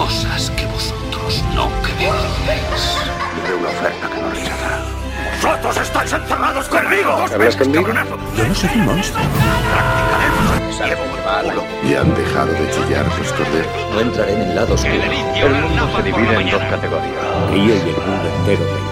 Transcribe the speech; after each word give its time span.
cosas 0.00 0.50
que 0.56 0.64
vosotros 0.64 1.44
no 1.54 1.68
creéis. 1.82 2.82
Le 3.36 3.42
haré 3.44 3.54
una 3.54 3.68
oferta 3.68 4.08
que 4.08 4.22
no 4.22 4.30
rechazará. 4.30 4.80
¡Vosotros 5.42 5.76
estáis 5.76 6.12
encerrados 6.14 6.68
conmigo! 6.68 7.10
¿Hablas 7.30 7.56
conmigo? 7.56 7.86
Yo 8.34 8.48
no 8.48 8.54
soy 8.54 8.70
un 8.76 8.86
monstruo. 8.86 9.22
¿Y 11.84 11.94
han 11.94 12.14
dejado 12.14 12.50
de 12.52 12.70
chillar 12.70 13.04
los 13.18 13.32
corderos? 13.34 13.92
No 13.92 14.00
entraré 14.00 14.32
en 14.32 14.42
el 14.42 14.54
lado 14.54 14.72
oscuro. 14.72 14.94
El 14.94 15.50
mundo 15.50 15.90
se 15.94 16.02
divide 16.02 16.34
en 16.34 16.50
dos 16.50 16.62
categorías. 16.62 17.24
Y 17.54 17.70
el 17.70 17.84
mundo 17.84 18.28
entero 18.38 18.64
te 18.64 18.89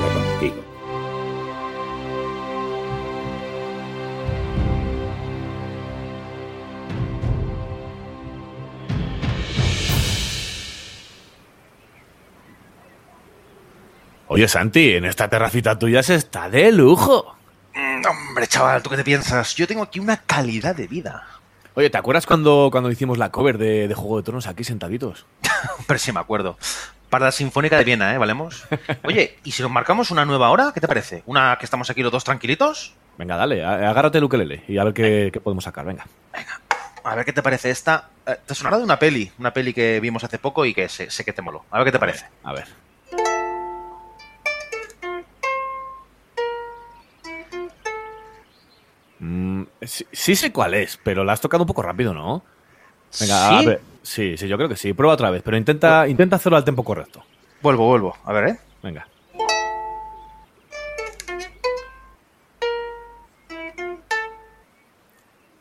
Oye, 14.38 14.47
Santi, 14.47 14.95
en 14.95 15.05
esta 15.05 15.28
terracita 15.28 15.77
tuya 15.77 16.01
se 16.01 16.15
está 16.15 16.48
de 16.48 16.70
lujo. 16.70 17.34
Mm, 17.74 18.06
Hombre, 18.06 18.46
chaval, 18.46 18.80
¿tú 18.84 18.88
qué 18.88 18.96
te 18.96 19.02
piensas? 19.02 19.56
Yo 19.56 19.66
tengo 19.66 19.83
aquí 19.83 19.98
una 19.98 20.19
calidad 20.19 20.77
de 20.77 20.87
vida. 20.87 21.27
Oye, 21.74 21.91
¿te 21.91 21.98
acuerdas 21.98 22.24
cuando, 22.24 22.69
cuando 22.70 22.88
hicimos 22.88 23.19
la 23.19 23.32
cover 23.32 23.59
de, 23.59 23.88
de 23.88 23.95
Juego 23.95 24.19
de 24.19 24.23
Tronos 24.23 24.46
aquí 24.46 24.62
sentaditos? 24.62 25.27
Pero 25.88 25.98
sí 25.98 26.12
me 26.12 26.20
acuerdo. 26.20 26.56
Para 27.10 27.24
la 27.24 27.32
Sinfónica 27.32 27.79
de 27.79 27.82
Viena, 27.82 28.15
¿eh? 28.15 28.19
¿Valemos? 28.19 28.65
Oye, 29.02 29.38
¿y 29.43 29.51
si 29.51 29.62
nos 29.62 29.73
marcamos 29.73 30.12
una 30.12 30.24
nueva 30.24 30.51
hora? 30.51 30.70
¿Qué 30.73 30.80
te 30.80 30.87
parece? 30.87 31.24
¿Una 31.27 31.57
que 31.59 31.65
estamos 31.65 31.91
aquí 31.91 32.05
los 32.05 32.12
dos 32.12 32.23
tranquilitos? 32.23 32.95
Venga, 33.16 33.37
dale, 33.37 33.65
agárrate 33.65 34.18
el 34.18 34.24
ukelele 34.24 34.63
y 34.68 34.79
a 34.79 34.85
ver 34.85 34.95
qué, 34.95 35.30
qué 35.32 35.41
podemos 35.41 35.65
sacar, 35.65 35.85
venga. 35.85 36.07
A 37.02 37.15
ver 37.16 37.24
qué 37.24 37.32
te 37.32 37.43
parece 37.43 37.70
esta. 37.70 38.10
Eh, 38.24 38.37
¿Te 38.46 38.54
sonará 38.54 38.79
de 38.79 38.85
una 38.85 39.01
peli? 39.01 39.32
Una 39.41 39.52
peli 39.52 39.74
que 39.74 39.98
vimos 39.98 40.23
hace 40.23 40.38
poco 40.38 40.65
y 40.65 40.74
que 40.74 40.88
sé, 40.88 41.10
sé 41.10 41.24
que 41.24 41.32
te 41.32 41.43
moló. 41.43 41.65
A 41.73 41.79
ver 41.79 41.87
qué 41.87 41.93
te 41.93 41.98
parece. 41.98 42.26
A 42.45 42.52
ver. 42.52 42.68
Mm, 49.21 49.63
sí, 49.83 50.07
sí 50.13 50.37
sé 50.37 50.52
cuál 50.52 50.74
es, 50.74 50.99
pero 51.02 51.24
la 51.24 51.33
has 51.33 51.41
tocado 51.41 51.65
un 51.65 51.69
poco 51.69 51.83
rápido, 51.83 52.15
¿no? 52.15 52.45
Venga, 53.21 53.49
a 53.49 53.60
¿Sí? 53.60 53.66
ver. 53.66 53.80
Sí, 54.02 54.37
sí, 54.37 54.49
yo 54.49 54.57
creo 54.57 54.69
que 54.69 54.77
sí. 54.77 54.93
Prueba 54.93 55.15
otra 55.15 55.30
vez, 55.30 55.43
pero 55.43 55.57
intenta, 55.57 56.07
intenta 56.09 56.37
hacerlo 56.37 56.57
al 56.57 56.65
tiempo 56.65 56.85
correcto. 56.85 57.25
Vuelvo, 57.60 57.87
vuelvo. 57.88 58.16
A 58.25 58.33
ver, 58.33 58.49
¿eh? 58.49 58.59
Venga. 58.83 59.07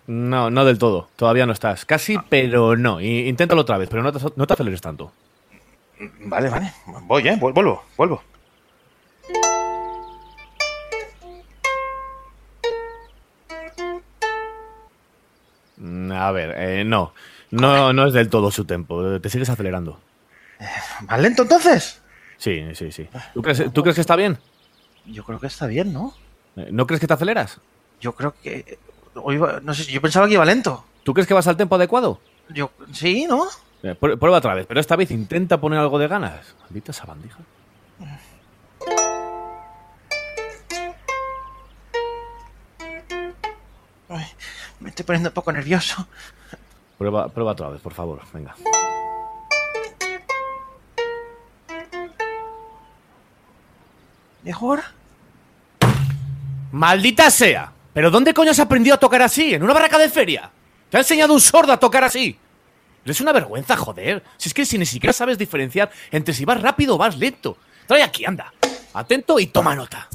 No, 0.07 0.49
no 0.49 0.63
del 0.65 0.77
todo. 0.77 1.09
Todavía 1.17 1.45
no 1.45 1.51
estás. 1.53 1.85
Casi, 1.85 2.17
pero 2.29 2.77
no. 2.77 3.01
Inténtalo 3.01 3.61
otra 3.61 3.77
vez, 3.77 3.89
pero 3.89 4.03
no 4.03 4.13
te, 4.13 4.19
no 4.35 4.47
te 4.47 4.53
aceleres 4.53 4.81
tanto. 4.81 5.11
Vale, 6.25 6.49
vale. 6.49 6.71
Voy, 7.03 7.27
¿eh? 7.27 7.37
Vuel- 7.39 7.53
Vuelvo, 7.53 7.83
vuelvo. 7.97 8.23
A 16.17 16.31
ver, 16.31 16.53
eh, 16.57 16.83
no. 16.85 17.13
No, 17.51 17.93
no 17.93 18.07
es 18.07 18.13
del 18.13 18.29
todo 18.29 18.51
su 18.51 18.65
tempo. 18.65 19.19
Te 19.21 19.29
sigues 19.29 19.49
acelerando. 19.49 19.99
¿Más 21.07 21.19
lento 21.21 21.43
entonces? 21.43 22.01
Sí, 22.37 22.63
sí, 22.73 22.91
sí. 22.91 23.07
¿Tú 23.33 23.41
crees, 23.41 23.71
tú 23.73 23.81
crees 23.83 23.95
que 23.95 24.01
está 24.01 24.15
bien? 24.15 24.37
Yo 25.05 25.23
creo 25.23 25.39
que 25.39 25.47
está 25.47 25.67
bien, 25.67 25.93
¿no? 25.93 26.13
Eh, 26.55 26.69
¿No 26.71 26.85
crees 26.87 26.99
que 26.99 27.07
te 27.07 27.13
aceleras? 27.13 27.59
Yo 28.01 28.13
creo 28.13 28.33
que. 28.43 28.77
no 29.63 29.73
sé, 29.73 29.85
yo 29.91 30.01
pensaba 30.01 30.27
que 30.27 30.33
iba 30.33 30.45
lento. 30.45 30.83
¿Tú 31.03 31.13
crees 31.13 31.27
que 31.27 31.33
vas 31.33 31.47
al 31.47 31.57
tempo 31.57 31.75
adecuado? 31.75 32.19
Yo. 32.49 32.71
Sí, 32.91 33.25
¿no? 33.27 33.45
Eh, 33.83 33.95
pr- 33.99 34.17
Prueba 34.19 34.37
otra 34.39 34.53
vez, 34.55 34.65
pero 34.67 34.79
esta 34.79 34.95
vez 34.95 35.11
intenta 35.11 35.59
poner 35.59 35.79
algo 35.79 35.97
de 35.99 36.07
ganas. 36.07 36.55
Maldita 36.61 36.91
esa 36.91 37.05
bandija. 37.05 37.39
Ay, 44.09 44.25
me 44.79 44.89
estoy 44.89 45.05
poniendo 45.05 45.29
un 45.29 45.33
poco 45.33 45.51
nervioso. 45.51 46.07
Prueba, 46.97 47.29
prueba 47.29 47.51
otra 47.51 47.69
vez, 47.69 47.81
por 47.81 47.93
favor. 47.93 48.21
Venga. 48.33 48.55
¿Mejor? 54.43 54.81
¡Maldita 56.71 57.29
sea! 57.29 57.71
¿Pero 57.93 58.11
dónde 58.11 58.33
coño 58.33 58.51
has 58.51 58.59
aprendido 58.59 58.95
a 58.95 58.99
tocar 58.99 59.21
así? 59.21 59.53
¿En 59.53 59.63
una 59.63 59.73
barraca 59.73 59.97
de 59.97 60.09
feria? 60.09 60.49
¿Te 60.89 60.97
ha 60.97 60.99
enseñado 60.99 61.33
un 61.33 61.41
sordo 61.41 61.73
a 61.73 61.79
tocar 61.79 62.03
así? 62.03 62.37
Es 63.03 63.21
una 63.21 63.31
vergüenza, 63.31 63.75
joder. 63.75 64.23
Si 64.37 64.49
es 64.49 64.53
que 64.53 64.65
si 64.65 64.77
ni 64.77 64.85
siquiera 64.85 65.13
sabes 65.13 65.37
diferenciar 65.37 65.89
entre 66.11 66.33
si 66.33 66.45
vas 66.45 66.61
rápido 66.61 66.95
o 66.95 66.97
vas 66.97 67.17
lento. 67.17 67.57
Trae 67.87 68.03
aquí, 68.03 68.25
anda. 68.25 68.53
Atento 68.93 69.39
y 69.39 69.47
toma 69.47 69.75
nota. 69.75 70.07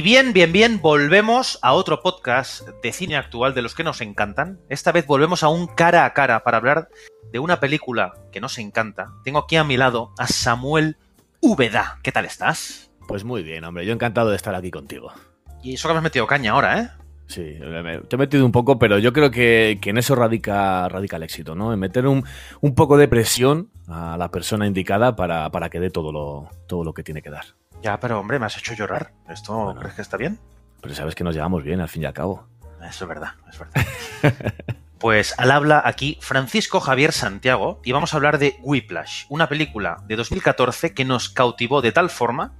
Y 0.00 0.02
bien, 0.02 0.32
bien, 0.32 0.50
bien, 0.50 0.80
volvemos 0.80 1.58
a 1.60 1.74
otro 1.74 2.00
podcast 2.00 2.66
de 2.82 2.90
cine 2.90 3.16
actual 3.16 3.52
de 3.52 3.60
los 3.60 3.74
que 3.74 3.84
nos 3.84 4.00
encantan. 4.00 4.58
Esta 4.70 4.92
vez 4.92 5.06
volvemos 5.06 5.42
a 5.42 5.50
un 5.50 5.66
cara 5.66 6.06
a 6.06 6.14
cara 6.14 6.42
para 6.42 6.56
hablar 6.56 6.88
de 7.30 7.38
una 7.38 7.60
película 7.60 8.14
que 8.32 8.40
nos 8.40 8.56
encanta. 8.56 9.12
Tengo 9.24 9.40
aquí 9.40 9.56
a 9.56 9.64
mi 9.64 9.76
lado 9.76 10.14
a 10.16 10.26
Samuel 10.26 10.96
Úbeda. 11.42 11.98
¿Qué 12.02 12.12
tal 12.12 12.24
estás? 12.24 12.90
Pues 13.06 13.24
muy 13.24 13.42
bien, 13.42 13.62
hombre. 13.62 13.84
Yo 13.84 13.92
encantado 13.92 14.30
de 14.30 14.36
estar 14.36 14.54
aquí 14.54 14.70
contigo. 14.70 15.12
Y 15.62 15.74
eso 15.74 15.86
que 15.86 15.92
me 15.92 15.98
has 15.98 16.04
metido 16.04 16.26
caña 16.26 16.52
ahora, 16.52 16.80
¿eh? 16.80 16.88
Sí, 17.26 17.58
me- 17.60 17.98
te 17.98 18.16
he 18.16 18.18
metido 18.18 18.46
un 18.46 18.52
poco, 18.52 18.78
pero 18.78 18.98
yo 18.98 19.12
creo 19.12 19.30
que, 19.30 19.78
que 19.82 19.90
en 19.90 19.98
eso 19.98 20.14
radica, 20.14 20.88
radica 20.88 21.16
el 21.18 21.24
éxito, 21.24 21.54
¿no? 21.54 21.74
En 21.74 21.78
meter 21.78 22.06
un, 22.06 22.24
un 22.62 22.74
poco 22.74 22.96
de 22.96 23.06
presión 23.06 23.68
a 23.86 24.16
la 24.16 24.30
persona 24.30 24.66
indicada 24.66 25.14
para, 25.14 25.50
para 25.50 25.68
que 25.68 25.78
dé 25.78 25.90
todo 25.90 26.10
lo, 26.10 26.48
todo 26.66 26.84
lo 26.84 26.94
que 26.94 27.02
tiene 27.02 27.20
que 27.20 27.28
dar. 27.28 27.44
Ya, 27.82 27.98
pero 27.98 28.20
hombre, 28.20 28.38
me 28.38 28.46
has 28.46 28.56
hecho 28.58 28.74
llorar. 28.74 29.12
¿Esto 29.28 29.54
Bueno. 29.64 29.80
crees 29.80 29.94
que 29.94 30.02
está 30.02 30.16
bien? 30.16 30.38
Pero 30.82 30.94
sabes 30.94 31.14
que 31.14 31.24
nos 31.24 31.34
llevamos 31.34 31.62
bien, 31.62 31.80
al 31.80 31.88
fin 31.88 32.02
y 32.02 32.06
al 32.06 32.12
cabo. 32.12 32.46
Eso 32.86 33.04
es 33.04 33.08
verdad, 33.08 33.32
es 33.50 33.58
verdad. 33.58 33.84
Pues 35.00 35.34
al 35.38 35.50
habla 35.50 35.80
aquí 35.86 36.18
Francisco 36.20 36.78
Javier 36.78 37.12
Santiago 37.12 37.80
y 37.84 37.92
vamos 37.92 38.12
a 38.12 38.18
hablar 38.18 38.36
de 38.38 38.58
Whiplash, 38.60 39.24
una 39.30 39.48
película 39.48 39.96
de 40.06 40.14
2014 40.14 40.92
que 40.92 41.06
nos 41.06 41.30
cautivó 41.30 41.80
de 41.80 41.90
tal 41.90 42.10
forma 42.10 42.52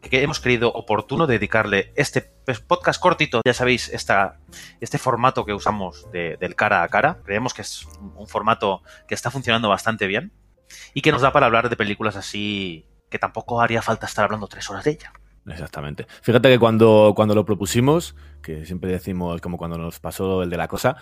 que 0.00 0.22
hemos 0.22 0.38
creído 0.38 0.72
oportuno 0.72 1.26
dedicarle 1.26 1.92
este 1.96 2.20
podcast 2.68 3.00
cortito, 3.02 3.40
ya 3.44 3.54
sabéis, 3.54 3.88
esta, 3.88 4.38
este 4.80 4.98
formato 4.98 5.44
que 5.44 5.52
usamos 5.52 6.08
de- 6.12 6.36
del 6.36 6.54
cara 6.54 6.84
a 6.84 6.88
cara. 6.88 7.18
Creemos 7.24 7.52
que 7.54 7.62
es 7.62 7.84
un, 8.00 8.12
un 8.18 8.28
formato 8.28 8.84
que 9.08 9.16
está 9.16 9.32
funcionando 9.32 9.68
bastante 9.68 10.06
bien 10.06 10.30
y 10.94 11.00
que 11.00 11.10
nos 11.10 11.22
da 11.22 11.32
para 11.32 11.46
hablar 11.46 11.70
de 11.70 11.74
películas 11.76 12.14
así 12.14 12.86
que 13.14 13.20
tampoco 13.20 13.60
haría 13.60 13.80
falta 13.80 14.06
estar 14.06 14.24
hablando 14.24 14.48
tres 14.48 14.68
horas 14.68 14.82
de 14.82 14.90
ella. 14.90 15.12
Exactamente. 15.46 16.04
Fíjate 16.20 16.48
que 16.48 16.58
cuando, 16.58 17.12
cuando 17.14 17.32
lo 17.36 17.44
propusimos, 17.44 18.16
que 18.42 18.66
siempre 18.66 18.90
decimos, 18.90 19.40
como 19.40 19.56
cuando 19.56 19.78
nos 19.78 20.00
pasó 20.00 20.42
el 20.42 20.50
de 20.50 20.56
la 20.56 20.66
cosa, 20.66 20.96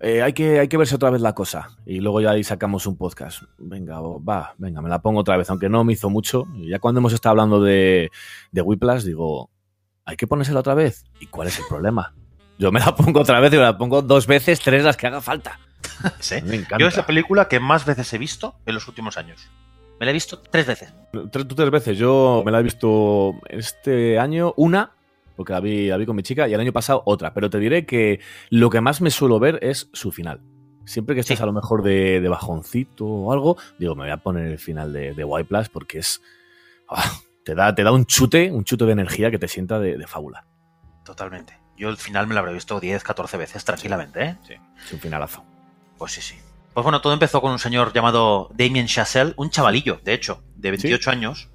eh, 0.00 0.22
hay, 0.22 0.32
que, 0.32 0.58
hay 0.58 0.66
que 0.66 0.76
verse 0.76 0.96
otra 0.96 1.10
vez 1.10 1.20
la 1.20 1.36
cosa. 1.36 1.68
Y 1.86 2.00
luego 2.00 2.20
ya 2.20 2.32
ahí 2.32 2.42
sacamos 2.42 2.84
un 2.86 2.96
podcast. 2.96 3.44
Venga, 3.58 4.00
va, 4.00 4.56
venga, 4.58 4.82
me 4.82 4.88
la 4.88 5.00
pongo 5.02 5.20
otra 5.20 5.36
vez, 5.36 5.48
aunque 5.50 5.68
no 5.68 5.84
me 5.84 5.92
hizo 5.92 6.10
mucho. 6.10 6.48
Y 6.56 6.68
ya 6.68 6.80
cuando 6.80 6.98
hemos 6.98 7.12
estado 7.12 7.30
hablando 7.30 7.62
de, 7.62 8.10
de 8.50 8.60
Whiplash, 8.60 9.04
digo, 9.04 9.48
hay 10.04 10.16
que 10.16 10.26
ponérsela 10.26 10.58
otra 10.58 10.74
vez. 10.74 11.04
¿Y 11.20 11.26
cuál 11.26 11.46
es 11.46 11.60
el 11.60 11.66
problema? 11.68 12.12
Yo 12.58 12.72
me 12.72 12.80
la 12.80 12.96
pongo 12.96 13.20
otra 13.20 13.38
vez 13.38 13.52
y 13.52 13.56
me 13.56 13.62
la 13.62 13.78
pongo 13.78 14.02
dos 14.02 14.26
veces, 14.26 14.58
tres 14.58 14.82
las 14.82 14.96
que 14.96 15.06
haga 15.06 15.20
falta. 15.20 15.60
¿Sí? 16.18 16.42
Me 16.42 16.56
encanta. 16.56 16.78
Yo 16.78 16.88
es 16.88 16.96
la 16.96 17.06
película 17.06 17.46
que 17.46 17.60
más 17.60 17.86
veces 17.86 18.12
he 18.12 18.18
visto 18.18 18.56
en 18.66 18.74
los 18.74 18.88
últimos 18.88 19.16
años. 19.16 19.48
Me 20.02 20.06
la 20.06 20.10
he 20.10 20.14
visto 20.14 20.40
tres 20.40 20.66
veces. 20.66 20.92
Tres, 21.30 21.46
tú 21.46 21.54
tres 21.54 21.70
veces. 21.70 21.96
Yo 21.96 22.42
me 22.44 22.50
la 22.50 22.58
he 22.58 22.62
visto 22.64 23.36
este 23.48 24.18
año 24.18 24.52
una, 24.56 24.90
porque 25.36 25.52
la 25.52 25.60
vi, 25.60 25.86
la 25.86 25.96
vi 25.96 26.06
con 26.06 26.16
mi 26.16 26.24
chica, 26.24 26.48
y 26.48 26.54
el 26.54 26.58
año 26.58 26.72
pasado 26.72 27.04
otra. 27.06 27.32
Pero 27.32 27.48
te 27.50 27.60
diré 27.60 27.86
que 27.86 28.18
lo 28.50 28.68
que 28.68 28.80
más 28.80 29.00
me 29.00 29.12
suelo 29.12 29.38
ver 29.38 29.60
es 29.62 29.88
su 29.92 30.10
final. 30.10 30.40
Siempre 30.86 31.14
que 31.14 31.20
estés 31.20 31.38
Sí. 31.38 31.42
a 31.44 31.46
lo 31.46 31.52
mejor 31.52 31.84
de, 31.84 32.20
de 32.20 32.28
bajoncito 32.28 33.06
o 33.06 33.32
algo, 33.32 33.56
digo, 33.78 33.94
me 33.94 34.02
voy 34.02 34.10
a 34.10 34.16
poner 34.16 34.48
el 34.48 34.58
final 34.58 34.92
de, 34.92 35.14
de 35.14 35.22
White 35.22 35.46
Plus 35.48 35.68
porque 35.68 35.98
es. 36.00 36.20
ah, 36.88 37.12
te, 37.44 37.54
da, 37.54 37.72
te 37.72 37.84
da 37.84 37.92
un 37.92 38.04
chute, 38.04 38.50
un 38.50 38.64
chute 38.64 38.84
de 38.86 38.90
energía 38.92 39.30
que 39.30 39.38
te 39.38 39.46
sienta 39.46 39.78
de, 39.78 39.96
de 39.98 40.06
fábula. 40.08 40.44
Totalmente. 41.04 41.56
Yo 41.76 41.90
el 41.90 41.96
final 41.96 42.26
me 42.26 42.34
lo 42.34 42.40
habré 42.40 42.52
visto 42.54 42.80
10, 42.80 43.04
14 43.04 43.36
veces 43.36 43.64
tranquilamente, 43.64 44.20
¿eh? 44.24 44.36
Es 44.84 44.92
un 44.92 44.98
finalazo. 44.98 45.44
Pues 45.96 46.10
sí, 46.10 46.20
sí. 46.20 46.34
Pues 46.74 46.84
bueno, 46.84 47.00
todo 47.00 47.12
empezó 47.12 47.40
con 47.40 47.52
un 47.52 47.58
señor 47.58 47.92
llamado 47.92 48.48
Damien 48.54 48.86
Chazelle, 48.86 49.34
un 49.36 49.50
chavalillo, 49.50 50.00
de 50.04 50.14
hecho, 50.14 50.42
de 50.56 50.70
28 50.70 51.10
años, 51.10 51.50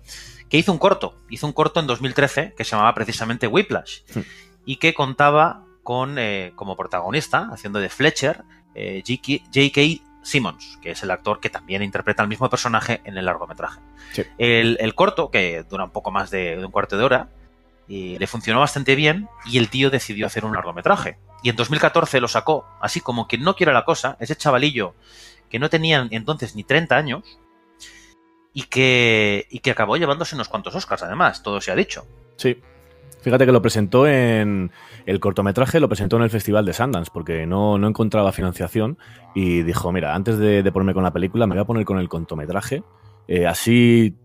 que 0.50 0.58
hizo 0.58 0.72
un 0.72 0.78
corto. 0.78 1.16
Hizo 1.30 1.48
un 1.48 1.54
corto 1.54 1.80
en 1.80 1.88
2013 1.88 2.54
que 2.56 2.64
se 2.64 2.72
llamaba 2.72 2.94
precisamente 2.94 3.48
Whiplash 3.48 4.02
Hmm. 4.14 4.22
y 4.66 4.75
que 4.78 4.94
contaba 4.94 5.64
con, 5.81 6.18
eh, 6.19 6.52
como 6.56 6.75
protagonista, 6.75 7.50
haciendo 7.52 7.80
de 7.80 7.90
Fletcher, 7.90 8.44
eh, 8.75 9.02
J.K. 9.08 10.04
Simmons, 10.22 10.78
que 10.81 10.92
es 10.92 11.02
el 11.02 11.10
actor 11.12 11.40
que 11.40 11.50
también 11.50 11.81
interpreta 11.81 12.22
el 12.22 12.30
mismo 12.30 12.50
personaje 12.50 13.02
en 13.06 13.18
el 13.18 13.25
largometraje. 13.25 13.80
Sí. 14.12 14.24
El, 14.38 14.78
el 14.81 14.94
corto, 14.94 15.31
que 15.31 15.64
dura 15.64 15.86
un 15.86 15.92
poco 15.92 16.12
más 16.12 16.30
de, 16.30 16.58
de 16.58 16.66
un 16.66 16.72
cuarto 16.72 16.98
de 16.98 17.04
hora, 17.06 17.30
y 17.88 18.19
le 18.19 18.28
funcionó 18.28 18.60
bastante 18.60 18.96
bien 18.96 19.30
y 19.46 19.58
el 19.58 19.69
tío 19.69 19.90
decidió 19.90 20.28
hacer 20.28 20.44
un 20.44 20.54
largometraje. 20.54 21.18
Y 21.44 21.50
en 21.50 21.56
2014 21.56 22.19
lo 22.19 22.28
sacó, 22.28 22.66
así 22.81 23.01
como 23.01 23.28
que 23.28 23.38
no 23.38 23.56
quiera 23.56 23.74
la 23.74 23.86
cosa, 23.86 24.18
ese 24.19 24.36
chavalillo 24.36 24.95
que 25.50 25.60
no 25.60 25.69
tenía 25.69 26.07
entonces 26.12 26.56
ni 26.56 26.63
30 26.63 26.95
años 26.95 27.39
y 28.54 28.63
que, 28.63 29.48
y 29.50 29.60
que 29.60 29.72
acabó 29.72 29.98
llevándose 29.98 30.36
unos 30.36 30.50
cuantos 30.50 30.75
Oscars, 30.75 31.04
además, 31.04 31.44
todo 31.44 31.62
se 31.62 31.72
ha 31.72 31.75
dicho. 31.75 32.06
Sí. 32.38 32.60
Fíjate 33.22 33.45
que 33.45 33.51
lo 33.51 33.62
presentó 33.62 34.07
en 34.07 34.72
el 35.06 35.19
cortometraje, 35.19 35.80
lo 35.80 35.89
presentó 35.89 36.18
en 36.18 36.24
el 36.24 36.30
Festival 36.30 36.66
de 36.66 36.74
Sundance, 36.74 37.12
porque 37.13 37.45
no, 37.45 37.78
no 37.78 37.88
encontraba 37.88 38.31
financiación 38.31 38.98
y 39.36 39.63
dijo, 39.63 39.92
mira, 39.92 40.16
antes 40.16 40.38
de, 40.38 40.63
de 40.63 40.72
ponerme 40.72 40.94
con 40.94 41.04
la 41.04 41.12
película, 41.12 41.45
me 41.45 41.56
voy 41.56 41.62
a 41.62 41.66
poner 41.66 41.86
con 41.86 42.00
el 42.00 42.10
cortometraje, 42.10 42.83
eh, 43.28 43.45
así 43.45 44.16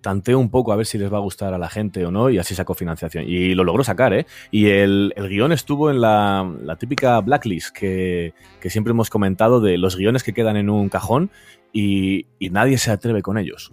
tanteo 0.00 0.38
un 0.38 0.50
poco 0.50 0.72
a 0.72 0.76
ver 0.76 0.86
si 0.86 0.98
les 0.98 1.12
va 1.12 1.18
a 1.18 1.20
gustar 1.20 1.54
a 1.54 1.58
la 1.58 1.68
gente 1.68 2.04
o 2.04 2.10
no, 2.10 2.30
y 2.30 2.38
así 2.38 2.54
sacó 2.54 2.74
financiación. 2.74 3.24
Y 3.26 3.54
lo 3.54 3.64
logró 3.64 3.84
sacar, 3.84 4.12
¿eh? 4.14 4.26
Y 4.50 4.66
el, 4.68 5.12
el 5.16 5.28
guion 5.28 5.52
estuvo 5.52 5.90
en 5.90 6.00
la, 6.00 6.50
la 6.62 6.76
típica 6.76 7.20
blacklist 7.20 7.76
que, 7.76 8.34
que, 8.60 8.70
siempre 8.70 8.92
hemos 8.92 9.10
comentado 9.10 9.60
de 9.60 9.78
los 9.78 9.96
guiones 9.96 10.22
que 10.22 10.32
quedan 10.32 10.56
en 10.56 10.70
un 10.70 10.88
cajón 10.88 11.30
y, 11.72 12.26
y 12.38 12.50
nadie 12.50 12.78
se 12.78 12.90
atreve 12.90 13.22
con 13.22 13.38
ellos. 13.38 13.72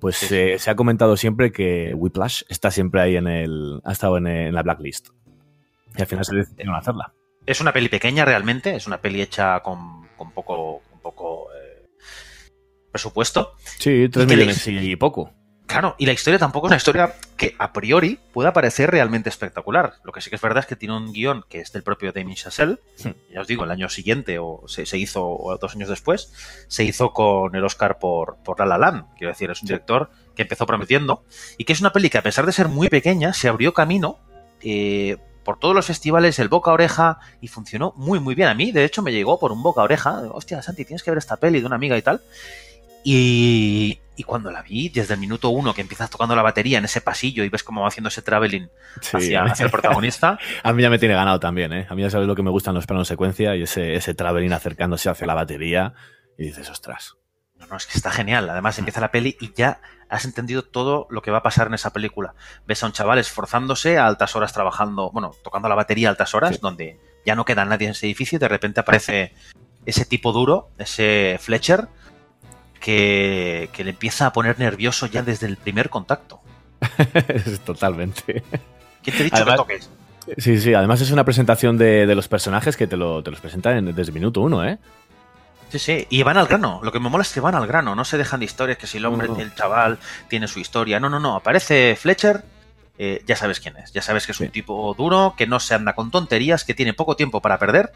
Pues 0.00 0.16
sí. 0.16 0.34
eh, 0.34 0.58
se 0.58 0.70
ha 0.70 0.76
comentado 0.76 1.16
siempre 1.16 1.50
que 1.50 1.92
Whiplash 1.94 2.42
está 2.48 2.70
siempre 2.70 3.00
ahí 3.00 3.16
en 3.16 3.26
el. 3.26 3.80
ha 3.84 3.92
estado 3.92 4.16
en, 4.16 4.26
en 4.26 4.54
la 4.54 4.62
blacklist. 4.62 5.08
Y 5.96 6.00
al 6.00 6.06
final 6.06 6.24
se 6.24 6.36
decidieron 6.36 6.74
hacerla. 6.76 7.12
Es 7.46 7.60
una 7.60 7.72
peli 7.72 7.88
pequeña 7.88 8.24
realmente, 8.24 8.76
es 8.76 8.86
una 8.86 9.00
peli 9.00 9.22
hecha 9.22 9.60
con, 9.60 10.06
con 10.16 10.32
poco, 10.32 10.82
con 10.90 11.00
poco 11.00 11.48
eh, 11.52 11.88
presupuesto. 12.92 13.54
Sí, 13.78 14.08
3 14.08 14.26
millones 14.26 14.68
y 14.68 14.96
poco. 14.96 15.32
Claro, 15.68 15.94
y 15.98 16.06
la 16.06 16.12
historia 16.12 16.38
tampoco 16.38 16.66
es 16.66 16.70
una 16.70 16.78
historia 16.78 17.14
que 17.36 17.54
a 17.58 17.74
priori 17.74 18.18
pueda 18.32 18.54
parecer 18.54 18.90
realmente 18.90 19.28
espectacular. 19.28 19.96
Lo 20.02 20.12
que 20.12 20.22
sí 20.22 20.30
que 20.30 20.36
es 20.36 20.42
verdad 20.42 20.60
es 20.60 20.66
que 20.66 20.76
tiene 20.76 20.96
un 20.96 21.12
guion 21.12 21.44
que 21.46 21.60
es 21.60 21.72
del 21.72 21.82
propio 21.82 22.10
Damien 22.10 22.36
Chazelle. 22.36 22.78
Hmm. 23.04 23.10
Ya 23.30 23.42
os 23.42 23.46
digo, 23.46 23.64
el 23.64 23.70
año 23.70 23.90
siguiente, 23.90 24.38
o 24.38 24.62
se, 24.66 24.86
se, 24.86 24.96
hizo, 24.96 25.28
o 25.28 25.58
dos 25.58 25.74
años 25.74 25.90
después, 25.90 26.32
se 26.68 26.84
hizo 26.84 27.12
con 27.12 27.54
el 27.54 27.62
Oscar 27.62 27.98
por, 27.98 28.36
por 28.44 28.58
La 28.58 28.64
La 28.64 28.78
Land. 28.78 29.14
Quiero 29.18 29.30
decir, 29.30 29.50
es 29.50 29.60
un 29.60 29.66
director 29.66 30.10
que 30.34 30.42
empezó 30.42 30.64
prometiendo 30.64 31.24
y 31.58 31.64
que 31.64 31.74
es 31.74 31.80
una 31.82 31.92
peli 31.92 32.08
que 32.08 32.16
a 32.16 32.22
pesar 32.22 32.46
de 32.46 32.52
ser 32.52 32.68
muy 32.68 32.88
pequeña, 32.88 33.34
se 33.34 33.48
abrió 33.48 33.74
camino 33.74 34.18
eh, 34.62 35.18
por 35.44 35.58
todos 35.58 35.74
los 35.74 35.84
festivales, 35.84 36.38
el 36.38 36.48
boca 36.48 36.70
a 36.70 36.74
oreja, 36.74 37.18
y 37.42 37.48
funcionó 37.48 37.92
muy, 37.94 38.20
muy 38.20 38.34
bien. 38.34 38.48
A 38.48 38.54
mí, 38.54 38.72
de 38.72 38.84
hecho, 38.84 39.02
me 39.02 39.12
llegó 39.12 39.38
por 39.38 39.52
un 39.52 39.62
boca 39.62 39.82
a 39.82 39.84
oreja. 39.84 40.22
Hostia, 40.32 40.62
Santi, 40.62 40.86
tienes 40.86 41.02
que 41.02 41.10
ver 41.10 41.18
esta 41.18 41.36
peli 41.36 41.60
de 41.60 41.66
una 41.66 41.76
amiga 41.76 41.98
y 41.98 42.02
tal. 42.02 42.22
Y, 43.04 43.98
y, 44.18 44.24
cuando 44.24 44.50
la 44.50 44.62
vi, 44.62 44.88
desde 44.88 45.14
el 45.14 45.20
minuto 45.20 45.48
uno 45.50 45.72
que 45.72 45.80
empiezas 45.80 46.10
tocando 46.10 46.34
la 46.34 46.42
batería 46.42 46.78
en 46.78 46.84
ese 46.84 47.00
pasillo 47.00 47.44
y 47.44 47.48
ves 47.48 47.62
cómo 47.62 47.82
va 47.82 47.88
haciendo 47.88 48.08
ese 48.08 48.22
traveling 48.22 48.68
sí. 49.00 49.16
hacia, 49.16 49.44
hacia, 49.44 49.64
el 49.64 49.70
protagonista. 49.70 50.38
a 50.62 50.72
mí 50.72 50.82
ya 50.82 50.90
me 50.90 50.98
tiene 50.98 51.14
ganado 51.14 51.40
también, 51.40 51.72
¿eh? 51.72 51.86
A 51.88 51.94
mí 51.94 52.02
ya 52.02 52.10
sabes 52.10 52.26
lo 52.26 52.34
que 52.34 52.42
me 52.42 52.50
gustan 52.50 52.74
los 52.74 52.86
planos 52.86 53.08
secuencia 53.08 53.56
y 53.56 53.62
ese, 53.62 53.94
ese 53.94 54.14
traveling 54.14 54.52
acercándose 54.52 55.08
hacia 55.08 55.26
la 55.26 55.34
batería 55.34 55.94
y 56.36 56.44
dices, 56.44 56.68
ostras. 56.70 57.16
No, 57.56 57.66
no, 57.66 57.76
es 57.76 57.86
que 57.86 57.96
está 57.96 58.10
genial. 58.10 58.48
Además, 58.48 58.78
empieza 58.78 59.00
la 59.00 59.10
peli 59.10 59.36
y 59.40 59.52
ya 59.52 59.80
has 60.08 60.24
entendido 60.24 60.62
todo 60.62 61.06
lo 61.10 61.22
que 61.22 61.30
va 61.30 61.38
a 61.38 61.42
pasar 61.42 61.66
en 61.66 61.74
esa 61.74 61.92
película. 61.92 62.34
Ves 62.66 62.82
a 62.82 62.86
un 62.86 62.92
chaval 62.92 63.18
esforzándose 63.18 63.98
a 63.98 64.06
altas 64.06 64.36
horas 64.36 64.52
trabajando, 64.52 65.10
bueno, 65.10 65.32
tocando 65.42 65.68
la 65.68 65.74
batería 65.74 66.08
a 66.08 66.10
altas 66.12 66.34
horas, 66.34 66.54
sí. 66.54 66.60
donde 66.62 67.00
ya 67.26 67.34
no 67.34 67.44
queda 67.44 67.64
nadie 67.64 67.86
en 67.86 67.92
ese 67.92 68.06
edificio 68.06 68.36
y 68.36 68.38
de 68.38 68.48
repente 68.48 68.80
aparece 68.80 69.34
ese 69.86 70.04
tipo 70.04 70.32
duro, 70.32 70.70
ese 70.78 71.36
Fletcher, 71.40 71.88
que, 72.80 73.70
que, 73.72 73.84
le 73.84 73.90
empieza 73.90 74.26
a 74.26 74.32
poner 74.32 74.58
nervioso 74.58 75.06
ya 75.06 75.22
desde 75.22 75.46
el 75.46 75.56
primer 75.56 75.90
contacto. 75.90 76.40
Totalmente. 77.64 78.42
¿Quién 79.02 79.16
te 79.16 79.22
ha 79.22 79.24
dicho 79.24 79.36
además, 79.36 79.54
que 79.54 79.56
toques? 79.56 79.90
Sí, 80.36 80.60
sí, 80.60 80.74
además 80.74 81.00
es 81.00 81.10
una 81.10 81.24
presentación 81.24 81.78
de, 81.78 82.06
de 82.06 82.14
los 82.14 82.28
personajes 82.28 82.76
que 82.76 82.86
te, 82.86 82.96
lo, 82.96 83.22
te 83.22 83.30
los 83.30 83.40
presentan 83.40 83.94
desde 83.94 84.12
minuto 84.12 84.40
uno, 84.40 84.64
¿eh? 84.64 84.78
Sí, 85.70 85.78
sí, 85.78 86.06
y 86.08 86.22
van 86.22 86.38
al 86.38 86.46
grano. 86.46 86.80
Lo 86.82 86.92
que 86.92 87.00
me 87.00 87.10
mola 87.10 87.22
es 87.22 87.32
que 87.32 87.40
van 87.40 87.54
al 87.54 87.66
grano, 87.66 87.94
no 87.94 88.04
se 88.04 88.16
dejan 88.16 88.40
de 88.40 88.46
historias, 88.46 88.78
que 88.78 88.86
si 88.86 88.98
el 88.98 89.04
hombre, 89.04 89.28
el 89.38 89.54
chaval, 89.54 89.98
tiene 90.28 90.48
su 90.48 90.60
historia. 90.60 90.98
No, 90.98 91.10
no, 91.10 91.20
no. 91.20 91.36
Aparece 91.36 91.94
Fletcher, 91.96 92.42
eh, 92.96 93.22
ya 93.26 93.36
sabes 93.36 93.60
quién 93.60 93.76
es. 93.76 93.92
Ya 93.92 94.00
sabes 94.00 94.24
que 94.24 94.32
es 94.32 94.38
sí. 94.38 94.44
un 94.44 94.50
tipo 94.50 94.94
duro, 94.96 95.34
que 95.36 95.46
no 95.46 95.60
se 95.60 95.74
anda 95.74 95.94
con 95.94 96.10
tonterías, 96.10 96.64
que 96.64 96.74
tiene 96.74 96.94
poco 96.94 97.16
tiempo 97.16 97.42
para 97.42 97.58
perder. 97.58 97.92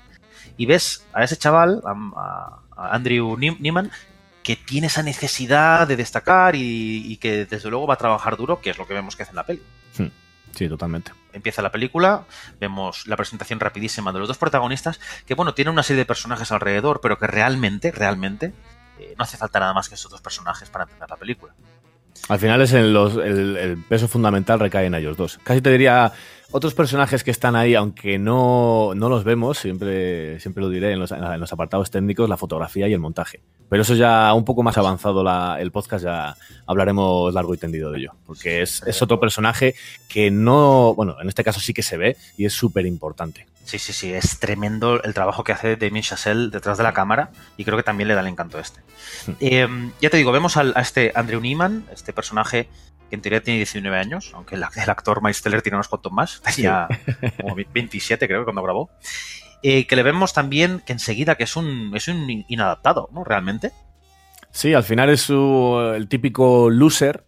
Y 0.59 0.67
ves 0.67 1.07
a 1.15 1.25
ese 1.25 1.37
chaval, 1.37 1.83
a, 1.87 2.61
a 2.77 2.95
Andrew 2.95 3.39
Neiman, 3.39 3.91
que 4.43 4.57
tiene 4.57 4.89
esa 4.89 5.03
necesidad 5.03 5.87
de 5.87 5.97
destacar 5.97 6.57
y, 6.57 7.03
y, 7.07 7.17
que 7.17 7.47
desde 7.47 7.71
luego 7.71 7.87
va 7.87 7.95
a 7.95 7.99
trabajar 7.99 8.37
duro, 8.37 8.61
que 8.61 8.71
es 8.71 8.79
lo 8.79 8.87
que 8.87 8.95
vemos 8.95 9.17
que 9.17 9.23
hace 9.23 9.31
en 9.31 9.37
la 9.37 9.47
peli. 9.47 9.63
Hmm. 9.97 10.09
Sí, 10.55 10.69
totalmente. 10.69 11.13
Empieza 11.33 11.63
la 11.63 11.73
película, 11.73 12.25
vemos 12.61 13.07
la 13.07 13.17
presentación 13.17 13.59
rapidísima 13.59 14.13
de 14.13 14.19
los 14.19 14.29
dos 14.29 14.39
protagonistas, 14.39 15.01
que 15.27 15.35
bueno, 15.35 15.55
tienen 15.55 15.73
una 15.73 15.83
serie 15.83 15.99
de 15.99 16.07
personajes 16.07 16.53
alrededor, 16.53 17.01
pero 17.01 17.19
que 17.19 17.27
realmente, 17.27 17.91
realmente, 17.91 18.53
eh, 18.99 19.15
no 19.17 19.25
hace 19.25 19.37
falta 19.37 19.61
nada 19.61 19.73
más 19.73 19.89
que 19.89 19.95
esos 19.95 20.11
dos 20.11 20.21
personajes 20.21 20.69
para 20.69 20.85
empezar 20.85 21.09
la 21.09 21.17
película. 21.17 21.55
Al 22.29 22.39
final 22.39 22.61
es 22.61 22.73
los, 22.73 23.17
el, 23.17 23.57
el, 23.57 23.79
peso 23.79 24.07
fundamental 24.07 24.61
recae 24.61 24.87
en 24.87 24.95
ellos 24.95 25.17
dos. 25.17 25.39
Casi 25.43 25.61
te 25.61 25.71
diría 25.71 26.13
otros 26.53 26.75
personajes 26.75 27.25
que 27.25 27.31
están 27.31 27.57
ahí, 27.57 27.75
aunque 27.75 28.19
no, 28.19 28.93
no 28.95 29.09
los 29.09 29.25
vemos, 29.25 29.59
siempre, 29.59 30.39
siempre 30.39 30.63
lo 30.63 30.69
diré 30.69 30.93
en 30.93 31.01
los, 31.01 31.11
en 31.11 31.41
los, 31.41 31.53
apartados 31.53 31.91
técnicos, 31.91 32.29
la 32.29 32.37
fotografía 32.37 32.87
y 32.89 32.93
el 32.93 33.01
montaje. 33.01 33.41
Pero 33.73 33.85
eso 33.85 33.95
ya 33.95 34.35
un 34.35 34.45
poco 34.45 34.63
más 34.63 34.77
avanzado 34.77 35.25
la, 35.25 35.57
el 35.59 35.73
podcast, 35.73 36.05
ya 36.05 36.37
hablaremos 36.67 37.33
largo 37.33 37.55
y 37.55 37.57
tendido 37.57 37.91
de 37.91 38.01
ello. 38.01 38.13
Porque 38.27 38.61
es, 38.61 38.83
es 38.87 39.01
otro 39.01 39.19
personaje 39.19 39.75
que 40.11 40.31
no, 40.31 40.93
bueno, 40.95 41.17
en 41.19 41.27
este 41.27 41.43
caso 41.43 41.59
sí 41.59 41.73
que 41.73 41.83
se 41.83 41.97
ve 41.97 42.19
y 42.37 42.45
es 42.45 42.53
súper 42.53 42.85
importante. 42.85 43.47
Sí, 43.65 43.79
sí, 43.79 43.95
sí, 43.95 44.13
es 44.13 44.39
tremendo 44.39 45.03
el 45.03 45.15
trabajo 45.15 45.43
que 45.43 45.53
hace 45.53 45.77
Damien 45.77 46.03
Chazelle 46.05 46.51
detrás 46.51 46.77
de 46.77 46.85
la 46.85 46.93
cámara 46.93 47.31
y 47.57 47.65
creo 47.65 47.79
que 47.79 47.83
también 47.83 48.09
le 48.09 48.15
da 48.15 48.21
el 48.21 48.27
encanto 48.27 48.59
este. 48.59 48.81
eh, 49.41 49.67
ya 50.03 50.11
te 50.11 50.19
digo, 50.19 50.33
vemos 50.33 50.59
al, 50.59 50.75
a 50.77 50.83
este 50.83 51.11
Andrew 51.15 51.41
Neiman, 51.41 51.87
este 51.95 52.13
personaje 52.13 52.69
que 53.09 53.17
en 53.17 53.23
teoría 53.23 53.43
tiene 53.43 53.57
19 53.57 53.97
años, 53.97 54.33
aunque 54.35 54.57
el, 54.57 54.65
el 54.77 54.91
actor 54.91 55.23
Miles 55.23 55.41
Teller 55.41 55.63
tiene 55.63 55.77
unos 55.77 55.89
cuantos 55.89 56.13
más, 56.13 56.43
tenía 56.43 56.89
como 57.41 57.55
27 57.55 58.29
creo 58.29 58.45
cuando 58.45 58.63
grabó. 58.63 58.91
Eh, 59.63 59.87
que 59.87 59.97
le 59.97 60.03
vemos 60.03 60.33
también 60.33 60.83
que 60.85 60.93
enseguida 60.93 61.37
que 61.37 61.45
es 61.45 61.57
un, 61.57 61.93
es 61.95 62.09
un 62.09 62.45
inadaptado, 62.49 63.09
¿no? 63.13 63.25
Realmente. 63.25 63.73
Sí, 64.51 64.75
al 64.75 64.83
final 64.83 65.09
es 65.11 65.23
su, 65.23 65.93
el 65.95 66.09
típico 66.09 66.69
loser, 66.69 67.27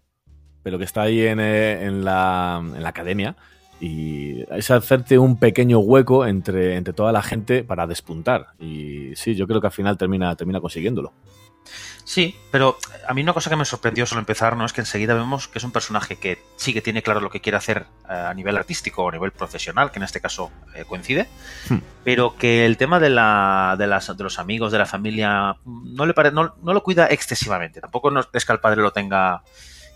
pero 0.62 0.78
que 0.78 0.84
está 0.84 1.02
ahí 1.02 1.20
en, 1.22 1.40
eh, 1.40 1.84
en, 1.84 2.04
la, 2.04 2.60
en 2.60 2.82
la 2.82 2.88
academia 2.88 3.36
y 3.80 4.42
es 4.50 4.70
hacerte 4.70 5.18
un 5.18 5.38
pequeño 5.38 5.78
hueco 5.78 6.26
entre, 6.26 6.76
entre 6.76 6.94
toda 6.94 7.12
la 7.12 7.22
gente 7.22 7.64
para 7.64 7.86
despuntar. 7.86 8.48
Y 8.58 9.14
sí, 9.14 9.34
yo 9.34 9.46
creo 9.46 9.60
que 9.60 9.66
al 9.66 9.72
final 9.72 9.98
termina, 9.98 10.34
termina 10.36 10.60
consiguiéndolo. 10.60 11.12
Sí, 12.04 12.36
pero 12.50 12.76
a 13.08 13.14
mí 13.14 13.22
una 13.22 13.32
cosa 13.32 13.48
que 13.48 13.56
me 13.56 13.64
sorprendió 13.64 14.04
solo 14.04 14.18
empezar, 14.18 14.58
¿no? 14.58 14.66
Es 14.66 14.74
que 14.74 14.82
enseguida 14.82 15.14
vemos 15.14 15.48
que 15.48 15.58
es 15.58 15.64
un 15.64 15.72
personaje 15.72 16.16
que 16.16 16.42
sí 16.56 16.74
que 16.74 16.82
tiene 16.82 17.02
claro 17.02 17.20
lo 17.20 17.30
que 17.30 17.40
quiere 17.40 17.56
hacer 17.56 17.86
eh, 18.08 18.12
a 18.12 18.34
nivel 18.34 18.56
artístico 18.58 19.04
o 19.04 19.08
a 19.08 19.12
nivel 19.12 19.30
profesional, 19.30 19.90
que 19.90 19.98
en 19.98 20.02
este 20.02 20.20
caso 20.20 20.50
eh, 20.74 20.84
coincide, 20.86 21.28
hmm. 21.70 21.78
pero 22.04 22.36
que 22.36 22.66
el 22.66 22.76
tema 22.76 23.00
de, 23.00 23.08
la, 23.08 23.76
de, 23.78 23.86
las, 23.86 24.14
de 24.14 24.22
los 24.22 24.38
amigos, 24.38 24.70
de 24.70 24.78
la 24.78 24.86
familia, 24.86 25.56
no, 25.64 26.04
le 26.04 26.12
pare, 26.12 26.30
no, 26.30 26.54
no 26.62 26.74
lo 26.74 26.82
cuida 26.82 27.06
excesivamente. 27.06 27.80
Tampoco 27.80 28.12
es 28.32 28.44
que 28.44 28.52
al 28.52 28.60
padre 28.60 28.82
lo 28.82 28.92
tenga 28.92 29.42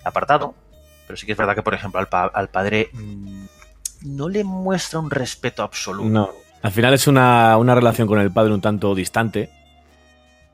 apartado, 0.03 0.55
pero 1.07 1.19
sí 1.19 1.27
que 1.27 1.33
es 1.33 1.39
verdad 1.39 1.55
que, 1.55 1.63
por 1.63 1.75
ejemplo, 1.75 2.01
al, 2.01 2.09
pa 2.09 2.25
al 2.25 2.49
padre 2.49 2.89
mmm, 2.95 3.45
no 4.03 4.31
le 4.31 4.45
muestra 4.45 4.99
un 4.99 5.11
respeto 5.11 5.63
absoluto. 5.63 6.09
No. 6.09 6.31
Al 6.63 6.73
final 6.73 6.95
es 6.95 7.07
una, 7.07 7.57
una 7.57 7.75
relación 7.75 8.09
con 8.09 8.19
el 8.19 8.33
padre 8.33 8.53
un 8.53 8.61
tanto 8.61 8.95
distante, 8.95 9.51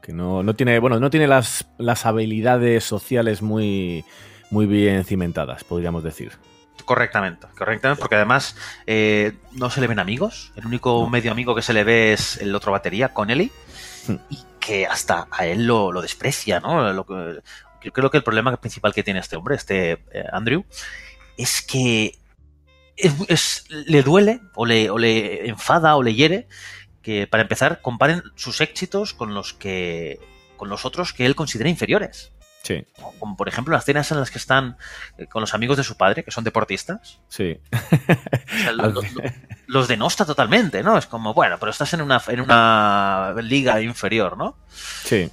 que 0.05 0.13
no, 0.13 0.43
no 0.43 0.55
tiene, 0.55 0.79
bueno, 0.79 1.01
no 1.01 1.09
tiene 1.09 1.27
las, 1.27 1.67
las 1.79 2.05
habilidades 2.05 2.85
sociales 2.85 3.41
muy, 3.41 4.05
muy 4.51 4.67
bien 4.67 5.05
cimentadas, 5.05 5.65
podríamos 5.65 6.05
decir. 6.05 6.33
Correctamente, 6.85 7.47
correctamente, 7.57 8.01
porque 8.01 8.17
además 8.17 8.55
eh, 8.87 9.33
no 9.53 9.71
se 9.71 9.81
le 9.81 9.87
ven 9.87 9.99
amigos. 9.99 10.53
El 10.57 10.67
único 10.67 11.03
no. 11.03 11.09
medio 11.09 11.33
amigo 11.33 11.55
que 11.55 11.63
se 11.63 11.73
le 11.73 11.85
ve 11.85 12.13
es 12.13 12.37
el 12.37 12.55
otro 12.55 12.73
batería, 12.73 13.15
Connelly, 13.15 13.51
hmm. 14.07 14.15
y 14.29 14.39
que 14.61 14.87
hasta 14.87 15.27
a 15.31 15.47
él 15.47 15.67
lo, 15.67 15.91
lo 15.91 16.03
desprecia, 16.03 16.61
¿no? 16.61 16.93
Lo 16.93 17.07
que, 17.07 17.41
yo 17.83 17.93
creo 17.93 18.11
que 18.11 18.19
el 18.19 18.25
problema 18.25 18.55
principal 18.59 18.93
que 18.93 19.03
tiene 19.03 19.21
este 19.21 19.37
hombre, 19.37 19.55
este 19.55 19.93
eh, 20.13 20.25
Andrew, 20.33 20.67
es 21.39 21.63
que 21.63 22.19
es, 22.97 23.15
es, 23.29 23.65
le 23.71 24.03
duele 24.03 24.41
o 24.55 24.67
le, 24.67 24.91
o 24.91 24.99
le 24.99 25.49
enfada 25.49 25.97
o 25.97 26.03
le 26.03 26.15
hiere 26.15 26.47
que 27.05 27.29
para 27.29 27.43
empezar 27.43 27.81
comparen 27.81 28.23
sus 28.35 28.61
éxitos 28.61 29.15
con 29.15 29.35
los 29.35 29.53
que 29.53 30.19
con 30.57 30.69
los 30.69 30.85
otros 30.85 31.13
que 31.13 31.27
él 31.27 31.37
considera 31.37 31.71
inferiores. 31.71 32.33
Sí. 32.63 32.87
Como 33.19 33.37
por 33.37 33.47
ejemplo 33.47 33.75
las 33.75 33.85
escenas 33.85 34.11
en 34.11 34.19
las 34.19 34.31
que 34.31 34.39
están 34.39 34.79
eh, 35.19 35.27
con 35.27 35.43
los 35.43 35.53
amigos 35.53 35.77
de 35.77 35.85
su 35.85 35.99
padre, 35.99 36.25
que 36.25 36.31
son 36.31 36.45
deportistas. 36.45 37.21
Sí. 37.29 37.61
O 37.71 38.59
sea, 38.59 38.73
lo, 38.73 38.89
lo, 38.89 39.03
los 39.67 39.87
denosta 39.87 40.25
totalmente, 40.25 40.83
¿no? 40.83 40.97
Es 40.97 41.07
como, 41.07 41.35
bueno, 41.35 41.57
pero 41.61 41.71
estás 41.71 41.93
en 41.93 42.01
una, 42.01 42.23
en 42.29 42.41
una 42.41 43.35
liga 43.43 43.83
inferior, 43.83 44.39
¿no? 44.39 44.57
Sí. 44.69 45.31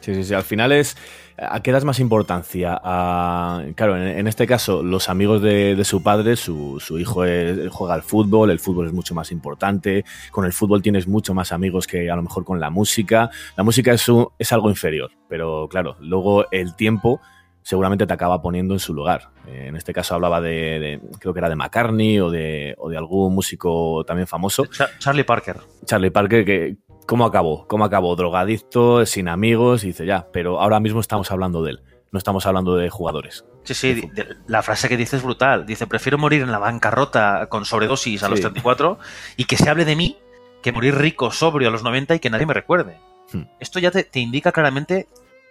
Sí, 0.00 0.14
sí, 0.14 0.24
sí. 0.24 0.34
Al 0.34 0.44
final 0.44 0.72
es. 0.72 0.96
¿A 1.40 1.62
qué 1.62 1.70
das 1.70 1.84
más 1.84 2.00
importancia? 2.00 2.80
A, 2.82 3.62
claro, 3.76 3.96
en, 3.96 4.08
en 4.08 4.26
este 4.26 4.46
caso, 4.46 4.82
los 4.82 5.08
amigos 5.08 5.40
de, 5.40 5.76
de 5.76 5.84
su 5.84 6.02
padre, 6.02 6.34
su, 6.34 6.80
su 6.80 6.98
hijo 6.98 7.24
es- 7.24 7.70
juega 7.70 7.94
al 7.94 8.02
fútbol, 8.02 8.50
el 8.50 8.58
fútbol 8.58 8.86
es 8.88 8.92
mucho 8.92 9.14
más 9.14 9.30
importante. 9.30 10.04
Con 10.32 10.44
el 10.44 10.52
fútbol 10.52 10.82
tienes 10.82 11.06
mucho 11.06 11.34
más 11.34 11.52
amigos 11.52 11.86
que 11.86 12.10
a 12.10 12.16
lo 12.16 12.22
mejor 12.22 12.44
con 12.44 12.58
la 12.58 12.70
música. 12.70 13.30
La 13.56 13.62
música 13.62 13.92
es, 13.92 14.08
un- 14.08 14.28
es 14.38 14.52
algo 14.52 14.68
inferior, 14.68 15.10
pero 15.28 15.68
claro, 15.70 15.96
luego 16.00 16.50
el 16.50 16.74
tiempo 16.74 17.20
seguramente 17.62 18.06
te 18.06 18.14
acaba 18.14 18.40
poniendo 18.42 18.74
en 18.74 18.80
su 18.80 18.92
lugar. 18.94 19.28
Eh, 19.46 19.66
En 19.68 19.76
este 19.76 19.92
caso 19.92 20.14
hablaba 20.16 20.40
de, 20.40 20.50
de- 20.80 21.00
creo 21.20 21.32
que 21.34 21.38
era 21.40 21.48
de 21.48 21.54
McCartney 21.56 22.18
o 22.18 22.30
de, 22.30 22.74
o 22.78 22.88
de 22.88 22.96
algún 22.96 23.34
músico 23.34 24.02
también 24.04 24.26
famoso. 24.26 24.64
Cha- 24.66 24.88
Charlie 24.98 25.22
Parker. 25.24 25.56
Charlie 25.84 26.10
Parker, 26.10 26.44
que 26.44 26.76
¿cómo 27.08 27.24
acabó? 27.24 27.66
¿Cómo 27.66 27.86
acabó? 27.86 28.14
Drogadicto, 28.14 29.04
sin 29.06 29.28
amigos, 29.28 29.82
y 29.82 29.88
dice 29.88 30.04
ya, 30.04 30.28
pero 30.30 30.60
ahora 30.60 30.78
mismo 30.78 31.00
estamos 31.00 31.30
hablando 31.30 31.62
de 31.62 31.70
él, 31.72 31.82
no 32.12 32.18
estamos 32.18 32.44
hablando 32.44 32.76
de 32.76 32.90
jugadores. 32.90 33.46
Sí, 33.64 33.74
sí, 33.74 34.10
la 34.46 34.62
frase 34.62 34.88
que 34.88 34.96
dice 34.96 35.16
es 35.16 35.22
brutal. 35.22 35.66
Dice, 35.66 35.86
prefiero 35.86 36.16
morir 36.18 36.42
en 36.42 36.52
la 36.52 36.58
bancarrota 36.58 37.48
con 37.48 37.64
sobredosis 37.64 38.22
a 38.22 38.28
los 38.28 38.38
Sí. 38.38 38.42
34 38.42 38.98
y 39.36 39.44
que 39.44 39.56
se 39.56 39.68
hable 39.68 39.84
de 39.84 39.96
mí 39.96 40.18
que 40.62 40.72
morir 40.72 40.96
rico, 40.96 41.30
sobrio 41.30 41.68
a 41.68 41.70
los 41.70 41.82
90 41.82 42.14
y 42.14 42.18
que 42.18 42.30
nadie 42.30 42.46
me 42.46 42.54
recuerde. 42.54 42.98
Hmm. 43.32 43.42
Esto 43.58 43.78
ya 43.78 43.90
te, 43.90 44.04
te 44.04 44.20
indica 44.20 44.52
claramente 44.52 45.06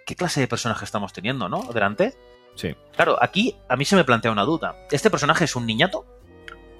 qué 0.06 0.16
clase 0.16 0.40
de 0.40 0.48
personaje 0.48 0.84
estamos 0.84 1.12
teniendo, 1.12 1.48
¿no? 1.48 1.62
Delante. 1.72 2.14
Sí. 2.54 2.74
Claro, 2.94 3.16
aquí 3.20 3.56
a 3.68 3.76
mí 3.76 3.84
se 3.84 3.94
me 3.96 4.04
plantea 4.04 4.32
una 4.32 4.44
duda. 4.44 4.74
¿Este 4.90 5.10
personaje 5.10 5.44
es 5.44 5.54
un 5.54 5.66
niñato? 5.66 6.04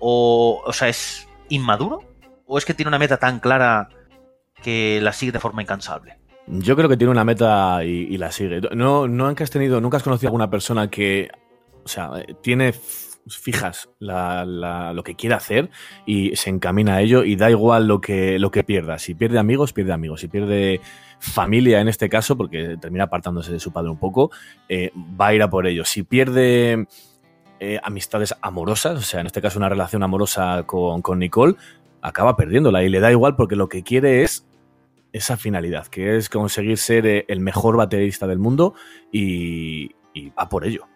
¿O, 0.01 0.63
o 0.65 0.73
sea, 0.73 0.89
es 0.89 1.29
inmaduro? 1.49 2.03
¿O 2.47 2.59
es 2.59 2.65
que 2.65 2.75
tiene 2.75 2.89
una 2.89 2.99
meta 2.99 3.17
tan 3.17 3.39
clara 3.39 3.89
que 4.63 5.01
la 5.01 5.13
sigue 5.13 5.33
de 5.33 5.41
forma 5.41 5.63
incansable? 5.63 6.19
Yo 6.47 6.77
creo 6.77 6.89
que 6.89 6.97
tiene 6.97 7.11
una 7.11 7.25
meta 7.25 7.85
y, 7.85 8.17
la 8.17 8.33
sigue. 8.33 8.61
No, 8.75 9.07
no 9.07 9.29
has 9.29 9.51
tenido, 9.51 9.81
nunca 9.81 9.99
has 9.99 10.03
conocido 10.03 10.29
a 10.29 10.31
alguna 10.31 10.51
persona 10.51 10.89
que, 10.89 11.29
o 11.85 11.89
sea, 11.89 12.11
tiene 12.43 12.73
fijas 13.29 13.91
lo 13.99 15.03
que 15.05 15.15
quiere 15.15 15.35
hacer 15.35 15.71
y 16.07 16.35
se 16.37 16.51
encamina 16.51 16.97
a 16.97 17.03
ello 17.03 17.25
y 17.25 17.37
da 17.37 17.51
igual 17.51 17.87
lo 17.87 18.01
que, 18.01 18.39
lo 18.39 18.51
que 18.51 18.65
pierda. 18.65 18.99
Si 18.99 19.15
pierde 19.15 19.39
amigos, 19.39 19.73
pierde 19.73 19.93
amigos. 19.93 20.21
Si 20.21 20.29
pierde 20.29 20.81
familia 21.21 21.81
en 21.81 21.89
este 21.89 22.09
caso, 22.09 22.37
porque 22.37 22.77
termina 22.81 23.05
apartándose 23.05 23.53
de 23.53 23.61
su 23.61 23.73
padre 23.73 23.91
un 23.91 23.99
poco, 23.99 24.31
eh, 24.69 24.91
va 25.21 25.29
a 25.29 25.35
ir 25.35 25.43
a 25.43 25.51
por 25.51 25.67
ello. 25.67 25.85
Si 25.85 26.03
pierde 26.03 26.87
eh, 27.61 27.81
amistades 27.83 28.35
amorosas, 28.41 28.99
o 28.99 29.03
sea, 29.03 29.21
en 29.21 29.27
este 29.27 29.43
caso 29.43 29.59
una 29.59 29.69
relación 29.69 30.03
amorosa 30.03 30.65
con 30.67 31.19
Nicole, 31.19 31.57
acaba 32.01 32.37
perdiéndola 32.37 32.83
y 32.85 32.89
le 32.89 33.01
da 33.01 33.11
igual 33.11 33.37
porque 33.37 33.57
lo 33.57 33.69
que 33.69 33.83
quiere 33.83 34.23
es 34.23 34.48
esa 35.13 35.37
finalidad, 35.37 35.87
que 35.87 36.17
es 36.17 36.29
conseguir 36.29 36.79
ser 36.79 37.07
eh, 37.07 37.25
el 37.29 37.41
mejor 37.41 37.77
baterista 37.77 38.27
del 38.27 38.39
mundo 38.39 38.75
y, 39.13 39.95
y 40.15 40.31
va 40.31 40.49
por 40.49 40.65
ello. 40.65 40.87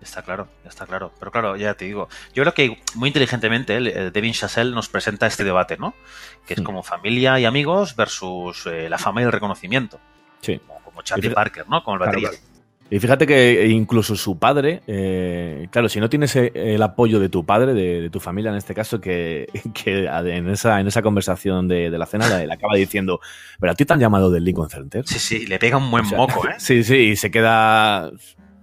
Está 0.00 0.22
claro, 0.22 0.48
está 0.64 0.86
claro. 0.86 1.12
Pero 1.18 1.30
claro, 1.30 1.56
ya 1.56 1.74
te 1.74 1.84
digo, 1.84 2.08
yo 2.32 2.42
creo 2.42 2.54
que 2.54 2.82
muy 2.94 3.08
inteligentemente 3.08 3.76
el- 3.76 3.88
el 3.88 4.12
Devin 4.12 4.32
Chassel 4.32 4.74
nos 4.74 4.88
presenta 4.88 5.26
este 5.26 5.44
debate, 5.44 5.76
¿no? 5.76 5.94
Que 6.46 6.54
es 6.54 6.62
como 6.62 6.82
familia 6.82 7.38
y 7.38 7.44
amigos 7.44 7.96
versus 7.96 8.64
eh, 8.66 8.88
la 8.88 8.96
fama 8.96 9.20
y 9.20 9.24
el 9.24 9.32
reconocimiento. 9.32 10.00
Sí. 10.40 10.58
Como, 10.66 10.80
como 10.80 11.02
Charlie 11.02 11.28
Parker, 11.30 11.68
¿no? 11.68 11.84
Como 11.84 11.96
el 11.96 12.02
Claro, 12.02 12.18
baterista. 12.22 12.49
Y 12.92 12.98
fíjate 12.98 13.24
que 13.26 13.68
incluso 13.68 14.16
su 14.16 14.38
padre, 14.38 14.82
eh, 14.88 15.68
claro, 15.70 15.88
si 15.88 16.00
no 16.00 16.08
tienes 16.10 16.34
eh, 16.34 16.50
el 16.54 16.82
apoyo 16.82 17.20
de 17.20 17.28
tu 17.28 17.46
padre, 17.46 17.72
de, 17.72 18.00
de 18.00 18.10
tu 18.10 18.18
familia 18.18 18.50
en 18.50 18.56
este 18.56 18.74
caso, 18.74 19.00
que, 19.00 19.46
que 19.74 20.06
en, 20.06 20.48
esa, 20.48 20.80
en 20.80 20.88
esa 20.88 21.00
conversación 21.00 21.68
de, 21.68 21.88
de 21.90 21.98
la 21.98 22.06
cena 22.06 22.28
le, 22.28 22.46
le 22.48 22.52
acaba 22.52 22.74
diciendo, 22.74 23.20
pero 23.60 23.72
a 23.72 23.74
ti 23.76 23.84
te 23.84 23.92
han 23.92 24.00
llamado 24.00 24.30
del 24.30 24.42
Lincoln 24.44 24.68
Center. 24.70 25.06
Sí, 25.06 25.18
sí, 25.20 25.46
le 25.46 25.58
pega 25.60 25.76
un 25.76 25.88
buen 25.90 26.04
O 26.04 26.08
sea, 26.08 26.18
moco, 26.18 26.48
¿eh? 26.48 26.54
Sí, 26.58 26.82
sí, 26.82 26.96
y 26.96 27.16
se 27.16 27.30
queda... 27.30 28.10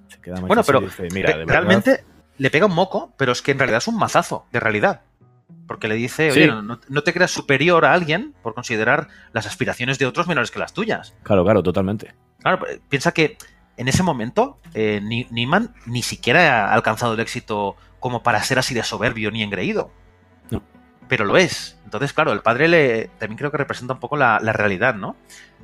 Se 0.10 0.20
queda 0.22 0.42
Bueno, 0.42 0.62
pero 0.66 0.82
dice, 0.82 1.08
"Mira, 1.14 1.28
Re- 1.28 1.34
de 1.34 1.46
verdad". 1.46 1.54
realmente 1.54 2.04
le 2.38 2.50
pega 2.52 2.66
un 2.66 2.76
moco, 2.76 3.14
pero 3.18 3.32
es 3.32 3.42
que 3.42 3.52
en 3.52 3.60
realidad 3.60 3.78
es 3.78 3.88
un 3.88 3.98
mazazo, 3.98 4.46
de 4.52 4.60
realidad. 4.60 5.02
Porque 5.68 5.88
le 5.88 5.96
dice, 5.96 6.32
oye, 6.32 6.46
Sí. 6.46 6.52
no, 6.52 6.80
no 6.88 7.02
te 7.04 7.14
creas 7.14 7.32
superior 7.32 7.86
a 7.86 7.94
alguien 7.94 8.34
por 8.44 8.54
considerar 8.54 9.08
las 9.34 9.48
aspiraciones 9.48 9.98
de 10.00 10.06
otros 10.06 10.28
menores 10.28 10.52
que 10.52 10.60
las 10.60 10.74
tuyas. 10.74 11.14
Claro, 11.24 11.44
claro, 11.46 11.64
totalmente. 11.64 12.14
Claro, 12.42 12.66
piensa 12.90 13.14
que 13.14 13.38
en 13.78 13.88
ese 13.88 14.04
momento 14.04 14.60
eh, 14.74 15.00
Ni- 15.04 15.28
Niemann 15.32 15.74
ni 15.86 16.02
siquiera 16.04 16.66
ha 16.70 16.74
alcanzado 16.74 17.14
el 17.14 17.20
éxito 17.20 17.76
como 18.00 18.24
para 18.24 18.44
ser 18.44 18.60
así 18.60 18.74
de 18.74 18.84
soberbio 18.84 19.32
ni 19.32 19.44
engreído. 19.44 19.92
No. 20.52 20.62
Pero 21.08 21.26
lo 21.26 21.38
es. 21.38 21.80
Entonces, 21.86 22.14
claro, 22.14 22.34
el 22.34 22.42
padre 22.42 22.68
le, 22.68 23.08
también 23.18 23.38
creo 23.38 23.52
que 23.52 23.58
representa 23.58 23.94
un 23.94 24.00
poco 24.00 24.18
la, 24.18 24.40
la 24.42 24.54
realidad, 24.54 24.96
¿no? 24.96 25.16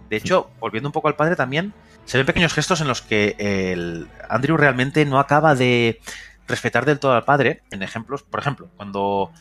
De 0.09 0.17
hecho, 0.17 0.49
volviendo 0.59 0.89
un 0.89 0.93
poco 0.93 1.07
al 1.07 1.15
padre 1.15 1.35
también, 1.35 1.73
se 2.05 2.17
ven 2.17 2.25
pequeños 2.25 2.53
gestos 2.53 2.81
en 2.81 2.87
los 2.87 3.01
que 3.01 3.35
el 3.39 4.07
Andrew 4.29 4.57
realmente 4.57 5.05
no 5.05 5.19
acaba 5.19 5.55
de 5.55 5.99
respetar 6.47 6.85
del 6.85 6.99
todo 6.99 7.13
al 7.13 7.23
padre. 7.23 7.63
En 7.71 7.83
ejemplos, 7.83 8.23
por 8.23 8.39
ejemplo, 8.39 8.69
cuando 8.77 9.31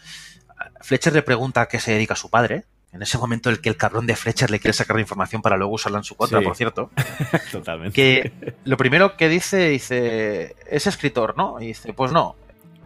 Fletcher 0.81 1.13
le 1.13 1.23
pregunta 1.23 1.63
a 1.63 1.67
qué 1.69 1.79
se 1.81 1.93
dedica 1.93 2.15
su 2.17 2.31
padre, 2.31 2.65
en 2.93 3.03
ese 3.03 3.17
momento 3.19 3.49
en 3.49 3.57
el 3.57 3.61
que 3.63 3.69
el 3.71 3.77
cabrón 3.77 4.07
de 4.07 4.15
Fletcher 4.17 4.51
le 4.51 4.61
quiere 4.61 4.73
sacar 4.75 4.97
la 4.97 5.03
información 5.03 5.41
para 5.43 5.57
luego 5.57 5.73
usarla 5.75 5.99
en 5.99 6.05
su 6.05 6.15
contra, 6.15 6.39
Sí. 6.41 6.45
por 6.45 6.57
cierto, 6.57 6.91
Totalmente. 7.53 7.95
que 7.95 8.55
lo 8.65 8.77
primero 8.77 9.17
que 9.17 9.29
dice, 9.29 9.69
dice, 9.71 10.55
es 10.71 10.87
escritor, 10.87 11.35
¿no? 11.37 11.61
Y 11.61 11.69
dice, 11.69 11.93
pues 11.95 12.13
no, 12.13 12.37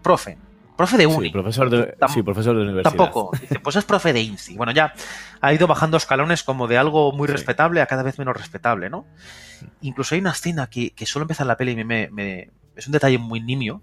profe, 0.02 0.38
profe 0.76 0.96
de 0.96 1.04
Sí, 1.04 1.10
uni. 1.10 1.30
profesor 1.30 1.68
de, 1.70 1.96
sí, 2.12 2.22
profesor 2.22 2.54
de 2.54 2.62
universidad. 2.62 2.94
Tampoco. 2.96 3.30
Dice, 3.40 3.58
pues 3.60 3.76
es 3.76 3.84
profe 3.84 4.12
de 4.12 4.20
INSI. 4.20 4.56
Bueno, 4.56 4.72
ya 4.72 4.92
ha 5.40 5.52
ido 5.52 5.66
bajando 5.66 5.96
escalones 5.96 6.42
como 6.44 6.68
de 6.68 6.78
algo 6.78 7.12
muy 7.12 7.26
Sí. 7.26 7.32
respetable 7.32 7.80
a 7.80 7.86
cada 7.86 8.02
vez 8.04 8.18
menos 8.18 8.36
respetable, 8.36 8.88
¿no? 8.90 9.06
Incluso 9.80 10.14
hay 10.14 10.20
una 10.20 10.30
escena 10.32 10.68
que, 10.68 10.90
que 10.90 11.06
solo 11.06 11.24
empieza 11.24 11.42
en 11.42 11.48
la 11.48 11.56
peli 11.56 11.72
y 11.72 11.76
me, 11.76 11.84
me- 11.84 12.08
me- 12.12 12.50
es 12.76 12.86
un 12.86 12.92
detalle 12.92 13.18
muy 13.18 13.40
nimio, 13.40 13.82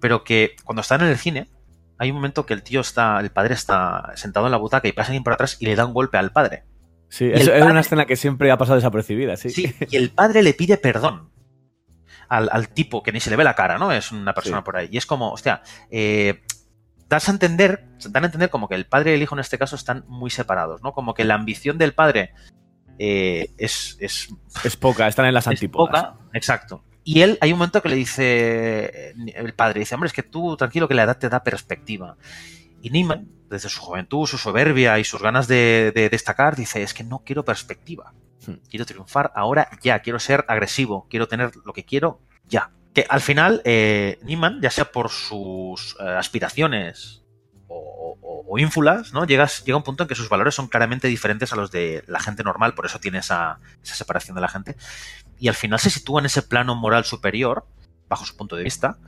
pero 0.00 0.24
que 0.24 0.56
cuando 0.64 0.80
están 0.80 1.02
en 1.02 1.08
el 1.08 1.18
cine, 1.18 1.46
hay 1.98 2.10
un 2.10 2.16
momento 2.16 2.44
que 2.46 2.54
el 2.54 2.62
tío 2.62 2.80
está, 2.80 3.20
el 3.20 3.30
padre 3.30 3.54
está 3.54 4.12
sentado 4.16 4.46
en 4.46 4.52
la 4.52 4.58
butaca 4.58 4.88
y 4.88 4.92
pasa 4.92 5.08
alguien 5.08 5.24
por 5.24 5.32
atrás 5.32 5.56
y 5.60 5.66
le 5.66 5.76
da 5.76 5.86
un 5.86 5.94
golpe 5.94 6.18
al 6.18 6.32
padre. 6.32 6.64
Sí, 7.08 7.26
es, 7.26 7.42
el 7.42 7.48
es 7.48 7.60
padre- 7.60 7.70
una 7.70 7.80
escena 7.80 8.06
que 8.06 8.16
siempre 8.16 8.50
ha 8.50 8.56
pasado 8.58 8.76
desapercibida, 8.76 9.36
sí. 9.36 9.50
Sí, 9.50 9.74
y 9.90 9.96
el 9.96 10.10
padre 10.10 10.42
le 10.42 10.54
pide 10.54 10.76
perdón 10.76 11.30
al, 12.28 12.48
al 12.50 12.68
tipo 12.70 13.02
que 13.02 13.12
ni 13.12 13.20
se 13.20 13.30
le 13.30 13.36
ve 13.36 13.44
la 13.44 13.54
cara, 13.54 13.78
¿no? 13.78 13.92
Es 13.92 14.10
una 14.12 14.34
persona 14.34 14.58
Sí. 14.58 14.62
por 14.64 14.76
ahí. 14.76 14.88
Y 14.90 14.96
es 14.96 15.06
como, 15.06 15.30
hostia, 15.30 15.62
eh, 15.90 16.42
das 17.08 17.28
a 17.28 17.32
entender, 17.32 17.86
dan 18.08 18.24
a 18.24 18.26
entender 18.26 18.50
como 18.50 18.68
que 18.68 18.74
el 18.74 18.86
padre 18.86 19.12
y 19.12 19.14
el 19.14 19.22
hijo 19.22 19.34
en 19.36 19.40
este 19.40 19.58
caso 19.58 19.76
están 19.76 20.04
muy 20.08 20.30
separados, 20.30 20.82
¿no? 20.82 20.92
Como 20.92 21.14
que 21.14 21.24
la 21.24 21.34
ambición 21.34 21.78
del 21.78 21.92
padre 21.94 22.32
eh, 22.98 23.50
es, 23.58 23.96
es, 24.00 24.28
Es 24.64 24.76
poca, 24.76 25.06
están 25.06 25.26
en 25.26 25.34
las 25.34 25.44
es 25.46 25.48
antípodas. 25.52 26.04
poca. 26.06 26.18
Exacto. 26.32 26.84
Y 27.04 27.20
él, 27.20 27.38
hay 27.42 27.52
un 27.52 27.58
momento 27.58 27.82
que 27.82 27.90
le 27.90 27.96
dice, 27.96 29.14
el 29.34 29.54
padre 29.54 29.80
dice, 29.80 29.94
hombre, 29.94 30.08
es 30.08 30.14
que 30.14 30.22
tú 30.22 30.56
tranquilo 30.56 30.88
que 30.88 30.94
la 30.94 31.02
edad 31.02 31.18
te 31.18 31.28
da 31.28 31.44
perspectiva. 31.44 32.16
Y 32.80 32.90
Neiman, 32.90 33.28
desde 33.50 33.68
su 33.68 33.80
juventud, 33.80 34.26
su 34.26 34.38
soberbia 34.38 34.98
y 34.98 35.04
sus 35.04 35.22
ganas 35.22 35.46
de, 35.46 35.92
de 35.94 36.08
destacar, 36.08 36.56
dice, 36.56 36.82
es 36.82 36.94
que 36.94 37.04
no 37.04 37.22
quiero 37.24 37.44
perspectiva. 37.44 38.14
Hmm. 38.46 38.54
Quiero 38.68 38.86
triunfar 38.86 39.32
ahora 39.34 39.68
ya, 39.82 40.00
quiero 40.00 40.18
ser 40.18 40.44
agresivo, 40.48 41.06
quiero 41.10 41.28
tener 41.28 41.52
lo 41.64 41.72
que 41.72 41.84
quiero 41.84 42.20
ya. 42.48 42.70
Que 42.94 43.06
al 43.08 43.20
final, 43.20 43.60
eh, 43.64 44.18
Neiman, 44.22 44.60
ya 44.60 44.70
sea 44.70 44.90
por 44.90 45.10
sus 45.10 45.96
eh, 46.00 46.04
aspiraciones 46.04 47.23
o, 48.46 48.58
ínfulas, 48.58 49.12
¿no? 49.12 49.26
Llegas, 49.26 49.64
llega 49.64 49.76
un 49.76 49.82
punto 49.82 50.04
en 50.04 50.08
que 50.08 50.14
sus 50.14 50.28
valores 50.28 50.54
son 50.54 50.68
claramente 50.68 51.08
diferentes 51.08 51.52
a 51.52 51.56
los 51.56 51.70
de 51.70 52.04
la 52.06 52.20
gente 52.20 52.42
normal, 52.42 52.74
por 52.74 52.86
eso 52.86 52.98
tiene 52.98 53.18
esa, 53.18 53.58
separación 53.82 54.34
de 54.34 54.40
la 54.40 54.48
gente. 54.48 54.76
Y 55.38 55.48
al 55.48 55.54
final 55.54 55.78
se 55.78 55.90
sitúa 55.90 56.20
en 56.20 56.26
ese 56.26 56.42
plano 56.42 56.74
moral 56.74 57.04
superior, 57.04 57.66
bajo 58.08 58.24
su 58.24 58.36
punto 58.36 58.56
de 58.56 58.64
vista, 58.64 58.98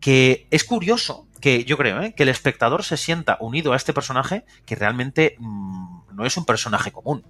que 0.00 0.46
es 0.50 0.64
curioso 0.64 1.28
que 1.40 1.64
yo 1.64 1.76
creo 1.76 2.00
¿eh? 2.02 2.14
que 2.14 2.22
el 2.22 2.28
espectador 2.28 2.84
se 2.84 2.96
sienta 2.96 3.36
unido 3.40 3.72
a 3.72 3.76
este 3.76 3.92
personaje 3.92 4.44
que 4.64 4.74
realmente 4.74 5.36
mm, 5.38 6.14
no 6.14 6.24
es 6.24 6.36
un 6.36 6.44
personaje 6.44 6.92
común. 6.92 7.24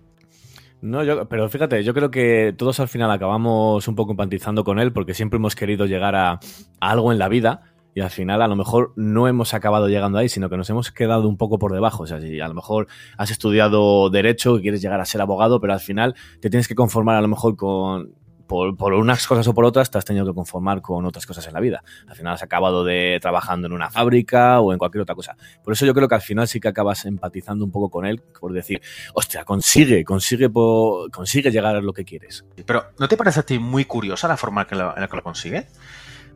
No, 0.82 1.04
yo, 1.04 1.28
pero 1.28 1.49
fíjate, 1.49 1.84
yo 1.84 1.94
creo 1.94 2.11
que 2.11 2.54
todos 2.58 2.80
al 2.80 2.88
final 2.88 3.11
acabamos 3.11 3.87
un 3.87 3.94
poco 3.94 4.11
empatizando 4.12 4.64
con 4.64 4.80
él 4.80 4.92
porque 4.92 5.14
siempre 5.14 5.37
hemos 5.37 5.54
querido 5.54 5.87
llegar 5.87 6.16
a 6.16 6.40
algo 6.80 7.12
en 7.12 7.20
la 7.20 7.28
vida 7.28 7.71
y 7.94 8.00
al 8.00 8.11
final 8.11 8.40
a 8.42 8.49
lo 8.49 8.56
mejor 8.56 8.92
no 8.96 9.28
hemos 9.28 9.54
acabado 9.54 9.88
llegando 9.88 10.18
ahí, 10.18 10.28
sino 10.28 10.49
que 10.49 10.56
nos 10.56 10.68
hemos 10.70 10.90
quedado 10.90 11.28
un 11.28 11.37
poco 11.37 11.58
por 11.58 11.72
debajo. 11.72 12.04
O 12.04 12.06
sea, 12.06 12.20
si 12.20 12.40
a 12.40 12.49
lo 12.49 12.54
mejor 12.54 12.87
has 13.18 13.30
estudiado 13.30 14.08
derecho 14.11 14.58
y 14.58 14.62
quieres 14.62 14.80
llegar 14.80 15.00
a 15.00 15.04
ser 15.04 15.20
abogado, 15.20 15.61
pero 15.61 15.72
al 15.72 15.80
final 15.80 16.14
te 16.40 16.49
tienes 16.49 16.68
que 16.68 16.75
conformar 16.75 17.16
a 17.16 17.20
lo 17.20 17.28
mejor 17.28 17.56
con... 17.56 18.14
Por, 18.44 18.76
por 18.76 18.92
unas 18.92 19.26
cosas 19.26 19.46
o 19.49 19.54
por 19.54 19.64
otras 19.64 19.90
te 19.90 19.96
has 19.96 20.04
tenido 20.04 20.26
que 20.26 20.34
conformar 20.34 20.82
con 20.82 21.06
otras 21.06 21.25
cosas 21.25 21.46
en 21.46 21.54
la 21.54 21.61
vida. 21.61 21.82
Al 22.06 22.16
final 22.16 22.34
has 22.34 22.42
acabado 22.42 22.84
de 22.84 23.18
trabajando 23.22 23.66
en 23.66 23.72
una 23.72 23.88
fábrica 23.88 24.61
o 24.61 24.75
en 24.75 24.78
cualquier 24.78 25.00
otra 25.00 25.14
cosa. 25.14 25.37
Por 25.64 25.72
eso 25.72 25.87
yo 25.87 25.94
creo 25.94 26.06
que 26.06 26.16
al 26.16 26.20
final 26.20 26.46
sí 26.46 26.61
que 26.61 26.68
acabas 26.68 27.06
empatizando 27.06 27.64
un 27.64 27.70
poco 27.70 27.88
con 27.88 28.04
él, 28.04 28.20
por 28.38 28.52
decir, 28.52 28.82
hostia, 29.14 29.44
consigue, 29.44 30.04
consigue, 30.04 30.50
consigue 30.52 31.50
llegar 31.50 31.76
a 31.76 31.80
lo 31.80 31.94
que 31.94 32.04
quieres. 32.04 32.44
Pero 32.66 32.88
¿no 32.99 33.08
te 33.08 33.16
parece 33.16 33.40
a 33.40 33.42
ti 33.44 33.58
muy 33.58 33.87
curiosa 33.87 34.28
la 34.28 34.37
forma 34.37 34.66
en 34.70 34.78
la 34.78 35.08
que 35.08 35.16
lo 35.16 35.22
consigue? 35.22 35.68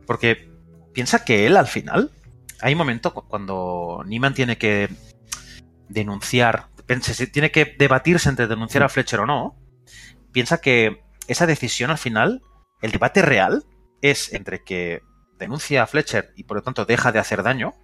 Porque 0.06 0.55
piensa 0.96 1.26
que 1.26 1.46
él 1.46 1.58
al 1.58 1.66
final, 1.66 2.10
hay 2.62 2.72
un 2.72 2.78
momento 2.78 3.12
cu- 3.12 3.28
cuando 3.28 4.02
Neiman 4.06 4.32
tiene 4.32 4.56
que 4.56 4.88
denunciar, 5.90 6.70
tiene 7.34 7.50
que 7.50 7.76
debatirse 7.78 8.30
entre 8.30 8.46
denunciar 8.46 8.82
a 8.82 8.88
Fletcher 8.88 9.20
o 9.20 9.26
no, 9.26 9.58
piensa 10.32 10.58
que 10.62 11.04
esa 11.28 11.44
decisión 11.46 11.90
al 11.90 11.98
final, 11.98 12.40
el 12.80 12.92
debate 12.92 13.20
real 13.20 13.66
es 14.00 14.32
entre 14.32 14.64
que 14.64 15.02
denuncia 15.38 15.82
a 15.82 15.86
Fletcher 15.86 16.32
y 16.34 16.44
por 16.44 16.56
lo 16.56 16.62
tanto 16.62 16.86
deja 16.86 17.12
de 17.12 17.18
hacer 17.18 17.42
daño, 17.42 17.74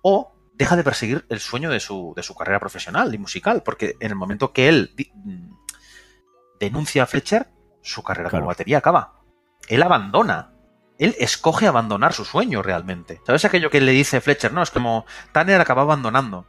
o 0.00 0.32
deja 0.54 0.76
de 0.76 0.84
perseguir 0.84 1.26
el 1.28 1.40
sueño 1.40 1.68
de 1.70 1.78
su, 1.80 2.14
de 2.16 2.22
su 2.22 2.34
carrera 2.34 2.58
profesional 2.58 3.14
y 3.14 3.18
musical, 3.18 3.62
porque 3.62 3.96
en 4.00 4.12
el 4.12 4.16
momento 4.16 4.54
que 4.54 4.68
él 4.70 4.94
denuncia 6.58 7.02
a 7.02 7.06
Fletcher, 7.06 7.48
su 7.82 8.02
carrera 8.02 8.30
Claro. 8.30 8.44
como 8.44 8.48
batería 8.48 8.78
acaba. 8.78 9.20
Él 9.68 9.82
abandona. 9.82 10.51
Él 11.02 11.14
escoge 11.18 11.66
abandonar 11.66 12.12
su 12.12 12.24
sueño 12.24 12.62
realmente. 12.62 13.20
¿Sabes 13.26 13.44
aquello 13.44 13.70
que 13.70 13.80
le 13.80 13.92
dice 13.92 14.20
Fletcher? 14.20 14.52
No, 14.52 14.62
es 14.62 14.70
como 14.70 15.04
Tanner 15.32 15.60
acabó 15.60 15.80
abandonando. 15.82 16.44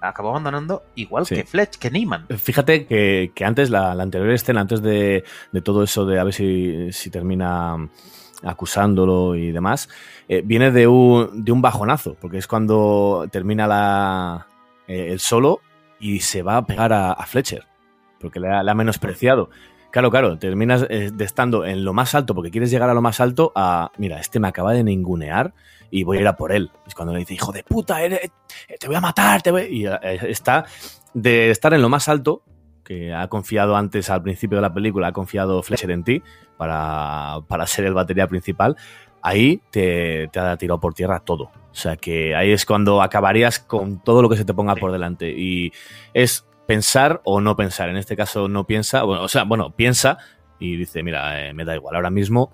Acabó 0.00 0.28
abandonando 0.30 0.84
igual 0.94 1.26
Sí. 1.26 1.34
que 1.34 1.44
Fletcher, 1.44 1.80
que 1.80 1.90
Neyman. 1.90 2.26
Fíjate 2.38 2.86
que, 2.86 3.32
que 3.34 3.44
antes, 3.44 3.70
la, 3.70 3.94
la 3.94 4.02
anterior 4.02 4.30
escena, 4.30 4.60
antes 4.60 4.80
de, 4.82 5.24
de 5.52 5.60
todo 5.62 5.82
eso 5.82 6.04
de 6.06 6.20
a 6.20 6.24
ver 6.24 6.34
si, 6.34 6.92
si 6.92 7.10
termina 7.10 7.76
acusándolo 8.44 9.34
y 9.34 9.50
demás, 9.52 9.88
eh, 10.28 10.42
viene 10.44 10.70
de 10.70 10.86
un, 10.86 11.44
de 11.44 11.52
un 11.52 11.62
bajonazo, 11.62 12.14
porque 12.20 12.38
es 12.38 12.46
cuando 12.46 13.26
termina 13.32 13.66
la, 13.66 14.46
eh, 14.86 15.08
el 15.12 15.20
solo 15.20 15.60
y 15.98 16.20
se 16.20 16.42
va 16.42 16.58
a 16.58 16.66
pegar 16.66 16.92
a, 16.92 17.12
a 17.12 17.26
Fletcher, 17.26 17.64
porque 18.20 18.38
le 18.38 18.48
ha, 18.52 18.62
le 18.62 18.70
ha 18.70 18.74
menospreciado. 18.74 19.50
Claro, 19.96 20.10
claro, 20.10 20.38
terminas 20.38 20.84
eh, 20.90 21.10
de 21.10 21.24
estando 21.24 21.64
en 21.64 21.82
lo 21.82 21.94
más 21.94 22.14
alto 22.14 22.34
porque 22.34 22.50
quieres 22.50 22.70
llegar 22.70 22.90
a 22.90 22.92
lo 22.92 23.00
más 23.00 23.18
alto 23.18 23.50
a, 23.54 23.90
mira, 23.96 24.20
este 24.20 24.38
me 24.38 24.46
acaba 24.46 24.74
de 24.74 24.84
ningunear 24.84 25.54
y 25.90 26.04
voy 26.04 26.18
a 26.18 26.20
ir 26.20 26.28
a 26.28 26.36
por 26.36 26.52
él. 26.52 26.70
Es 26.86 26.94
cuando 26.94 27.14
le 27.14 27.20
dice, 27.20 27.32
hijo 27.32 27.50
de 27.50 27.62
puta, 27.62 28.02
eres- 28.02 28.30
te 28.78 28.86
voy 28.88 28.96
a 28.96 29.00
matar, 29.00 29.40
te 29.40 29.50
voy... 29.50 29.62
Y 29.62 29.86
eh, 29.86 29.96
está 30.28 30.66
de 31.14 31.48
estar 31.50 31.72
en 31.72 31.80
lo 31.80 31.88
más 31.88 32.10
alto, 32.10 32.42
que 32.84 33.14
ha 33.14 33.26
confiado 33.28 33.74
antes 33.74 34.10
al 34.10 34.22
principio 34.22 34.58
de 34.58 34.62
la 34.62 34.74
película, 34.74 35.06
ha 35.06 35.12
confiado 35.12 35.62
Fletcher 35.62 35.90
en 35.90 36.04
ti 36.04 36.22
para, 36.58 37.38
para 37.48 37.66
ser 37.66 37.86
el 37.86 37.94
batería 37.94 38.26
principal, 38.26 38.76
ahí 39.22 39.62
te, 39.70 40.28
te 40.30 40.38
ha 40.38 40.58
tirado 40.58 40.78
por 40.78 40.92
tierra 40.92 41.20
todo. 41.20 41.44
O 41.44 41.74
sea 41.74 41.96
que 41.96 42.36
ahí 42.36 42.52
es 42.52 42.66
cuando 42.66 43.00
acabarías 43.00 43.60
con 43.60 44.04
todo 44.04 44.20
lo 44.20 44.28
que 44.28 44.36
se 44.36 44.44
te 44.44 44.52
ponga 44.52 44.76
por 44.76 44.92
delante. 44.92 45.30
Y 45.30 45.72
es 46.12 46.44
pensar 46.66 47.20
o 47.24 47.40
no 47.40 47.56
pensar. 47.56 47.88
En 47.88 47.96
este 47.96 48.16
caso 48.16 48.48
no 48.48 48.64
piensa, 48.64 49.02
bueno, 49.02 49.22
o 49.22 49.28
sea, 49.28 49.44
bueno, 49.44 49.70
piensa 49.70 50.18
y 50.58 50.76
dice, 50.76 51.02
mira, 51.02 51.48
eh, 51.48 51.52
me 51.54 51.64
da 51.64 51.74
igual, 51.74 51.96
ahora 51.96 52.10
mismo 52.10 52.52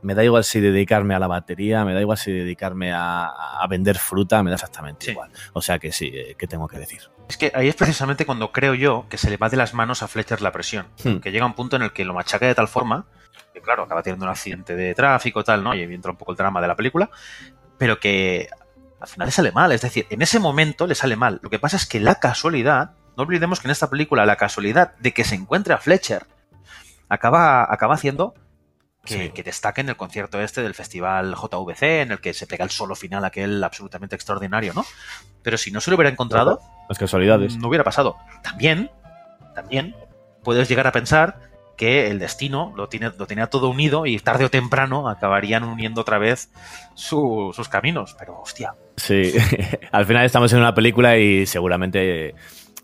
me 0.00 0.14
da 0.14 0.22
igual 0.22 0.44
si 0.44 0.60
dedicarme 0.60 1.14
a 1.16 1.18
la 1.18 1.26
batería, 1.26 1.84
me 1.84 1.92
da 1.92 2.00
igual 2.00 2.16
si 2.16 2.30
dedicarme 2.30 2.92
a, 2.92 3.26
a 3.26 3.66
vender 3.68 3.98
fruta, 3.98 4.42
me 4.44 4.50
da 4.50 4.54
exactamente 4.54 5.06
Sí. 5.06 5.10
igual. 5.10 5.30
O 5.54 5.60
sea 5.60 5.80
que 5.80 5.90
sí, 5.90 6.12
eh, 6.14 6.36
¿qué 6.38 6.46
tengo 6.46 6.68
que 6.68 6.78
decir? 6.78 7.00
Es 7.28 7.36
que 7.36 7.50
ahí 7.54 7.66
es 7.68 7.74
precisamente 7.74 8.24
cuando 8.24 8.52
creo 8.52 8.74
yo 8.74 9.06
que 9.10 9.18
se 9.18 9.28
le 9.28 9.36
va 9.36 9.48
de 9.48 9.56
las 9.56 9.74
manos 9.74 10.04
a 10.04 10.08
Fletcher 10.08 10.40
la 10.40 10.52
presión. 10.52 10.86
Hmm. 11.02 11.16
Que 11.16 11.32
llega 11.32 11.44
un 11.46 11.54
punto 11.54 11.74
en 11.76 11.82
el 11.82 11.92
que 11.92 12.04
lo 12.04 12.14
machaca 12.14 12.46
de 12.46 12.54
tal 12.54 12.68
forma 12.68 13.06
que, 13.52 13.60
claro, 13.60 13.82
acaba 13.82 14.02
teniendo 14.04 14.24
un 14.24 14.30
accidente 14.30 14.76
de 14.76 14.94
tráfico 14.94 15.40
y 15.40 15.44
tal, 15.44 15.64
¿no? 15.64 15.74
Y 15.74 15.80
ahí 15.80 15.92
entra 15.92 16.12
un 16.12 16.16
poco 16.16 16.30
el 16.30 16.36
drama 16.38 16.60
de 16.60 16.68
la 16.68 16.76
película, 16.76 17.10
pero 17.76 17.98
que 17.98 18.48
al 19.00 19.08
final 19.08 19.26
le 19.26 19.32
sale 19.32 19.50
mal. 19.50 19.72
Es 19.72 19.80
decir, 19.82 20.06
en 20.10 20.22
ese 20.22 20.38
momento 20.38 20.86
le 20.86 20.94
sale 20.94 21.16
mal. 21.16 21.40
Lo 21.42 21.50
que 21.50 21.58
pasa 21.58 21.76
es 21.76 21.86
que 21.86 21.98
la 21.98 22.14
casualidad, 22.20 22.92
no 23.18 23.24
olvidemos 23.24 23.60
que 23.60 23.66
en 23.66 23.72
esta 23.72 23.90
película 23.90 24.24
la 24.24 24.36
casualidad 24.36 24.94
de 24.96 25.12
que 25.12 25.24
se 25.24 25.34
encuentre 25.34 25.74
a 25.74 25.78
Fletcher 25.78 26.24
acaba, 27.08 27.70
acaba 27.72 27.94
haciendo 27.94 28.34
que, 29.04 29.14
Sí. 29.14 29.30
que 29.30 29.42
destaque 29.42 29.80
en 29.80 29.88
el 29.88 29.96
concierto 29.96 30.40
este 30.40 30.62
del 30.62 30.74
festival 30.74 31.34
JVC, 31.34 32.02
en 32.02 32.12
el 32.12 32.20
que 32.20 32.34
se 32.34 32.46
pega 32.46 32.64
el 32.64 32.70
solo 32.70 32.94
final 32.94 33.24
aquel 33.24 33.62
absolutamente 33.64 34.14
extraordinario, 34.16 34.72
¿no? 34.74 34.84
Pero 35.42 35.56
si 35.58 35.70
no 35.70 35.80
se 35.80 35.90
lo 35.90 35.96
hubiera 35.96 36.10
encontrado, 36.10 36.60
Las 36.88 36.98
casualidades. 36.98 37.56
no 37.56 37.68
hubiera 37.68 37.84
pasado. 37.84 38.16
También, 38.42 38.90
también 39.54 39.96
puedes 40.44 40.68
llegar 40.68 40.86
a 40.86 40.92
pensar 40.92 41.40
que 41.76 42.08
el 42.08 42.18
destino 42.18 42.72
lo, 42.76 42.88
tiene, 42.88 43.12
lo 43.16 43.26
tenía 43.26 43.46
todo 43.46 43.68
unido 43.70 44.04
y 44.04 44.18
tarde 44.18 44.44
o 44.44 44.50
temprano 44.50 45.08
acabarían 45.08 45.62
uniendo 45.64 46.00
otra 46.00 46.18
vez 46.18 46.50
su- 46.94 47.52
sus 47.54 47.68
caminos. 47.68 48.14
Pero 48.18 48.40
hostia, 48.40 48.74
Sí, 48.96 49.32
al 49.92 50.04
final 50.06 50.24
estamos 50.26 50.52
en 50.52 50.58
una 50.58 50.74
película 50.74 51.16
y 51.18 51.46
seguramente 51.46 52.34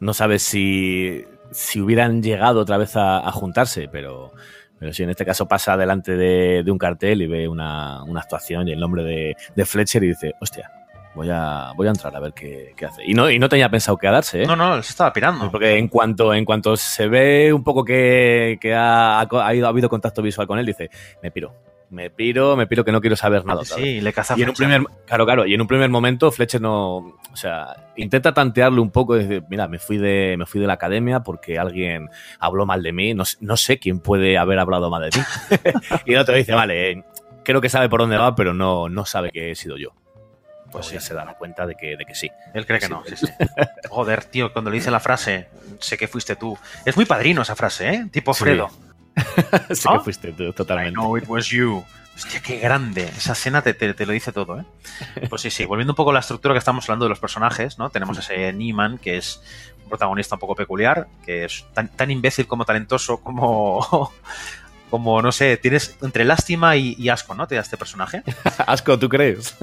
no 0.00 0.14
sabes 0.14 0.42
si, 0.42 1.24
si 1.50 1.80
hubieran 1.80 2.22
llegado 2.22 2.61
otra 2.61 2.76
vez 2.78 2.96
a, 2.96 3.18
a 3.26 3.30
juntarse, 3.33 3.88
pero, 3.90 4.33
pero 4.78 4.92
sí, 4.92 5.02
en 5.02 5.11
este 5.11 5.24
caso 5.24 5.46
pasa 5.46 5.76
delante 5.76 6.16
de, 6.16 6.62
de 6.64 6.70
un 6.70 6.78
cartel 6.78 7.22
y 7.22 7.26
ve 7.26 7.48
una, 7.48 8.02
una 8.04 8.20
actuación 8.20 8.68
y 8.68 8.72
el 8.72 8.80
nombre 8.80 9.02
de, 9.04 9.37
de 9.54 9.64
Fletcher 9.64 10.02
y 10.04 10.09
dice, 10.09 10.33
hostia, 10.40 10.70
voy 11.14 11.28
a, 11.30 11.70
voy 11.76 11.87
a 11.87 11.90
entrar 11.90 12.14
a 12.16 12.20
ver 12.20 12.33
qué, 12.33 12.72
qué 12.76 12.87
hace. 12.87 13.02
Y 13.07 13.14
no, 13.14 13.30
y 13.30 13.38
no 13.38 13.48
tenía 13.48 13.68
pensado 13.70 13.96
quedarse, 13.96 14.42
¿eh? 14.42 14.46
no, 14.46 14.57
no, 14.57 14.83
se 14.83 14.90
estaba 14.90 15.12
pirando. 15.12 15.50
Porque 15.50 15.78
en 15.78 15.88
cuanto, 15.88 16.35
en 16.35 16.44
cuanto 16.44 16.76
se 16.76 17.07
ve 17.07 17.52
un 17.52 17.62
poco 17.62 17.85
que, 17.85 18.59
que 18.61 18.74
ha, 18.74 19.20
ha 19.20 19.54
ido- 19.54 19.66
ha 19.66 19.68
habido 19.68 19.88
contacto 19.88 20.22
visual 20.22 20.46
con 20.48 20.59
él, 20.59 20.66
dice, 20.66 20.90
me 21.22 21.30
piro, 21.30 21.54
me 21.94 22.11
piro, 22.11 22.57
me 22.57 22.66
piro 22.66 22.85
que 22.85 22.92
no 22.92 23.00
quiero 23.00 23.16
saber 23.16 23.44
nada. 23.44 23.61
vez". 23.61 23.68
Sí, 23.68 24.00
le 24.00 24.12
caza 24.12 24.35
Y 24.37 24.42
en 24.42 24.50
un 24.50 24.54
primer, 24.54 24.83
claro, 25.07 25.24
claro, 25.24 25.46
y 25.46 25.54
en 25.54 25.61
un 25.61 25.66
primer 25.66 25.88
momento 25.88 26.30
Fletcher 26.30 26.61
no, 26.61 26.96
o 26.96 27.37
sea, 27.37 27.90
intenta 27.96 28.35
tantearle 28.35 28.80
un 28.80 28.90
poco 28.90 29.16
dice, 29.16 29.42
mira, 29.48 29.68
me 29.68 29.78
fui 29.78 29.96
de, 29.96 30.37
me 30.38 30.46
fui 30.46 30.61
de 30.61 30.66
la 30.66 30.74
academia 30.74 31.20
porque 31.20 31.59
alguien 31.59 32.11
habló 32.38 32.66
mal 32.66 32.83
de 32.83 32.92
mí, 32.92 33.14
no, 33.14 33.24
no 33.40 33.57
sé 33.57 33.78
quién 33.78 34.00
puede 34.00 34.37
haber 34.37 34.59
hablado 34.59 34.90
mal 34.90 35.09
de 35.11 35.18
mí. 35.18 35.24
y 36.07 36.14
el 36.14 36.18
otro 36.18 36.35
dice, 36.35 36.52
vale, 36.52 36.90
eh, 36.90 37.04
creo 37.44 37.61
que 37.61 37.68
sabe 37.68 37.88
por 37.88 38.00
dónde 38.00 38.16
va, 38.16 38.35
pero 38.35 38.52
no, 38.52 38.88
no 38.88 39.04
sabe 39.04 39.30
que 39.30 39.52
he 39.52 39.54
sido 39.54 39.76
yo. 39.76 39.90
Pues 40.74 40.87
Pues 40.87 40.92
ya 40.92 41.00
se 41.00 41.14
dará 41.14 41.35
cuenta 41.35 41.68
de 41.68 41.76
que, 41.76 41.96
de 41.96 42.04
que 42.04 42.16
sí. 42.16 42.28
Él 42.52 42.66
cree 42.66 42.80
que 42.80 42.87
Sí, 42.87 42.92
no, 42.92 43.04
sí, 43.07 43.14
sí. 43.16 43.26
Joder, 43.88 44.24
tío, 44.24 44.52
cuando 44.52 44.72
le 44.72 44.78
dice 44.78 44.90
la 44.90 44.98
frase, 44.98 45.46
sé 45.78 45.96
que 45.96 46.09
fuiste 46.09 46.35
tú. 46.35 46.59
Es 46.85 46.96
muy 46.96 47.04
padrino 47.04 47.42
esa 47.42 47.54
frase, 47.54 47.90
¿eh? 47.90 48.07
Tipo. 48.11 48.35
Fredo. 48.35 48.70
sé 49.74 49.88
¿No? 49.88 49.98
que 49.98 50.05
fuiste 50.05 50.33
tú, 50.33 50.44
I 50.44 50.53
totalmente. 50.53 50.92
know 50.94 51.16
it 51.16 51.24
was 51.29 51.46
you. 51.48 51.85
Hostia, 52.16 52.40
qué 52.42 52.59
grande. 52.59 53.05
Esa 53.05 53.33
escena 53.33 53.61
te, 53.62 53.74
te- 53.74 53.92
te 53.92 54.07
lo 54.07 54.12
dice 54.12 54.31
todo, 54.33 54.61
¿eh? 54.61 54.64
Pues 55.29 55.42
sí, 55.42 55.50
sí. 55.50 55.64
Volviendo 55.64 55.92
un 55.92 55.96
poco 55.96 56.11
a 56.11 56.14
la 56.14 56.20
estructura 56.20 56.55
que 56.55 56.59
estamos 56.59 56.85
hablando 56.85 57.07
de 57.07 57.09
los 57.09 57.18
personajes, 57.18 57.77
¿no? 57.79 57.90
Tenemos 57.90 58.16
ese 58.18 58.53
Neiman, 58.53 58.98
que 58.98 59.16
es 59.16 59.42
un 59.83 59.88
protagonista 59.88 60.37
un 60.37 60.40
poco 60.40 60.55
peculiar, 60.55 61.09
que 61.24 61.44
es 61.44 61.64
tan, 61.74 61.88
tan 61.88 62.11
imbécil 62.12 62.46
como 62.46 62.64
talentoso, 62.64 63.18
como... 63.18 64.12
Como, 64.90 65.20
no 65.23 65.33
sé, 65.33 65.57
tienes 65.57 65.97
entre 66.03 66.25
lástima 66.25 66.77
y, 66.77 66.94
y 66.99 67.09
asco, 67.09 67.35
¿no? 67.35 67.49
Te 67.49 67.57
da 67.57 67.62
este 67.62 67.77
personaje. 67.77 68.23
Asco, 68.66 68.97
¿tú 68.99 69.09
crees? 69.09 69.57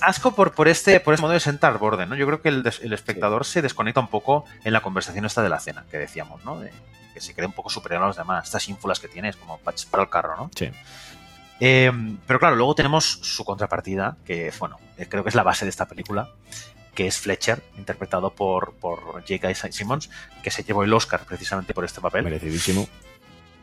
Asco 0.00 0.34
por, 0.34 0.52
por, 0.54 0.68
este, 0.68 1.00
por 1.00 1.12
este 1.12 1.20
modo 1.22 1.32
de 1.34 1.40
sentar 1.40 1.76
borde, 1.78 2.06
¿no? 2.06 2.14
Yo 2.14 2.24
creo 2.26 2.40
que 2.40 2.48
el, 2.48 2.62
des- 2.62 2.80
el 2.82 2.92
espectador 2.94 3.44
se 3.44 3.60
desconecta 3.60 4.00
un 4.00 4.08
poco 4.08 4.46
en 4.64 4.72
la 4.72 4.80
conversación 4.80 5.26
esta 5.26 5.42
de 5.42 5.50
la 5.50 5.60
cena, 5.60 5.84
que 5.90 5.98
decíamos, 5.98 6.42
¿no? 6.44 6.60
De- 6.60 6.72
que 7.12 7.20
se 7.20 7.34
cree 7.34 7.46
un 7.46 7.52
poco 7.52 7.68
superior 7.68 8.02
a 8.02 8.06
los 8.06 8.16
demás. 8.16 8.44
Estas 8.46 8.66
ínfulas 8.68 9.00
que 9.00 9.08
tienes, 9.08 9.36
como 9.36 9.58
para 9.58 9.76
para 9.90 10.02
el 10.04 10.08
carro, 10.08 10.36
¿no? 10.36 10.50
Sí. 10.56 10.70
Eh, 11.60 11.92
pero 12.26 12.38
claro, 12.40 12.56
luego 12.56 12.74
tenemos 12.74 13.04
su 13.04 13.44
contrapartida, 13.44 14.16
que 14.24 14.52
bueno, 14.58 14.78
eh, 14.98 15.06
creo 15.08 15.22
que 15.22 15.28
es 15.28 15.34
la 15.34 15.42
base 15.42 15.64
de 15.64 15.70
esta 15.70 15.86
película, 15.86 16.30
que 16.94 17.06
es 17.06 17.18
Fletcher, 17.18 17.62
interpretado 17.76 18.30
por, 18.30 18.74
por 18.74 19.22
J.K. 19.28 19.54
Simmons, 19.72 20.10
que 20.42 20.50
se 20.50 20.64
llevó 20.64 20.84
el 20.84 20.92
Oscar 20.92 21.20
precisamente 21.24 21.74
por 21.74 21.84
este 21.84 22.00
papel. 22.00 22.24
Merecidísimo. 22.24 22.88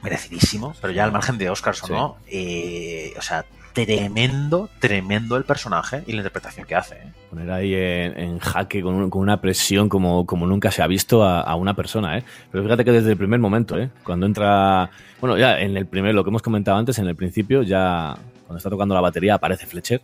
Merecidísimo, 0.04 0.74
pero 0.82 0.92
ya 0.94 1.04
al 1.04 1.12
margen 1.12 1.38
de 1.38 1.50
Oscars 1.50 1.84
o 1.84 1.88
Sí. 1.88 1.94
no, 1.94 2.18
eh, 2.28 3.14
o 3.18 3.22
sea, 3.22 3.46
tremendo, 3.74 4.70
tremendo 4.80 5.38
el 5.38 5.44
personaje 5.46 6.04
y 6.08 6.12
la 6.12 6.18
interpretación 6.18 6.66
que 6.66 6.76
hace. 6.76 6.96
¿eh? 6.96 7.12
Poner 7.30 7.52
ahí 7.52 7.74
en, 7.74 8.20
en 8.20 8.40
jaque 8.40 8.82
con, 8.82 8.96
un- 8.96 9.10
con 9.10 9.22
una 9.22 9.40
presión 9.40 9.88
como, 9.90 10.26
como 10.26 10.46
nunca 10.48 10.72
se 10.72 10.82
ha 10.82 10.88
visto 10.88 11.24
a, 11.24 11.42
a 11.42 11.56
una 11.56 11.74
persona, 11.76 12.18
¿eh? 12.18 12.24
Pero 12.52 12.64
fíjate 12.64 12.84
que 12.84 12.92
desde 12.92 13.12
el 13.12 13.18
primer 13.18 13.40
momento, 13.40 13.78
¿eh? 13.80 13.90
Cuando 14.04 14.26
entra. 14.26 14.90
Bueno, 15.22 15.38
ya 15.38 15.60
en 15.60 15.78
el 15.78 15.86
primer, 15.86 16.14
lo 16.16 16.24
que 16.24 16.30
hemos 16.30 16.42
comentado 16.42 16.78
antes, 16.78 16.98
en 17.00 17.08
el 17.08 17.16
principio, 17.16 17.62
ya 17.64 18.16
cuando 18.46 18.58
está 18.58 18.70
tocando 18.70 18.94
la 18.96 19.02
batería 19.02 19.36
aparece 19.36 19.66
Fletcher 19.68 20.02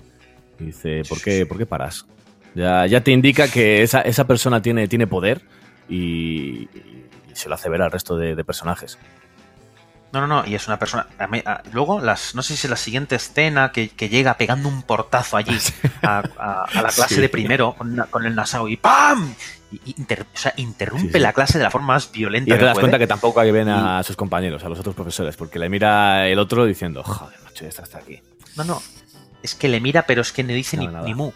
y 0.59 0.65
dice, 0.65 1.01
¿por 1.09 1.19
qué, 1.21 1.45
¿por 1.45 1.57
qué 1.57 1.65
paras? 1.65 2.05
Ya, 2.55 2.85
ya 2.85 3.01
te 3.01 3.11
indica 3.11 3.47
que 3.49 3.83
esa, 3.83 4.01
esa 4.01 4.25
persona 4.25 4.61
tiene, 4.61 4.87
tiene 4.87 5.05
poder 5.07 5.41
y, 5.89 6.63
y 6.63 7.05
se 7.33 7.49
lo 7.49 7.55
hace 7.55 7.69
ver 7.69 7.81
al 7.81 7.91
resto 7.91 8.15
de, 8.17 8.35
de 8.35 8.43
personajes. 8.43 8.97
No, 10.13 10.21
no, 10.21 10.27
no, 10.27 10.45
y 10.47 10.55
es 10.55 10.67
una 10.67 10.79
persona. 10.79 11.05
a 11.19 11.27
mí- 11.27 11.43
a- 11.45 11.61
luego, 11.73 11.99
las, 11.99 12.33
no 12.33 12.41
sé 12.41 12.55
si 12.55 12.65
es 12.67 12.69
la 12.71 12.77
siguiente 12.77 13.15
escena 13.15 13.71
que, 13.73 13.89
que 13.89 14.07
llega 14.09 14.35
pegando 14.35 14.69
un 14.69 14.81
portazo 14.83 15.35
allí 15.37 15.57
a, 16.01 16.23
la 16.73 16.89
clase 16.89 17.15
Sí. 17.15 17.21
de 17.21 17.29
primero 17.29 17.75
con, 18.09 18.25
el 18.25 18.33
Nasao 18.35 18.69
y 18.69 18.77
¡pam! 18.77 19.33
Y, 19.71 19.81
y 19.85 19.95
inter- 19.97 20.25
o 20.33 20.37
sea, 20.37 20.53
interrumpe 20.55 21.07
Sí, 21.07 21.13
sí. 21.15 21.19
la 21.19 21.33
clase 21.33 21.57
de 21.57 21.65
la 21.65 21.71
forma 21.71 21.87
más 21.95 22.09
Y 22.13 22.19
violenta 22.19 22.49
ya 22.49 22.55
te 22.55 22.59
que 22.59 22.65
das 22.65 22.73
puede. 22.75 22.83
cuenta 22.83 22.99
que 22.99 23.07
tampoco 23.07 23.39
hay 23.41 23.51
ver 23.51 23.69
a 23.69 24.01
sus 24.03 24.15
compañeros, 24.15 24.63
a 24.63 24.69
los 24.69 24.79
otros 24.79 24.95
profesores, 24.95 25.35
porque 25.35 25.59
le 25.59 25.67
mira 25.69 26.25
el 26.27 26.39
otro 26.39 26.65
diciendo, 26.65 27.03
joder, 27.03 27.37
macho, 27.43 27.63
ya 27.63 27.69
está 27.69 27.81
hasta 27.83 27.97
aquí. 27.97 28.21
No, 28.55 28.63
no. 28.63 28.81
Es 29.43 29.55
que 29.55 29.67
le 29.67 29.81
mira, 29.81 30.03
pero 30.03 30.21
es 30.21 30.31
que 30.31 30.41
no 30.43 30.53
dice 30.53 30.77
ni, 30.77 30.87
nada. 30.87 31.01
ni 31.05 31.13
mu. 31.13 31.31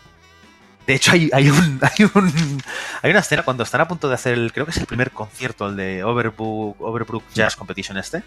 De 0.92 0.96
hecho, 0.98 1.12
hay, 1.14 1.30
hay 1.34 1.50
un, 1.50 1.80
hay 1.98 2.06
un 2.14 2.62
hay 3.02 3.12
una 3.12 3.20
escena 3.22 3.44
cuando 3.44 3.64
están 3.64 3.80
a 3.82 3.88
punto 3.88 4.10
de 4.10 4.16
hacer 4.16 4.34
el, 4.34 4.52
creo 4.52 4.66
que 4.66 4.72
es 4.72 4.78
el 4.78 4.86
primer 4.86 5.12
concierto, 5.12 5.68
el 5.68 5.76
de 5.78 6.04
Overbrook, 6.04 6.82
Overbrook 6.82 7.24
Jazz 7.34 7.56
Competition 7.56 7.98
este, 7.98 8.24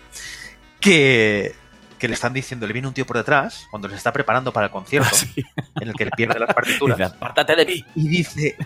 que, 0.81 1.55
que 1.99 2.09
le 2.09 2.15
están 2.15 2.33
diciendo, 2.33 2.67
le 2.67 2.73
viene 2.73 2.89
un 2.89 2.95
tío 2.95 3.07
por 3.07 3.17
detrás, 3.17 3.67
cuando 3.71 3.89
les 3.89 3.99
está 3.99 4.13
preparando 4.13 4.53
para 4.53 4.67
el 4.67 4.73
concierto, 4.73 5.09
Sí. 5.15 5.45
en 5.81 5.89
el 5.89 5.95
que 5.95 6.07
pierde 6.07 6.39
las 6.39 6.55
partituras, 6.55 6.99
dice, 6.99 7.55
de 7.57 7.67
mí. 7.67 7.85
y 7.95 8.09
dice, 8.09 8.57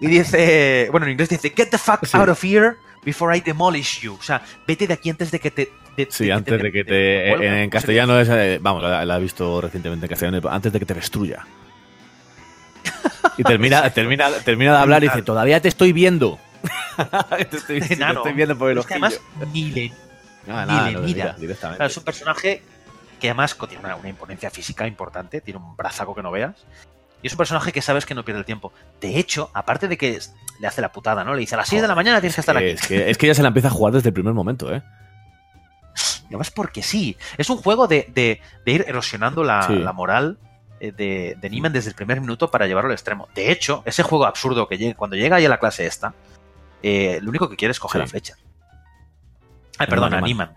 Y 0.00 0.06
dice, 0.06 0.88
bueno, 0.90 1.06
en 1.06 1.12
inglés 1.12 1.28
dice, 1.28 1.52
get 1.56 1.68
the 1.70 1.78
fuck 1.78 2.04
Sí. 2.06 2.16
out 2.16 2.28
of 2.28 2.42
here 2.44 2.74
before 3.04 3.36
I 3.36 3.40
demolish 3.40 4.00
you. 4.00 4.14
O 4.14 4.22
sea, 4.22 4.42
vete 4.66 4.86
de 4.86 4.94
aquí 4.94 5.10
antes 5.10 5.30
de 5.30 5.38
que 5.40 5.50
te... 5.50 5.70
de- 5.96 6.08
Sí, 6.10 6.26
de 6.26 6.32
antes 6.32 6.60
de 6.62 6.72
que 6.72 6.84
te. 6.84 7.32
En, 7.32 7.42
en 7.42 7.70
castellano 7.70 8.18
es. 8.18 8.28
eh, 8.30 8.58
Vamos, 8.62 8.82
la, 8.82 9.04
la 9.04 9.16
he 9.16 9.20
visto 9.20 9.60
recientemente 9.60 10.06
en 10.06 10.10
castellano. 10.10 10.48
Antes 10.50 10.72
de 10.72 10.78
que 10.78 10.86
te 10.86 10.94
destruya. 10.94 11.46
Y 13.36 13.42
termina, 13.44 13.88
termina, 13.90 14.30
termina 14.44 14.72
de 14.72 14.78
hablar 14.78 15.02
y 15.04 15.08
dice: 15.08 15.22
Todavía 15.22 15.60
te 15.60 15.68
estoy 15.68 15.92
viendo. 15.92 16.38
te 17.50 17.56
estoy, 17.56 17.80
te 17.80 17.94
estoy 17.94 18.32
viendo 18.34 18.56
por 18.58 18.70
el 18.70 18.78
Es 18.78 18.86
que 18.86 18.94
además 18.94 19.20
ni 19.52 19.70
le 19.70 19.92
Nada, 20.46 20.66
ni 20.66 20.72
nada, 20.72 20.86
le 20.88 20.92
lo 20.92 21.00
mira. 21.00 21.24
decía 21.26 21.40
directamente. 21.40 21.76
Claro, 21.78 21.90
es 21.90 21.96
un 21.96 22.04
personaje 22.04 22.62
que 23.20 23.28
además 23.28 23.56
tiene 23.68 23.84
una, 23.84 23.96
una 23.96 24.08
imponencia 24.08 24.50
física 24.50 24.86
importante, 24.86 25.40
tiene 25.40 25.58
un 25.60 25.76
brazaco 25.76 26.14
que 26.14 26.22
no 26.22 26.30
veas. 26.30 26.54
Y 27.22 27.26
es 27.26 27.32
un 27.34 27.38
personaje 27.38 27.70
que 27.72 27.82
sabes 27.82 28.06
que 28.06 28.14
no 28.14 28.24
pierde 28.24 28.38
el 28.40 28.46
tiempo. 28.46 28.72
De 29.00 29.18
hecho, 29.18 29.50
aparte 29.52 29.88
de 29.88 29.98
que 29.98 30.18
le 30.58 30.66
hace 30.66 30.80
la 30.80 30.90
putada, 30.90 31.22
¿no? 31.22 31.34
Le 31.34 31.40
dice 31.40 31.54
a 31.54 31.58
las 31.58 31.68
6 31.68 31.82
de 31.82 31.88
la 31.88 31.94
mañana 31.94 32.20
tienes 32.20 32.34
que 32.34 32.40
estar 32.40 32.56
aquí. 32.56 32.66
Es 32.70 32.86
que, 32.86 33.10
es 33.10 33.18
que 33.18 33.26
ya 33.26 33.34
se 33.34 33.42
la 33.42 33.48
empieza 33.48 33.68
a 33.68 33.70
jugar 33.70 33.92
desde 33.92 34.08
el 34.08 34.14
primer 34.14 34.32
momento, 34.32 34.74
¿eh? 34.74 34.82
Y 36.24 36.26
además 36.28 36.50
porque 36.50 36.82
sí. 36.82 37.16
Es 37.36 37.50
un 37.50 37.58
juego 37.58 37.86
de, 37.88 38.06
de- 38.14 38.40
de 38.64 38.72
ir 38.72 38.84
erosionando 38.88 39.44
la, 39.44 39.62
Sí. 39.66 39.74
la 39.76 39.92
moral 39.92 40.38
de, 40.80 41.36
de 41.40 41.50
Niemann 41.50 41.72
desde 41.72 41.90
el 41.90 41.94
primer 41.94 42.20
minuto 42.20 42.50
para 42.50 42.66
llevarlo 42.66 42.88
al 42.88 42.94
extremo. 42.94 43.28
De 43.34 43.52
hecho, 43.52 43.82
ese 43.84 44.02
juego 44.02 44.26
absurdo 44.26 44.66
que 44.66 44.78
llega, 44.78 44.94
cuando 44.94 45.16
llega 45.16 45.36
ahí 45.36 45.44
a 45.44 45.48
la 45.48 45.58
clase 45.58 45.86
esta, 45.86 46.14
eh, 46.82 47.18
lo 47.22 47.30
único 47.30 47.48
que 47.48 47.56
quiere 47.56 47.72
es 47.72 47.80
coger 47.80 48.00
Sí. 48.00 48.06
la 48.06 48.10
flecha. 48.10 48.34
Ay, 49.78 49.86
perdón, 49.86 50.14
a 50.14 50.20
Niemann. 50.20 50.52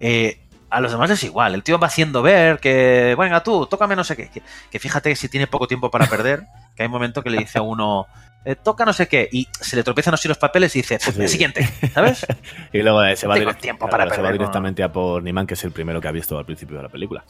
Eh, 0.00 0.40
a 0.68 0.80
los 0.80 0.92
demás 0.92 1.10
es 1.10 1.22
igual. 1.24 1.54
El 1.54 1.62
tío 1.62 1.78
va 1.78 1.86
haciendo 1.86 2.22
ver 2.22 2.58
que, 2.58 3.14
venga 3.18 3.42
tú, 3.42 3.66
tócame 3.66 3.96
no 3.96 4.04
sé 4.04 4.16
qué. 4.16 4.28
Que, 4.28 4.42
que 4.70 4.78
fíjate 4.78 5.10
que 5.10 5.16
si 5.16 5.28
tiene 5.28 5.46
poco 5.46 5.66
tiempo 5.66 5.90
para 5.90 6.06
perder, 6.06 6.44
que 6.76 6.82
hay 6.82 6.86
un 6.86 6.92
momento 6.92 7.22
que 7.22 7.30
le 7.30 7.38
dice 7.38 7.58
a 7.58 7.62
uno, 7.62 8.06
eh, 8.44 8.54
toca 8.56 8.84
no 8.84 8.92
sé 8.92 9.08
qué, 9.08 9.28
y 9.30 9.48
se 9.52 9.76
le 9.76 9.82
tropiezan 9.82 10.14
así 10.14 10.28
los 10.28 10.38
papeles 10.38 10.74
y 10.76 10.80
dice, 10.80 10.98
pues 11.02 11.18
el 11.18 11.28
siguiente, 11.28 11.68
¿sabes? 11.92 12.26
Y 12.72 12.82
luego 12.82 13.02
eh, 13.04 13.16
se 13.16 13.26
va, 13.26 13.34
tiempo 13.54 13.88
para 13.88 14.04
se 14.04 14.10
va 14.10 14.16
perder, 14.16 14.30
¿no? 14.30 14.32
directamente 14.32 14.82
a 14.82 14.92
por 14.92 15.22
Niman, 15.22 15.46
que 15.46 15.54
es 15.54 15.64
el 15.64 15.72
primero 15.72 16.00
que 16.00 16.08
ha 16.08 16.12
visto 16.12 16.38
al 16.38 16.44
principio 16.44 16.76
de 16.76 16.82
la 16.82 16.88
película. 16.88 17.24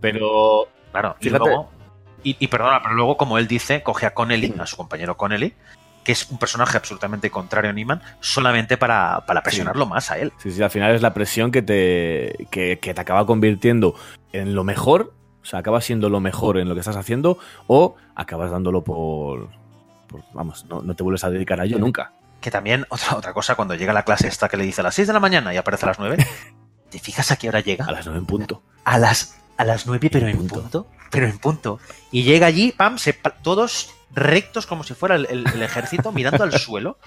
Pero. 0.00 0.68
Claro, 0.92 1.16
y 1.20 1.30
luego, 1.30 1.70
y, 2.22 2.36
y 2.38 2.48
perdona, 2.48 2.82
pero 2.82 2.94
luego, 2.94 3.16
como 3.16 3.38
él 3.38 3.46
dice, 3.48 3.82
coge 3.82 4.06
a 4.06 4.14
Connelly, 4.14 4.54
a 4.58 4.66
su 4.66 4.76
compañero 4.76 5.16
Connelly, 5.16 5.54
que 6.04 6.12
es 6.12 6.30
un 6.30 6.38
personaje 6.38 6.76
absolutamente 6.78 7.30
contrario 7.30 7.70
a 7.70 7.72
Neiman, 7.74 8.00
solamente 8.20 8.76
para, 8.78 9.24
para 9.26 9.42
presionarlo 9.42 9.86
más 9.86 10.10
a 10.10 10.18
él. 10.18 10.32
Sí, 10.38 10.50
sí, 10.50 10.62
al 10.62 10.70
final 10.70 10.94
es 10.94 11.02
la 11.02 11.12
presión 11.12 11.50
que 11.50 11.60
te, 11.62 12.46
que, 12.50 12.78
que 12.80 12.94
te 12.94 13.00
acaba 13.00 13.26
convirtiendo 13.26 13.94
en 14.32 14.54
lo 14.54 14.64
mejor, 14.64 15.12
o 15.42 15.44
sea, 15.44 15.58
acabas 15.58 15.84
siendo 15.84 16.08
lo 16.08 16.20
mejor 16.20 16.58
en 16.58 16.68
lo 16.68 16.74
que 16.74 16.80
estás 16.80 16.96
haciendo, 16.96 17.38
o 17.66 17.96
acabas 18.14 18.50
dándolo 18.50 18.82
por. 18.84 19.50
por- 20.08 20.22
vamos, 20.32 20.64
no, 20.66 20.80
no 20.82 20.94
te 20.94 21.02
vuelves 21.02 21.24
a 21.24 21.30
dedicar 21.30 21.60
a 21.60 21.64
ello 21.64 21.78
nunca. 21.78 22.12
Que 22.40 22.50
también, 22.50 22.86
otra, 22.90 23.16
otra 23.16 23.32
cosa, 23.34 23.54
cuando 23.54 23.74
llega 23.74 23.92
la 23.92 24.02
clase 24.04 24.26
esta 24.28 24.48
que 24.48 24.56
le 24.56 24.64
dice 24.64 24.80
a 24.80 24.84
las 24.84 24.94
6 24.94 25.06
de 25.08 25.14
la 25.14 25.20
mañana 25.20 25.52
y 25.52 25.58
aparece 25.58 25.84
a 25.84 25.88
las 25.88 25.98
9, 25.98 26.26
¿te 26.90 26.98
fijas 26.98 27.30
a 27.30 27.36
qué 27.36 27.48
hora 27.48 27.60
llega? 27.60 27.84
A 27.84 27.92
las 27.92 28.06
nueve 28.06 28.18
en 28.20 28.26
punto. 28.26 28.62
A 28.84 28.98
las, 28.98 29.38
a 29.60 29.64
las 29.64 29.86
9, 29.86 30.08
pero 30.10 30.26
en 30.28 30.36
punto. 30.38 30.60
punto. 30.60 30.86
Pero 31.10 31.26
en 31.26 31.38
punto. 31.38 31.78
Y 32.12 32.22
llega 32.22 32.46
allí, 32.46 32.72
pam, 32.72 32.98
se, 32.98 33.12
todos 33.42 33.90
rectos 34.14 34.66
como 34.66 34.84
si 34.84 34.94
fuera 34.94 35.16
el, 35.16 35.26
el- 35.30 35.46
el 35.54 35.62
ejército, 35.62 36.12
mirando 36.12 36.44
al 36.44 36.52
suelo. 36.52 36.98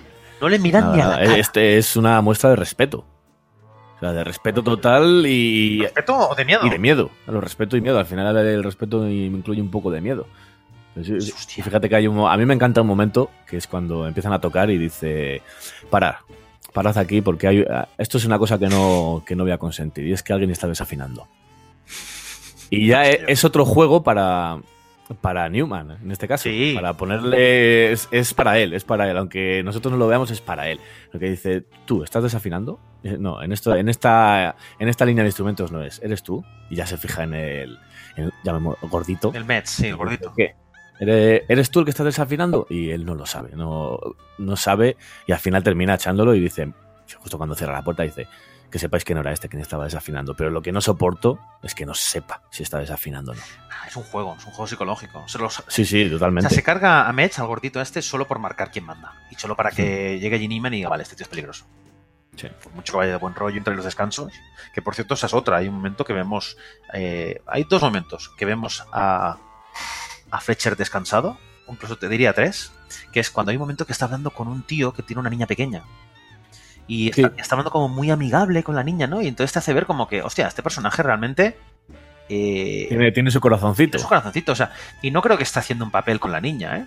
No 0.42 0.50
le 0.50 0.60
miran 0.60 0.84
Nada, 0.84 0.96
ni 0.96 1.02
a 1.02 1.08
la 1.08 1.16
cara. 1.18 1.38
Este 1.38 1.78
es 1.78 1.96
una 1.96 2.20
muestra 2.22 2.50
de 2.50 2.56
respeto. 2.58 3.06
O 3.96 4.00
sea, 4.00 4.12
de 4.12 4.24
respeto 4.26 4.62
total 4.64 5.24
y, 5.26 5.82
¿Respeto 5.82 6.18
o 6.30 6.36
de 6.36 6.44
miedo? 6.44 6.66
y 6.66 6.70
de 6.70 6.80
miedo. 6.80 7.10
Claro, 7.24 7.40
respeto 7.40 7.78
y 7.78 7.82
miedo. 7.82 7.98
Al 8.00 8.06
final 8.06 8.36
el 8.36 8.64
respeto 8.64 9.08
incluye 9.08 9.62
un 9.62 9.72
poco 9.72 9.90
de 9.92 10.02
miedo. 10.02 10.28
Pues 10.94 11.08
y 11.10 11.62
fíjate 11.62 11.88
que 11.90 11.96
hay 11.96 12.08
un, 12.08 12.20
a 12.30 12.36
mí 12.38 12.46
me 12.46 12.54
encanta 12.54 12.82
un 12.82 12.88
momento 12.88 13.32
que 13.48 13.58
es 13.58 13.66
cuando 13.68 14.06
empiezan 14.06 14.34
a 14.34 14.40
tocar 14.42 14.70
y 14.70 14.78
dice, 14.78 15.42
parar, 15.90 16.18
parad 16.74 16.98
aquí 16.98 17.22
porque 17.22 17.48
hay, 17.48 17.66
esto 17.98 18.18
es 18.18 18.26
una 18.26 18.38
cosa 18.38 18.60
que 18.60 18.68
no, 18.68 19.24
que 19.26 19.36
no 19.36 19.44
voy 19.44 19.54
a 19.54 19.58
consentir 19.58 20.06
y 20.06 20.14
es 20.14 20.22
que 20.22 20.34
alguien 20.34 20.52
está 20.52 20.68
desafinando. 20.68 21.28
Y 22.78 22.88
ya 22.88 23.10
e- 23.10 23.24
es 23.28 23.44
otro 23.44 23.66
juego 23.66 24.04
para, 24.04 24.60
para 25.22 25.48
Newman, 25.50 25.92
en 26.02 26.12
este 26.12 26.28
caso. 26.28 26.44
Sí. 26.44 26.74
Para 26.76 26.94
ponerle, 26.96 27.92
es, 27.92 28.08
es 28.12 28.34
para 28.34 28.58
él, 28.60 28.74
es 28.74 28.84
para 28.84 29.10
él. 29.10 29.18
Aunque 29.18 29.62
nosotros 29.64 29.92
no 29.92 29.98
lo 29.98 30.08
veamos, 30.08 30.32
es 30.32 30.42
para 30.42 30.70
él. 30.70 30.80
Lo 31.12 31.20
que 31.20 31.30
dice, 31.30 31.64
tú, 31.86 32.04
¿estás 32.04 32.24
desafinando? 32.24 32.80
Eh, 33.04 33.18
No, 33.20 33.42
en, 33.44 33.52
esto, 33.52 33.76
en, 33.76 33.90
esta, 33.90 34.56
en 34.80 34.88
esta 34.90 35.06
línea 35.06 35.24
de 35.24 35.30
instrumentos 35.30 35.72
no 35.72 35.84
es, 35.84 36.02
eres 36.04 36.24
tú. 36.24 36.44
Y 36.70 36.76
ya 36.76 36.86
se 36.88 36.98
fija 36.98 37.24
en 37.24 37.34
el, 37.34 37.80
en 38.16 38.32
llamemos, 38.44 38.78
gordito. 38.82 39.32
El 39.36 39.46
Mets, 39.46 39.70
sí, 39.70 39.88
el 39.88 39.96
gordito. 39.96 40.34
¿Qué? 40.36 40.56
¿Eres, 41.00 41.44
eres 41.50 41.70
tú 41.72 41.80
el 41.80 41.86
que 41.86 41.92
estás 41.92 42.06
desafinando? 42.06 42.66
Y 42.70 42.92
él 42.92 43.04
no 43.06 43.14
lo 43.16 43.26
sabe, 43.26 43.50
no, 43.56 44.00
no 44.38 44.56
sabe. 44.56 44.96
Y 45.28 45.32
al 45.32 45.40
final 45.40 45.64
termina 45.64 45.96
echándolo 45.96 46.34
y 46.36 46.40
dice, 46.40 46.72
justo 47.20 47.38
cuando 47.38 47.56
cierra 47.56 47.74
la 47.74 47.84
puerta, 47.84 48.04
dice, 48.04 48.28
que 48.74 48.80
sepáis 48.80 49.06
que 49.06 49.14
no 49.14 49.22
era 49.22 49.32
este 49.32 49.48
quien 49.50 49.62
estaba 49.62 49.84
desafinando. 49.84 50.36
Pero 50.36 50.50
lo 50.50 50.64
que 50.64 50.72
no 50.72 50.82
soporto 50.82 51.40
es 51.62 51.76
que 51.76 51.86
no 51.86 51.94
sepa 51.94 52.42
si 52.50 52.64
está 52.64 52.80
desafinando 52.80 53.32
o 53.34 53.36
no. 53.36 53.42
Ah, 53.70 53.86
Es 53.88 53.96
un 53.96 54.02
juego, 54.04 54.36
es 54.36 54.44
un 54.46 54.52
juego 54.52 54.66
psicológico. 54.68 55.24
Se 55.28 55.38
los, 55.38 55.64
Sí, 55.68 55.86
sí, 55.86 56.06
O 56.08 56.10
totalmente. 56.10 56.50
sea, 56.50 56.56
se 56.56 56.64
carga 56.64 57.08
a 57.08 57.14
Mech, 57.14 57.38
al 57.38 57.46
gordito 57.46 57.80
este, 57.80 58.02
solo 58.02 58.28
por 58.28 58.40
marcar 58.40 58.72
quién 58.72 58.86
manda. 58.86 59.14
Y 59.30 59.36
solo 59.36 59.56
para 59.56 59.70
que 59.70 60.18
llegue 60.20 60.40
Giniman 60.40 60.74
y 60.74 60.78
diga, 60.78 60.90
vale, 60.90 61.04
este 61.04 61.16
tío 61.16 61.24
es 61.24 61.30
peligroso. 61.30 61.66
Sí. 62.36 62.48
Por 62.64 62.74
mucho 62.74 62.94
que 62.94 62.98
vaya 62.98 63.12
de 63.12 63.18
buen 63.18 63.36
rollo 63.36 63.58
entre 63.60 63.76
los 63.76 63.86
descansos. 63.86 64.34
Que 64.74 64.82
por 64.82 64.96
cierto, 64.96 65.14
esa 65.14 65.28
es 65.28 65.36
otra. 65.36 65.58
Hay 65.58 65.68
un 65.68 65.76
momento 65.76 66.04
que 66.04 66.14
vemos. 66.14 66.58
eh, 66.94 67.44
hay 67.46 67.66
dos 67.70 67.84
momentos 67.84 68.30
que 68.38 68.46
vemos 68.46 68.84
a, 68.92 69.38
a 70.32 70.42
Fletcher 70.42 70.76
descansado. 70.76 71.38
Incluso 71.68 71.98
te 72.00 72.10
diría 72.10 72.34
tres. 72.34 72.72
Que 73.12 73.20
es 73.20 73.30
cuando 73.30 73.52
hay 73.52 73.58
un 73.58 73.62
momento 73.62 73.86
que 73.86 73.92
está 73.94 74.06
hablando 74.06 74.32
con 74.32 74.48
un 74.48 74.64
tío 74.64 74.94
que 74.94 75.04
tiene 75.04 75.20
una 75.20 75.30
niña 75.30 75.46
pequeña. 75.46 75.84
Y 76.88 77.10
está, 77.10 77.30
Sí. 77.30 77.34
está 77.38 77.56
hablando 77.56 77.72
como 77.72 77.88
muy 77.90 78.12
amigable 78.12 78.64
con 78.64 78.76
la 78.76 78.84
niña, 78.84 79.08
¿no? 79.08 79.22
Y 79.22 79.28
entonces 79.28 79.54
te 79.54 79.60
hace 79.60 79.74
ver 79.74 79.86
como 79.86 80.08
que, 80.08 80.22
hostia, 80.22 80.48
este 80.48 80.62
personaje 80.64 81.02
realmente. 81.04 81.58
eh, 82.30 82.86
Tiene, 82.90 83.12
tiene 83.12 83.32
su 83.32 83.40
corazoncito. 83.40 83.98
es 83.98 84.04
un 84.04 84.10
corazoncito, 84.10 84.52
o 84.52 84.56
sea, 84.56 84.72
y 85.02 85.12
no 85.12 85.22
creo 85.22 85.38
que 85.38 85.44
esté 85.44 85.60
haciendo 85.60 85.86
un 85.86 85.92
papel 85.92 86.20
con 86.20 86.32
la 86.32 86.40
niña, 86.42 86.78
¿eh? 86.78 86.86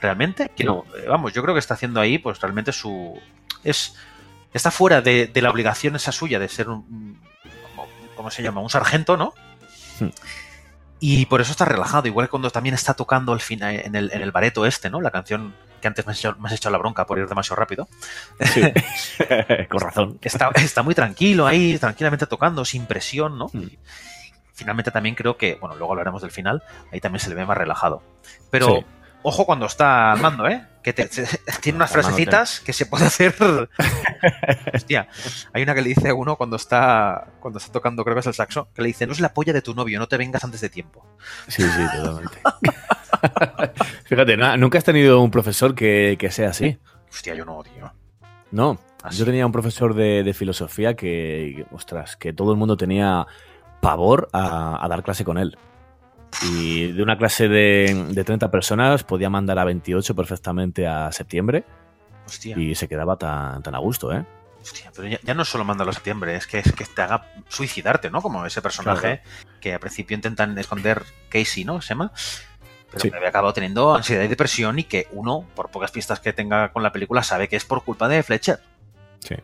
Realmente, 0.00 0.50
que 0.54 0.64
no, 0.64 0.84
eh, 0.98 1.06
vamos, 1.08 1.32
yo 1.32 1.42
creo 1.42 1.54
que 1.54 1.58
está 1.58 1.74
haciendo 1.74 2.00
ahí, 2.00 2.18
pues 2.18 2.40
realmente 2.40 2.72
su. 2.72 3.18
Es. 3.64 3.94
Está 4.52 4.70
fuera 4.70 5.00
de, 5.00 5.26
de 5.26 5.42
la 5.42 5.50
obligación 5.50 5.96
esa 5.96 6.12
suya 6.12 6.38
de 6.38 6.48
ser 6.48 6.68
un. 6.68 7.18
¿Cómo 8.16 8.30
se 8.30 8.42
llama? 8.42 8.60
Un 8.60 8.70
sargento, 8.70 9.16
¿no? 9.16 9.32
Y 11.00 11.26
por 11.26 11.40
eso 11.40 11.50
está 11.52 11.64
relajado, 11.66 12.06
igual 12.08 12.26
que 12.26 12.30
cuando 12.30 12.50
también 12.50 12.74
está 12.74 12.94
tocando 12.94 13.32
al 13.32 13.40
final 13.40 13.74
en 13.84 13.94
el, 13.94 14.10
en 14.12 14.22
el 14.22 14.32
bareto 14.32 14.64
este, 14.66 14.88
¿no? 14.88 15.00
La 15.00 15.10
canción 15.10 15.54
que 15.80 15.88
antes 15.88 16.06
me 16.06 16.12
has, 16.12 16.18
hecho, 16.18 16.36
me 16.38 16.48
has 16.48 16.54
hecho 16.54 16.70
la 16.70 16.78
bronca 16.78 17.06
por 17.06 17.18
ir 17.18 17.28
demasiado 17.28 17.56
rápido. 17.60 17.88
Sí. 18.40 18.62
Con 19.68 19.80
razón. 19.80 20.18
Está, 20.22 20.50
está 20.54 20.82
muy 20.82 20.94
tranquilo 20.94 21.46
ahí, 21.46 21.78
tranquilamente 21.78 22.26
tocando, 22.26 22.64
sin 22.64 22.86
presión, 22.86 23.38
¿no? 23.38 23.46
Hmm. 23.52 23.68
Finalmente 24.54 24.90
también 24.90 25.14
creo 25.14 25.36
que, 25.36 25.56
bueno, 25.60 25.76
luego 25.76 25.92
hablaremos 25.92 26.22
del 26.22 26.30
final, 26.30 26.62
ahí 26.92 27.00
también 27.00 27.20
se 27.20 27.28
le 27.28 27.34
ve 27.34 27.44
más 27.44 27.58
relajado. 27.58 28.02
Pero 28.50 28.66
Sí. 28.76 28.86
ojo 29.22 29.44
cuando 29.44 29.66
está 29.66 30.12
al 30.12 30.20
mando, 30.20 30.48
¿eh? 30.48 30.66
Que 30.82 30.92
te- 30.94 31.08
se- 31.08 31.26
tiene 31.60 31.76
unas 31.76 31.90
frasecitas 31.90 32.60
que 32.60 32.72
se 32.72 32.86
puede 32.86 33.04
hacer. 33.06 33.34
Hostia, 34.72 35.08
hay 35.52 35.62
una 35.62 35.74
que 35.74 35.82
le 35.82 35.88
dice 35.90 36.08
a 36.08 36.14
uno 36.14 36.36
cuando 36.36 36.56
está 36.56 37.26
cuando 37.40 37.58
está 37.58 37.70
tocando, 37.72 38.02
creo 38.02 38.14
que 38.14 38.20
es 38.20 38.26
el 38.26 38.34
saxo, 38.34 38.68
que 38.74 38.82
le 38.82 38.88
dice, 38.88 39.06
no 39.06 39.12
es 39.12 39.20
la 39.20 39.34
polla 39.34 39.52
de 39.52 39.60
tu 39.62 39.74
novio, 39.74 39.98
no 39.98 40.08
te 40.08 40.16
vengas 40.16 40.42
antes 40.44 40.60
de 40.62 40.68
tiempo. 40.70 41.04
Sí, 41.48 41.62
sí, 41.62 41.86
totalmente. 41.96 42.38
Fíjate, 44.04 44.36
na- 44.36 44.56
nunca 44.56 44.78
has 44.78 44.84
tenido 44.84 45.20
un 45.20 45.30
profesor 45.30 45.74
que, 45.74 46.16
que 46.18 46.30
sea 46.30 46.50
así. 46.50 46.78
Hostia, 47.10 47.34
yo 47.34 47.44
no, 47.44 47.62
tío. 47.62 47.92
No, 48.50 48.78
Así. 49.02 49.18
yo 49.18 49.24
tenía 49.24 49.44
un 49.46 49.52
profesor 49.52 49.94
de, 49.94 50.22
de 50.22 50.34
filosofía 50.34 50.94
que, 50.94 51.54
que, 51.56 51.74
ostras, 51.74 52.16
que 52.16 52.32
todo 52.32 52.52
el 52.52 52.58
mundo 52.58 52.76
tenía 52.76 53.26
pavor 53.80 54.28
a, 54.32 54.84
a 54.84 54.88
dar 54.88 55.02
clase 55.02 55.24
con 55.24 55.38
él. 55.38 55.56
Y 56.50 56.92
de 56.92 57.02
una 57.02 57.16
clase 57.16 57.48
de, 57.48 58.08
de 58.10 58.24
30 58.24 58.50
personas 58.50 59.04
podía 59.04 59.30
mandar 59.30 59.58
a 59.58 59.64
28 59.64 60.14
perfectamente 60.14 60.86
a 60.86 61.10
septiembre 61.12 61.64
Hostia, 62.26 62.58
y 62.58 62.74
se 62.74 62.88
quedaba 62.88 63.16
tan, 63.16 63.62
tan 63.62 63.74
a 63.74 63.78
gusto, 63.78 64.12
¿eh? 64.12 64.24
hostia, 64.60 64.90
pero 64.94 65.06
ya, 65.06 65.18
ya 65.22 65.32
no 65.34 65.44
solo 65.44 65.64
mándalo 65.64 65.90
a 65.90 65.94
septiembre, 65.94 66.34
es 66.34 66.46
que, 66.48 66.58
es 66.58 66.72
que 66.72 66.84
te 66.84 67.00
haga 67.00 67.30
suicidarte, 67.48 68.10
¿no? 68.10 68.20
Como 68.20 68.44
ese 68.44 68.60
personaje 68.60 69.22
que 69.60 69.72
al 69.74 69.78
principio 69.80 70.16
intentan 70.16 70.58
esconder 70.58 71.04
Casey, 71.28 71.64
¿no? 71.64 71.80
Se 71.80 71.90
llama. 71.90 72.10
Pero 72.90 73.00
Sí. 73.00 73.10
que 73.10 73.16
había 73.16 73.28
acabado 73.30 73.52
teniendo 73.52 73.94
ansiedad 73.94 74.22
y 74.22 74.28
depresión 74.28 74.78
y 74.78 74.84
que 74.84 75.08
uno, 75.12 75.46
por 75.54 75.70
pocas 75.70 75.90
pistas 75.90 76.20
que 76.20 76.32
tenga 76.32 76.72
con 76.72 76.82
la 76.82 76.92
película, 76.92 77.22
sabe 77.22 77.48
que 77.48 77.56
es 77.56 77.64
por 77.64 77.82
culpa 77.84 78.08
de 78.08 78.22
Fletcher. 78.22 78.60
Sí. 79.20 79.34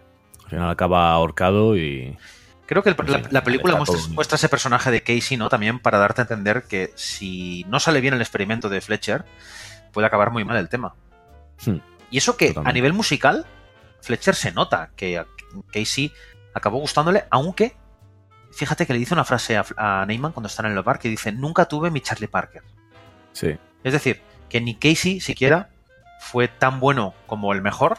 Al 0.45 0.51
final 0.51 0.71
acaba 0.71 1.11
ahorcado 1.13 1.77
y... 1.77 2.17
Creo 2.67 2.83
que 2.83 2.91
el- 2.91 2.97
la, 3.31 3.43
película 3.45 3.77
muestra, 3.77 4.37
ese 4.37 4.49
personaje 4.49 4.91
de 4.91 5.03
Casey, 5.03 5.37
¿no? 5.37 5.49
También 5.49 5.79
para 5.81 5.99
darte 5.99 6.23
a 6.23 6.25
entender 6.25 6.63
que 6.63 6.93
si 6.95 7.65
no 7.69 7.81
sale 7.81 8.01
bien 8.01 8.15
el 8.15 8.21
experimento 8.21 8.69
de 8.69 8.81
Fletcher, 8.81 9.25
puede 9.93 10.07
acabar 10.07 10.31
muy 10.31 10.45
mal 10.45 10.57
el 10.57 10.69
tema. 10.69 10.95
Hmm. 11.67 11.79
Y 12.11 12.19
eso 12.19 12.37
que 12.37 12.55
a 12.65 12.73
nivel 12.73 12.93
musical, 12.93 13.45
Fletcher 14.01 14.35
se 14.35 14.53
nota 14.53 14.91
que 14.97 15.23
Casey 15.73 16.13
acabó 16.55 16.79
gustándole, 16.79 17.25
aunque 17.31 17.77
fíjate 18.53 18.87
que 18.87 18.93
le 18.93 18.99
dice 19.01 19.15
una 19.15 19.25
frase 19.25 19.57
a, 19.57 19.65
a 19.77 20.07
Neyman 20.07 20.33
cuando 20.33 20.47
están 20.49 20.67
en 20.67 20.73
el 20.73 20.83
bar 20.83 20.99
que 20.99 21.09
dice, 21.09 21.33
nunca 21.33 21.67
tuve 21.67 21.91
mi 21.91 22.01
Charlie 22.01 22.29
Parker. 22.29 22.63
Sí. 23.33 23.57
Es 23.85 23.93
decir, 23.93 24.21
que 24.49 24.61
ni 24.61 24.75
Casey 24.75 25.21
siquiera 25.21 25.71
fue 26.21 26.49
tan 26.49 26.81
bueno 26.81 27.15
como 27.27 27.53
el 27.53 27.63
mejor, 27.63 27.99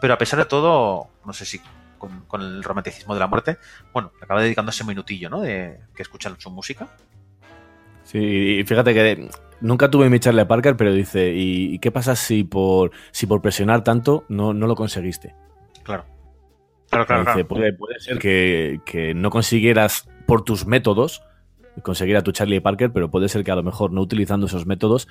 pero 0.00 0.14
a 0.14 0.18
pesar 0.18 0.38
de 0.38 0.46
todo, 0.46 1.08
no 1.24 1.32
sé 1.32 1.44
si 1.44 1.60
con, 1.98 2.20
con 2.26 2.40
el 2.40 2.62
romanticismo 2.62 3.14
de 3.14 3.20
la 3.20 3.26
muerte, 3.26 3.58
bueno, 3.92 4.12
acaba 4.22 4.42
dedicando 4.42 4.70
ese 4.70 4.84
minutillo, 4.84 5.28
¿no? 5.28 5.40
De 5.40 5.80
que 5.94 6.02
escuchan 6.02 6.36
su 6.38 6.50
música. 6.50 6.88
Sí, 8.04 8.58
y 8.60 8.64
fíjate 8.64 8.94
que 8.94 9.28
nunca 9.60 9.90
tuve 9.90 10.08
mi 10.08 10.18
Charlie 10.18 10.46
Parker, 10.46 10.76
pero 10.76 10.92
dice, 10.92 11.34
¿y, 11.34 11.74
y 11.74 11.78
qué 11.78 11.90
pasa 11.90 12.16
si 12.16 12.44
por, 12.44 12.92
si 13.10 13.26
por 13.26 13.42
presionar 13.42 13.84
tanto 13.84 14.24
no, 14.28 14.54
no 14.54 14.66
lo 14.66 14.74
conseguiste? 14.74 15.34
Claro. 15.82 16.06
Claro, 16.88 17.06
claro, 17.06 17.20
Dice, 17.22 17.32
claro. 17.32 17.48
Puede, 17.48 17.72
puede 17.74 18.00
ser 18.00 18.18
que, 18.18 18.80
que 18.86 19.12
no 19.12 19.28
consiguieras 19.28 20.08
por 20.26 20.42
tus 20.42 20.66
métodos 20.66 21.22
conseguir 21.82 22.16
a 22.16 22.22
tu 22.22 22.32
Charlie 22.32 22.60
Parker, 22.60 22.92
pero 22.92 23.10
puede 23.10 23.28
ser 23.28 23.44
que 23.44 23.50
a 23.50 23.56
lo 23.56 23.62
mejor 23.62 23.92
no 23.92 24.00
utilizando 24.00 24.46
esos 24.46 24.66
métodos 24.66 25.08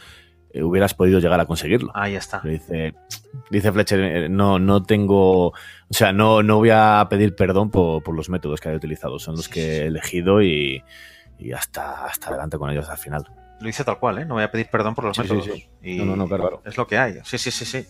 eh, 0.51 0.63
hubieras 0.63 0.93
podido 0.93 1.19
llegar 1.19 1.39
a 1.39 1.45
conseguirlo. 1.45 1.91
Ahí 1.93 2.15
está. 2.15 2.39
Dice, 2.43 2.93
dice 3.49 3.71
Fletcher, 3.71 3.99
eh, 3.99 4.29
no, 4.29 4.59
no 4.59 4.83
tengo, 4.83 5.47
o 5.47 5.53
sea, 5.91 6.13
no, 6.13 6.43
no 6.43 6.57
voy 6.57 6.69
a 6.71 7.05
pedir 7.09 7.35
perdón 7.35 7.69
por, 7.69 8.01
por 8.03 8.15
los 8.15 8.29
métodos 8.29 8.59
que 8.61 8.69
haya 8.69 8.77
utilizado, 8.77 9.19
son 9.19 9.35
los 9.35 9.45
Sí, 9.45 9.51
que 9.51 9.61
sí. 9.61 9.67
he 9.69 9.85
elegido 9.87 10.41
y, 10.41 10.83
y 11.37 11.51
hasta, 11.51 12.05
hasta 12.05 12.29
adelante 12.29 12.57
con 12.57 12.69
ellos 12.69 12.87
al 12.89 12.97
final. 12.97 13.25
Lo 13.59 13.65
dice 13.65 13.83
tal 13.83 13.97
cual, 13.97 14.19
¿eh? 14.19 14.25
No 14.25 14.35
voy 14.35 14.43
a 14.43 14.51
pedir 14.51 14.67
perdón 14.69 14.93
por 14.93 15.03
los 15.03 15.17
Sí, 15.17 15.23
métodos. 15.23 15.49
Y 15.81 15.97
No, 15.97 16.05
no, 16.05 16.15
no, 16.15 16.27
claro. 16.27 16.61
Es 16.63 16.77
lo 16.77 16.85
que 16.85 16.95
hay. 16.99 17.15
Sí, 17.23 17.39
sí, 17.39 17.49
sí, 17.49 17.65
sí. 17.65 17.83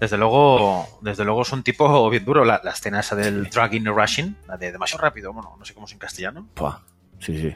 Desde 0.00 0.16
luego, 0.16 0.86
desde 1.02 1.24
luego 1.24 1.42
es 1.42 1.50
un 1.52 1.64
tipo 1.64 2.08
bien 2.10 2.24
duro. 2.24 2.44
La, 2.44 2.60
la 2.62 2.70
escena 2.70 3.00
esa 3.00 3.16
del 3.16 3.50
dragging 3.50 3.82
y 3.82 3.88
rushing, 3.88 4.36
la 4.46 4.56
de 4.56 4.70
demasiado 4.70 5.02
rápido, 5.02 5.32
bueno, 5.32 5.56
no 5.58 5.64
sé 5.64 5.74
cómo 5.74 5.86
es 5.86 5.92
en 5.92 5.98
castellano. 5.98 6.46
Pua, 6.54 6.82
sí, 7.18 7.36
sí. 7.36 7.52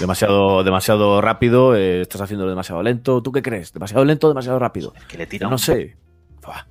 Demasiado, 0.00 0.64
demasiado 0.64 1.20
rápido, 1.20 1.76
eh, 1.76 2.00
estás 2.02 2.20
haciéndolo 2.20 2.50
demasiado 2.50 2.82
lento. 2.82 3.22
¿Tú 3.22 3.32
qué 3.32 3.42
crees? 3.42 3.72
¿Demasiado 3.72 4.04
lento 4.04 4.26
o 4.26 4.30
demasiado 4.30 4.58
rápido? 4.58 4.92
Que 5.08 5.18
le 5.18 5.26
tira 5.26 5.46
no 5.46 5.54
un- 5.54 5.58
sé. 5.58 5.96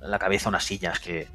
En 0.02 0.10
la 0.10 0.18
cabeza 0.18 0.48
unas 0.48 0.64
sillas 0.64 0.98
que... 0.98 1.28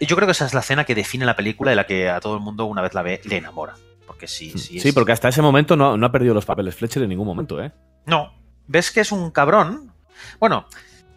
Yo 0.00 0.16
creo 0.16 0.26
que 0.26 0.32
esa 0.32 0.44
es 0.46 0.54
la 0.54 0.60
escena 0.60 0.84
que 0.84 0.94
define 0.94 1.24
la 1.24 1.36
película 1.36 1.72
y 1.72 1.76
la 1.76 1.86
que 1.86 2.10
a 2.10 2.20
todo 2.20 2.34
el 2.34 2.40
mundo 2.42 2.64
una 2.66 2.82
vez 2.82 2.94
la 2.94 3.02
ve 3.02 3.20
le 3.24 3.36
enamora. 3.36 3.74
Porque 4.06 4.26
sí, 4.26 4.50
sí. 4.56 4.80
Sí, 4.80 4.88
es- 4.88 4.94
porque 4.94 5.12
hasta 5.12 5.28
ese 5.28 5.40
momento 5.42 5.76
no, 5.76 5.96
no 5.96 6.06
ha 6.06 6.12
perdido 6.12 6.34
los 6.34 6.44
papeles 6.44 6.74
Fletcher 6.74 7.02
en 7.02 7.08
ningún 7.10 7.26
momento, 7.26 7.62
¿eh? 7.62 7.72
No, 8.06 8.32
ves 8.66 8.90
que 8.90 9.00
es 9.00 9.12
un 9.12 9.30
cabrón. 9.30 9.92
Bueno, 10.40 10.66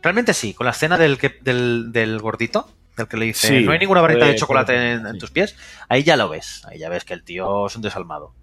realmente 0.01 0.33
sí, 0.33 0.53
con 0.53 0.65
la 0.65 0.71
escena 0.71 0.97
del, 0.97 1.17
que, 1.17 1.37
del, 1.41 1.91
del 1.91 2.19
gordito, 2.19 2.69
del 2.95 3.07
que 3.07 3.17
le 3.17 3.25
dice, 3.25 3.47
Sí, 3.47 3.65
no 3.65 3.71
hay 3.71 3.79
ninguna 3.79 4.01
varita 4.01 4.19
puede- 4.21 4.31
de 4.33 4.37
chocolate 4.37 4.91
en, 4.93 5.05
en 5.07 5.13
sí. 5.13 5.19
tus 5.19 5.31
pies, 5.31 5.55
ahí 5.89 6.03
ya 6.03 6.15
lo 6.15 6.29
ves, 6.29 6.63
ahí 6.69 6.77
ya 6.79 6.89
ves 6.89 7.03
que 7.03 7.13
el 7.15 7.23
tío 7.23 7.65
es 7.67 7.75
un 7.75 7.81
desalmado. 7.81 8.33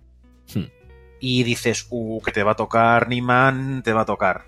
Hmm. 0.55 0.65
Y 1.21 1.43
dices, 1.43 1.87
uh, 1.91 2.21
que 2.23 2.33
te 2.33 2.43
va 2.43 2.53
a 2.53 2.57
tocar, 2.57 3.09
Niman, 3.09 3.83
te 3.83 3.93
va 3.93 4.03
a 4.03 4.07
tocar. 4.07 4.45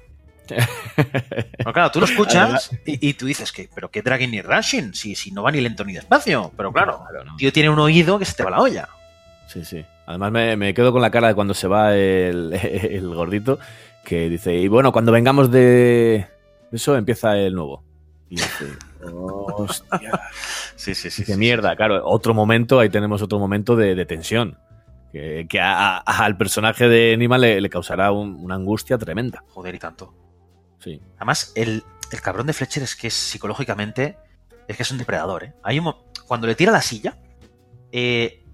Pero 1.57 1.73
claro, 1.73 1.91
tú 1.91 2.01
lo 2.01 2.07
escuchas 2.07 2.71
y, 2.85 3.09
y 3.09 3.15
tú 3.15 3.27
dices 3.27 3.53
que, 3.53 3.69
pero 3.73 3.89
qué 3.89 4.03
dragging 4.03 4.33
ni 4.33 4.43
rushing, 4.43 4.95
si, 4.95 5.15
si 5.15 5.31
no 5.31 5.45
va 5.45 5.53
ni 5.53 5.61
lento 5.61 5.85
ni 5.85 5.93
despacio. 5.93 6.53
Pero 6.57 6.73
claro, 6.73 7.05
no. 7.13 7.21
el 7.21 7.37
tío 7.37 7.53
tiene 7.53 7.71
un 7.71 7.79
oído 7.79 8.19
que 8.19 8.25
se 8.25 8.35
te 8.35 8.43
va 8.43 8.51
la 8.51 8.61
olla. 8.61 8.89
Sí, 9.47 9.65
sí. 9.65 9.85
Además 10.07 10.33
me, 10.33 10.57
me 10.57 10.75
quedo 10.75 10.93
con 10.93 11.03
la 11.03 11.11
cara 11.11 11.29
de 11.29 11.35
cuando 11.35 11.55
se 11.55 11.69
va 11.69 11.97
el, 11.97 12.53
el 12.63 13.15
gordito, 13.15 13.59
que 14.05 14.29
dice, 14.29 14.55
y 14.55 14.69
bueno, 14.69 14.93
cuando 14.93 15.13
vengamos 15.13 15.51
de 15.51 16.27
eso 16.73 16.97
empieza 16.97 17.37
el 17.37 17.55
nuevo. 17.55 17.85
Y 18.29 18.37
dice, 18.37 18.67
hostia. 19.03 20.21
Sí, 20.77 20.95
sí, 20.95 21.11
sí. 21.11 21.23
Dice, 21.23 21.37
mierda, 21.37 21.77
claro, 21.77 22.01
otro 22.07 22.33
momento, 22.33 22.81
ahí 22.81 22.89
tenemos 22.89 23.21
otro 23.21 23.39
momento 23.39 23.77
de, 23.77 23.95
de 23.95 24.07
tensión. 24.07 24.57
Que, 25.13 25.47
que 25.49 25.61
a- 25.61 25.97
a- 25.99 26.25
al 26.25 26.37
personaje 26.37 26.89
de 26.89 27.17
Nima 27.17 27.37
le, 27.39 27.61
le 27.61 27.69
causará 27.71 28.13
un- 28.13 28.37
una 28.45 28.55
angustia 28.55 28.97
tremenda. 28.99 29.43
Joder, 29.49 29.75
y 29.75 29.79
tanto. 29.79 30.15
Sí. 30.79 31.01
Además, 31.17 31.53
el, 31.57 31.83
el 32.13 32.21
cabrón 32.21 32.47
de 32.47 32.53
Fletcher 32.53 32.83
es 32.83 32.95
que 32.97 33.09
es 33.09 33.15
psicológicamente. 33.15 34.17
Es 34.69 34.77
que 34.77 34.83
es 34.85 34.91
un 34.93 34.99
depredador, 34.99 35.45
¿eh? 35.45 35.53
Hay 35.65 35.79
un 35.81 35.93
cuando 36.29 36.47
le 36.47 36.55
tira 36.55 36.71
la 36.71 36.81
silla, 36.81 37.19
eh, 37.93 38.45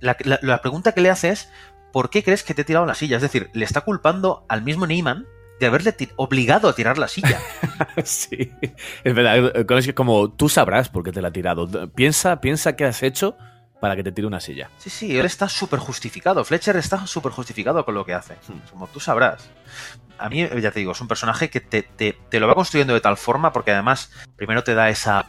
la, 0.00 0.16
la- 0.24 0.38
la 0.42 0.60
pregunta 0.60 0.92
que 0.92 1.00
le 1.00 1.08
hace 1.10 1.30
es: 1.30 1.48
¿por 1.92 2.10
qué 2.10 2.22
crees 2.22 2.42
que 2.42 2.52
te 2.54 2.62
he 2.62 2.64
tirado 2.64 2.84
la 2.84 2.94
silla? 2.94 3.16
Es 3.16 3.22
decir, 3.22 3.48
le 3.54 3.64
está 3.64 3.80
culpando 3.80 4.44
al 4.48 4.62
mismo 4.62 4.86
Neyman 4.86 5.26
de 5.60 5.66
haberle 5.66 5.94
obligado 6.16 6.68
a 6.68 6.74
tirar 6.74 6.98
la 6.98 7.08
silla. 7.08 7.38
sí. 8.04 8.52
Es 9.04 9.14
verdad, 9.14 9.56
es 9.78 9.92
como 9.94 10.30
tú 10.32 10.48
sabrás 10.50 10.88
por 10.90 11.04
qué 11.04 11.12
te 11.12 11.22
la 11.22 11.28
ha 11.28 11.32
tirado. 11.32 11.90
Piensa, 11.92 12.40
piensa 12.40 12.76
qué 12.76 12.84
has 12.84 13.02
hecho 13.02 13.36
para 13.82 13.96
que 13.96 14.04
te 14.04 14.12
tire 14.12 14.28
una 14.28 14.38
silla. 14.38 14.70
Sí, 14.78 14.90
sí, 14.90 15.18
él 15.18 15.26
está 15.26 15.48
súper 15.48 15.80
justificado. 15.80 16.44
Fletcher 16.44 16.76
está 16.76 17.04
súper 17.04 17.32
justificado 17.32 17.84
con 17.84 17.94
lo 17.94 18.04
que 18.06 18.14
hace. 18.14 18.36
Como 18.70 18.86
tú 18.86 19.00
sabrás. 19.00 19.50
A 20.18 20.28
mí, 20.28 20.46
ya 20.60 20.70
te 20.70 20.78
digo, 20.78 20.92
es 20.92 21.00
un 21.00 21.08
personaje 21.08 21.50
que 21.50 21.60
te, 21.60 21.82
te- 21.82 22.16
te 22.28 22.38
lo 22.38 22.46
va 22.46 22.54
construyendo 22.54 22.94
de 22.94 23.00
tal 23.00 23.16
forma 23.16 23.52
porque 23.52 23.72
además 23.72 24.12
primero 24.36 24.62
te 24.62 24.74
da 24.76 24.88
esa... 24.88 25.26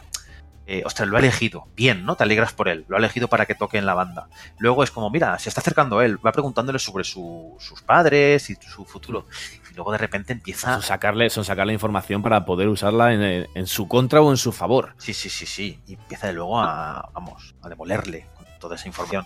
Eh, 0.66 0.82
ostras, 0.86 1.08
lo 1.08 1.16
ha 1.16 1.20
elegido. 1.20 1.66
Bien, 1.74 2.06
¿no? 2.06 2.14
Te 2.16 2.22
alegras 2.22 2.52
por 2.54 2.68
él. 2.68 2.86
Lo 2.88 2.94
ha 2.96 2.98
elegido 2.98 3.26
para 3.28 3.44
que 3.44 3.54
toque 3.56 3.76
en 3.76 3.84
la 3.86 3.92
banda. 3.92 4.28
Luego 4.58 4.82
es 4.84 4.90
como, 4.92 5.10
mira, 5.10 5.36
se 5.40 5.48
está 5.50 5.60
acercando 5.60 5.98
a 5.98 6.06
él. 6.06 6.24
Va 6.24 6.30
preguntándole 6.32 6.78
sobre 6.78 7.02
su- 7.04 7.56
sus 7.58 7.82
padres 7.82 8.48
y 8.50 8.54
su 8.54 8.84
futuro. 8.86 9.26
Y 9.70 9.74
luego 9.74 9.90
de 9.92 9.98
repente 9.98 10.32
empieza... 10.32 10.72
Son 10.74 10.82
sacarle, 10.82 11.28
son 11.28 11.44
sacarle 11.44 11.72
información 11.74 12.22
para 12.22 12.46
poder 12.46 12.68
usarla 12.68 13.12
en, 13.12 13.46
en 13.52 13.66
su 13.66 13.88
contra 13.88 14.22
o 14.22 14.30
en 14.30 14.38
su 14.38 14.52
favor. 14.52 14.94
Sí, 14.96 15.12
sí, 15.12 15.28
sí, 15.28 15.44
sí. 15.44 15.80
Y 15.86 15.94
empieza 15.94 16.28
de 16.28 16.32
luego 16.32 16.58
a, 16.60 17.10
vamos, 17.12 17.54
a 17.60 17.68
demolerle 17.68 18.28
toda 18.64 18.76
esa 18.76 18.88
información. 18.88 19.24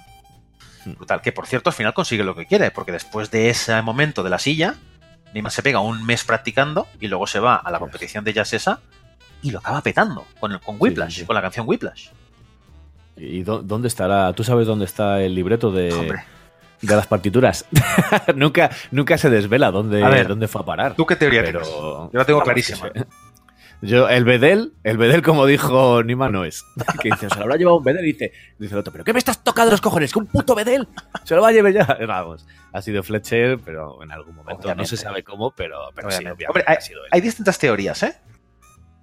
Hmm. 0.85 0.95
Brutal. 0.95 1.21
Que 1.23 1.33
por 1.33 1.47
cierto, 1.47 1.71
al 1.71 1.75
final 1.75 1.95
consigue 1.95 2.25
lo 2.25 2.35
que 2.35 2.47
quiere, 2.47 2.71
porque 2.71 2.93
después 2.93 3.31
de 3.31 3.49
ese 3.51 3.81
momento 3.83 4.23
de 4.23 4.31
la 4.31 4.39
silla, 4.39 4.75
Neyman 5.35 5.51
se 5.53 5.63
pega 5.63 5.81
un 5.81 6.05
mes 6.05 6.25
practicando 6.25 6.87
y 7.01 7.09
luego 7.09 7.27
se 7.27 7.39
va 7.41 7.57
a 7.57 7.71
la 7.71 7.79
competición 7.79 8.25
de 8.25 8.33
jazz 8.33 8.53
esa 8.53 8.81
y 9.43 9.51
lo 9.51 9.59
acaba 9.61 9.81
petando 9.83 10.27
con, 10.41 10.53
el, 10.53 10.61
con 10.61 10.77
Whiplash, 10.79 11.13
sí, 11.15 11.21
sí. 11.21 11.27
con 11.27 11.35
la 11.35 11.43
canción 11.43 11.67
Whiplash. 11.69 12.09
¿Y 13.17 13.43
dó- 13.45 13.63
dónde 13.63 13.89
estará? 13.89 14.33
¿Tú 14.33 14.45
sabes 14.45 14.67
dónde 14.67 14.85
está 14.85 15.21
el 15.23 15.35
libreto 15.35 15.71
de, 15.71 15.93
Hombre, 15.93 16.25
de 16.81 16.97
las 16.97 17.07
partituras? 17.07 17.67
nunca, 18.37 18.71
nunca 18.91 19.19
se 19.19 19.29
desvela 19.31 19.71
dónde, 19.71 20.03
A 20.05 20.09
ver, 20.09 20.29
dónde 20.29 20.49
fue 20.49 20.63
a 20.63 20.65
parar. 20.65 20.95
¿tú 20.95 21.05
qué 21.05 21.17
teoría 21.17 21.43
Pero 21.43 21.61
tienes? 21.61 21.79
Yo 21.79 22.11
la 22.13 22.25
tengo 22.25 22.43
clarísima. 22.43 22.91
Yo, 23.81 24.09
el 24.09 24.25
Bedel, 24.25 24.73
el 24.83 24.99
Bedel, 24.99 25.23
como 25.23 25.47
dijo 25.47 26.03
Nima, 26.03 26.29
no 26.29 26.45
es. 26.45 26.65
Que 27.01 27.11
dice, 27.11 27.29
se 27.29 27.37
lo 27.37 27.43
habrá 27.43 27.57
llevado 27.57 27.79
un 27.79 27.85
Bedel 27.85 28.05
y 28.05 28.13
dice, 28.13 28.33
dice 28.59 28.75
el 28.75 28.81
otro, 28.81 28.93
¿pero 28.93 29.05
qué 29.05 29.13
me 29.13 29.21
estás 29.21 29.45
tocando 29.45 29.71
los 29.71 29.81
cojones? 29.81 30.13
¡Que 30.13 30.19
un 30.19 30.27
puto 30.27 30.55
Bedel! 30.57 30.89
Se 31.25 31.37
lo 31.37 31.43
va 31.43 31.49
a 31.49 31.53
llevar 31.53 31.73
ya. 31.73 31.87
Vamos, 32.07 32.45
ha 32.73 32.83
sido 32.83 33.03
Fletcher, 33.05 33.61
pero 33.65 34.03
en 34.03 34.11
algún 34.11 34.35
momento 34.35 34.75
no 34.75 34.85
se 34.85 34.97
sabe 34.97 35.23
cómo, 35.23 35.53
pero, 35.53 35.91
pero 35.95 36.11
sí, 36.11 36.19
Obviamente. 36.19 36.47
Hombre, 36.49 36.65
hay, 36.67 36.77
ha 36.77 36.81
sido 36.81 37.05
él. 37.05 37.11
hay 37.13 37.21
distintas 37.21 37.59
teorías, 37.59 38.03
¿eh? 38.03 38.17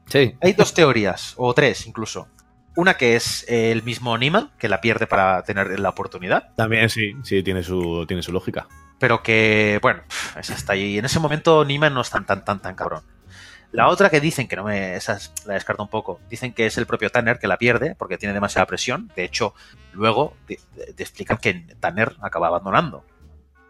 Sí, 0.08 0.36
Hay 0.42 0.54
dos 0.54 0.74
teorías, 0.74 1.34
o 1.38 1.54
tres 1.54 1.88
incluso. 1.88 2.28
Una 2.76 2.96
que 2.96 3.16
es 3.16 3.46
eh, 3.48 3.72
el 3.72 3.82
mismo 3.84 4.18
Neyman, 4.18 4.52
que 4.60 4.68
la 4.68 4.82
pierde 4.82 5.08
para 5.08 5.42
tener 5.44 5.80
la 5.80 5.90
oportunidad. 5.90 6.54
también 6.56 6.90
sí, 6.90 7.14
sí, 7.24 7.42
tiene 7.42 7.64
su, 7.64 8.06
tiene 8.06 8.22
su 8.22 8.34
lógica. 8.34 8.68
pero 9.00 9.24
que, 9.24 9.80
bueno, 9.82 10.04
esa 10.38 10.54
está 10.54 10.74
ahí. 10.74 10.98
En 10.98 11.06
ese 11.06 11.20
momento 11.20 11.64
Neiman 11.64 11.94
no 11.94 12.02
es 12.02 12.10
tan, 12.10 12.26
tan, 12.26 12.44
tan, 12.44 12.62
tan 12.62 12.76
cabrón. 12.76 13.04
La 13.76 13.88
otra 13.90 14.10
que 14.10 14.20
dicen, 14.22 14.48
que 14.48 14.56
no 14.56 14.64
me, 14.64 14.96
esa 14.96 15.14
es- 15.14 15.32
la 15.46 15.54
descarto 15.56 15.84
un 15.84 15.90
poco, 15.90 16.20
dicen 16.30 16.54
que 16.54 16.66
es 16.66 16.78
el 16.78 16.86
propio 16.86 17.10
Tanner 17.10 17.38
que 17.40 17.48
la 17.48 17.58
pierde 17.58 17.96
porque 17.96 18.18
tiene 18.18 18.34
demasiada 18.34 18.66
presión. 18.66 19.12
De 19.16 19.24
hecho, 19.24 19.54
luego 19.94 20.34
te, 20.48 20.60
te 20.96 21.04
explican 21.04 21.38
que 21.38 21.54
Tanner 21.80 22.16
acaba 22.22 22.48
abandonando. 22.48 23.04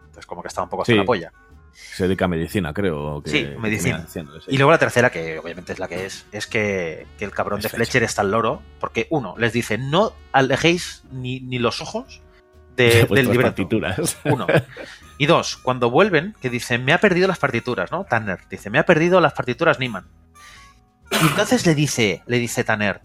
Entonces, 0.06 0.26
como 0.26 0.42
que 0.42 0.48
estaba 0.48 0.64
un 0.64 0.70
poco 0.70 0.82
hasta 0.82 0.92
Sí. 0.92 0.98
la 0.98 1.04
polla. 1.04 1.32
Se 1.72 2.04
dedica 2.04 2.24
a 2.24 2.28
medicina, 2.28 2.72
creo. 2.72 3.22
Que, 3.22 3.30
Sí, 3.30 3.46
medicina. 3.58 4.06
Y 4.48 4.56
luego 4.56 4.70
la 4.70 4.78
tercera, 4.78 5.10
que 5.10 5.38
obviamente 5.38 5.74
es 5.74 5.78
la 5.78 5.88
que 5.88 6.06
es, 6.06 6.24
es 6.32 6.46
que, 6.46 7.06
que 7.18 7.24
el 7.26 7.32
cabrón 7.32 7.58
Es 7.58 7.64
de 7.64 7.68
Fletcher. 7.68 7.86
Fletcher 7.86 8.02
está 8.04 8.22
al 8.22 8.30
loro, 8.30 8.62
porque 8.80 9.06
uno, 9.10 9.34
les 9.36 9.52
dice, 9.52 9.76
no 9.76 10.14
alejéis 10.32 11.02
ni, 11.12 11.40
ni 11.40 11.58
los 11.58 11.82
ojos 11.82 12.22
de- 12.76 13.04
De 13.10 13.14
del 13.14 13.26
libreto. 13.26 13.42
partituras. 13.42 14.16
Uno. 14.24 14.46
Y 15.18 15.26
dos, 15.26 15.56
cuando 15.56 15.90
vuelven, 15.90 16.34
que 16.42 16.50
dicen, 16.50 16.84
me 16.84 16.92
ha 16.92 16.98
perdido 17.00 17.26
las 17.28 17.38
partituras, 17.38 17.90
¿no? 17.90 18.04
Tanner 18.04 18.40
dice, 18.50 18.68
me 18.70 18.78
ha 18.78 18.84
perdido 18.86 19.20
las 19.20 19.32
partituras 19.32 19.78
Niman. 19.78 20.06
Y 21.10 21.26
entonces 21.26 21.64
le 21.66 21.74
dice, 21.74 22.22
le 22.26 22.38
dice 22.38 22.64
Tanner, 22.64 23.00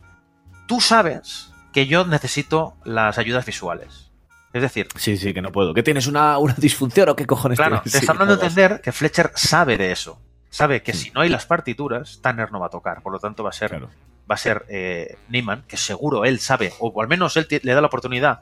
tú 0.67 0.81
sabes 0.81 1.51
que 1.71 1.87
yo 1.87 2.05
necesito 2.05 2.75
las 2.83 3.17
ayudas 3.17 3.45
visuales. 3.45 4.11
Es 4.53 4.61
decir, 4.61 4.87
Sí, 4.97 5.15
sí, 5.15 5.33
que 5.33 5.41
no 5.41 5.51
puedo. 5.53 5.73
¿Que 5.73 5.83
tienes 5.83 6.07
una, 6.07 6.37
una 6.37 6.53
disfunción 6.57 7.07
o 7.09 7.15
qué 7.15 7.25
cojones 7.25 7.57
claro, 7.57 7.77
te 7.77 7.83
tienes? 7.89 8.01
están 8.01 8.15
Sí, 8.15 8.19
dando 8.19 8.33
a 8.33 8.35
entender 8.35 8.81
que 8.81 8.91
Fletcher 8.91 9.31
sabe 9.35 9.77
de 9.77 9.91
eso. 9.93 10.19
Sabe 10.49 10.83
que 10.83 10.91
si 10.91 11.11
no 11.11 11.21
hay 11.21 11.29
las 11.29 11.45
partituras, 11.45 12.19
Tanner 12.21 12.51
no 12.51 12.59
va 12.59 12.65
a 12.65 12.69
tocar. 12.69 13.01
Por 13.01 13.13
lo 13.13 13.19
tanto, 13.19 13.41
va 13.43 13.51
a 13.51 13.53
ser, 13.53 13.69
Claro. 13.69 13.89
va 14.29 14.35
a 14.35 14.37
ser 14.37 14.65
eh, 14.67 15.15
Neiman, 15.29 15.63
que 15.65 15.77
seguro 15.77 16.25
él 16.25 16.41
sabe, 16.41 16.73
o 16.79 17.01
al 17.01 17.07
menos 17.07 17.37
él 17.37 17.47
le 17.63 17.73
da 17.73 17.79
la 17.79 17.87
oportunidad 17.87 18.41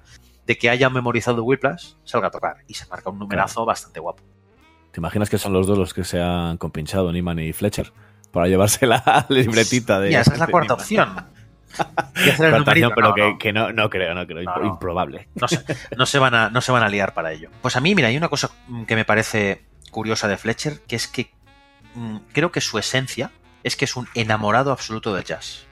de 0.50 0.58
que 0.58 0.68
haya 0.68 0.90
memorizado 0.90 1.44
Whiplash, 1.44 1.94
salga 2.04 2.30
a 2.30 2.32
tocar. 2.32 2.58
Y 2.66 2.74
se 2.74 2.88
marca 2.88 3.12
un 3.12 3.20
numerazo 3.20 3.66
bastante 3.66 4.00
guapo. 4.00 4.24
¿Te 4.92 5.00
imaginas 5.00 5.30
que 5.30 5.38
son 5.38 5.54
los 5.54 5.68
dos 5.68 5.78
los 5.78 5.94
que 5.94 6.04
se 6.04 6.20
han 6.20 6.58
compinchado, 6.58 7.12
Niman 7.12 7.38
y 7.38 7.54
Fletcher? 7.54 7.94
Para 8.32 8.48
llevarse 8.48 8.88
la 8.88 9.28
libretita 9.30 10.00
de. 10.00 10.08
Mira, 10.08 10.22
esa 10.22 10.34
es 10.34 10.40
la 10.40 10.48
cuarta 10.48 10.74
opción. 10.74 11.08
Numerito, 12.40 12.90
pero 12.96 13.10
no, 13.10 13.14
que, 13.14 13.22
no. 13.22 13.38
que 13.38 13.54
no, 13.54 13.72
no 13.74 13.92
creo, 13.92 14.16
no 14.16 14.26
creo. 14.26 14.42
Improbable. 14.64 15.30
No 15.36 15.48
se, 15.48 15.64
no 15.96 16.08
se 16.08 16.18
van 16.18 16.34
a, 16.34 16.50
no 16.50 16.62
se 16.62 16.72
van 16.72 16.82
a 16.82 16.90
liar 16.90 17.14
para 17.14 17.32
ello. 17.32 17.52
Pues 17.62 17.76
a 17.76 17.80
mí, 17.80 17.94
mira, 17.94 18.08
hay 18.08 18.18
una 18.18 18.30
cosa 18.30 18.50
mm, 18.70 18.86
que 18.86 18.96
me 18.96 19.06
parece 19.06 19.68
curiosa 19.92 20.28
de 20.28 20.38
Fletcher, 20.38 20.82
que 20.88 20.96
es 20.96 21.08
que 21.08 21.32
mm, 21.94 22.18
creo 22.34 22.52
que 22.52 22.62
su 22.62 22.80
esencia 22.80 23.30
es 23.62 23.76
que 23.76 23.86
es 23.86 23.96
un 23.96 24.08
enamorado 24.16 24.72
absoluto 24.72 25.14
del 25.14 25.26
jazz. 25.26 25.68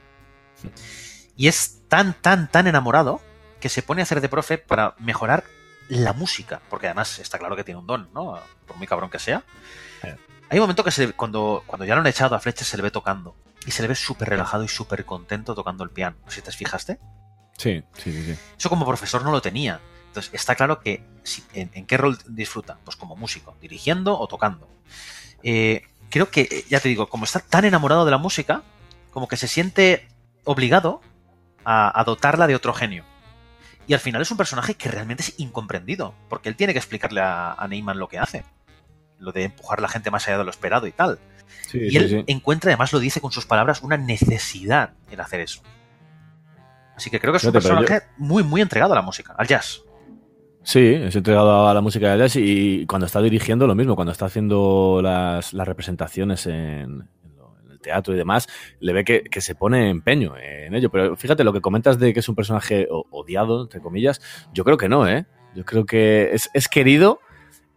Y 1.36 1.48
es 1.48 1.82
tan, 1.88 2.14
tan, 2.14 2.48
tan 2.48 2.68
enamorado 2.68 3.20
que 3.60 3.68
se 3.68 3.82
pone 3.82 4.02
a 4.02 4.04
hacer 4.04 4.20
de 4.20 4.28
profe 4.28 4.58
para 4.58 4.94
mejorar 4.98 5.44
la 5.88 6.12
música, 6.12 6.60
porque 6.68 6.86
además 6.86 7.18
está 7.18 7.38
claro 7.38 7.56
que 7.56 7.64
tiene 7.64 7.80
un 7.80 7.86
don, 7.86 8.08
¿no? 8.14 8.38
Por 8.66 8.76
muy 8.76 8.86
cabrón 8.86 9.10
que 9.10 9.18
sea. 9.18 9.42
Hay 10.50 10.58
un 10.58 10.62
momento 10.62 10.82
que 10.84 10.90
se, 10.90 11.12
cuando, 11.12 11.62
cuando 11.66 11.84
ya 11.84 11.94
lo 11.94 12.00
han 12.00 12.06
echado 12.06 12.34
a 12.34 12.40
Fletcher 12.40 12.66
se 12.66 12.76
le 12.76 12.82
ve 12.82 12.90
tocando. 12.90 13.34
Y 13.66 13.70
se 13.70 13.82
le 13.82 13.88
ve 13.88 13.94
súper 13.94 14.28
relajado 14.30 14.64
y 14.64 14.68
súper 14.68 15.04
contento 15.04 15.54
tocando 15.54 15.84
el 15.84 15.90
piano. 15.90 16.16
No 16.24 16.30
sé 16.30 16.36
si 16.36 16.42
te 16.42 16.52
fijaste. 16.52 16.98
Sí, 17.58 18.12
sí, 18.12 18.12
sí. 18.24 18.38
Eso 18.56 18.68
como 18.70 18.86
profesor 18.86 19.22
no 19.24 19.30
lo 19.30 19.42
tenía. 19.42 19.80
Entonces 20.06 20.32
está 20.32 20.54
claro 20.54 20.80
que 20.80 21.04
si- 21.22 21.44
en, 21.52 21.70
en 21.74 21.84
qué 21.84 21.98
rol 21.98 22.16
disfruta. 22.28 22.78
Pues 22.84 22.96
como 22.96 23.14
músico, 23.16 23.56
dirigiendo 23.60 24.18
o 24.18 24.26
tocando. 24.26 24.68
Eh, 25.42 25.82
creo 26.08 26.30
que, 26.30 26.42
eh, 26.50 26.64
ya 26.70 26.80
te 26.80 26.88
digo, 26.88 27.08
como 27.10 27.24
está 27.24 27.40
tan 27.40 27.64
enamorado 27.66 28.04
de 28.06 28.10
la 28.10 28.18
música, 28.18 28.62
como 29.10 29.28
que 29.28 29.36
se 29.36 29.48
siente 29.48 30.08
obligado 30.44 31.02
a, 31.64 31.98
a 32.00 32.04
dotarla 32.04 32.46
de 32.46 32.54
otro 32.54 32.72
genio. 32.72 33.04
Y 33.88 33.94
al 33.94 34.00
final 34.00 34.22
es 34.22 34.30
un 34.30 34.36
personaje 34.36 34.74
que 34.74 34.88
realmente 34.90 35.22
es 35.24 35.34
incomprendido, 35.40 36.14
porque 36.28 36.48
él 36.48 36.54
tiene 36.56 36.72
que 36.74 36.78
explicarle 36.78 37.20
a, 37.22 37.54
a 37.54 37.66
Neyman 37.66 37.98
lo 37.98 38.06
que 38.08 38.18
hace. 38.18 38.44
Lo 39.18 39.32
de 39.32 39.44
empujar 39.44 39.80
a 39.80 39.82
la 39.82 39.88
gente 39.88 40.10
más 40.12 40.28
allá 40.28 40.38
de 40.38 40.44
lo 40.44 40.50
esperado 40.50 40.86
y 40.86 40.92
tal. 40.92 41.18
Sí, 41.66 41.78
Y 41.78 41.90
sí, 41.90 41.96
él 41.96 42.08
sí. 42.08 42.24
encuentra, 42.28 42.70
además 42.70 42.92
lo 42.92 43.00
dice 43.00 43.20
con 43.20 43.32
sus 43.32 43.46
palabras, 43.46 43.82
una 43.82 43.96
necesidad 43.96 44.90
en 45.10 45.20
hacer 45.20 45.40
eso. 45.40 45.62
Así 46.96 47.10
que 47.10 47.18
creo 47.18 47.32
que 47.32 47.38
es 47.38 47.44
un 47.44 47.48
yo- 47.48 47.52
personaje 47.54 48.02
muy, 48.18 48.42
muy 48.42 48.60
entregado 48.60 48.92
a 48.92 48.96
la 48.96 49.02
música, 49.02 49.34
al 49.38 49.46
jazz. 49.46 49.82
Sí, 50.62 50.80
es 50.80 51.16
entregado 51.16 51.66
a 51.66 51.72
la 51.72 51.80
música 51.80 52.12
de 52.12 52.18
jazz 52.18 52.36
y 52.36 52.84
cuando 52.86 53.06
está 53.06 53.22
dirigiendo 53.22 53.66
lo 53.66 53.74
mismo, 53.74 53.94
cuando 53.96 54.12
está 54.12 54.26
haciendo 54.26 55.00
las, 55.02 55.54
las 55.54 55.66
representaciones 55.66 56.46
en, 56.46 57.08
teatro 57.78 58.14
y 58.14 58.16
demás, 58.16 58.48
le 58.80 58.92
ve 58.92 59.04
que, 59.04 59.22
que 59.22 59.40
se 59.40 59.54
pone 59.54 59.90
empeño 59.90 60.36
en 60.36 60.74
ello. 60.74 60.90
Pero 60.90 61.16
fíjate, 61.16 61.44
lo 61.44 61.52
que 61.52 61.60
comentas 61.60 61.98
de 61.98 62.12
que 62.12 62.20
es 62.20 62.28
un 62.28 62.34
personaje 62.34 62.88
odiado, 62.90 63.62
entre 63.62 63.80
comillas, 63.80 64.20
yo 64.52 64.64
creo 64.64 64.76
que 64.76 64.88
no, 64.88 65.08
¿eh? 65.08 65.26
Yo 65.54 65.64
creo 65.64 65.86
que 65.86 66.30
es, 66.32 66.50
es 66.54 66.68
querido 66.68 67.20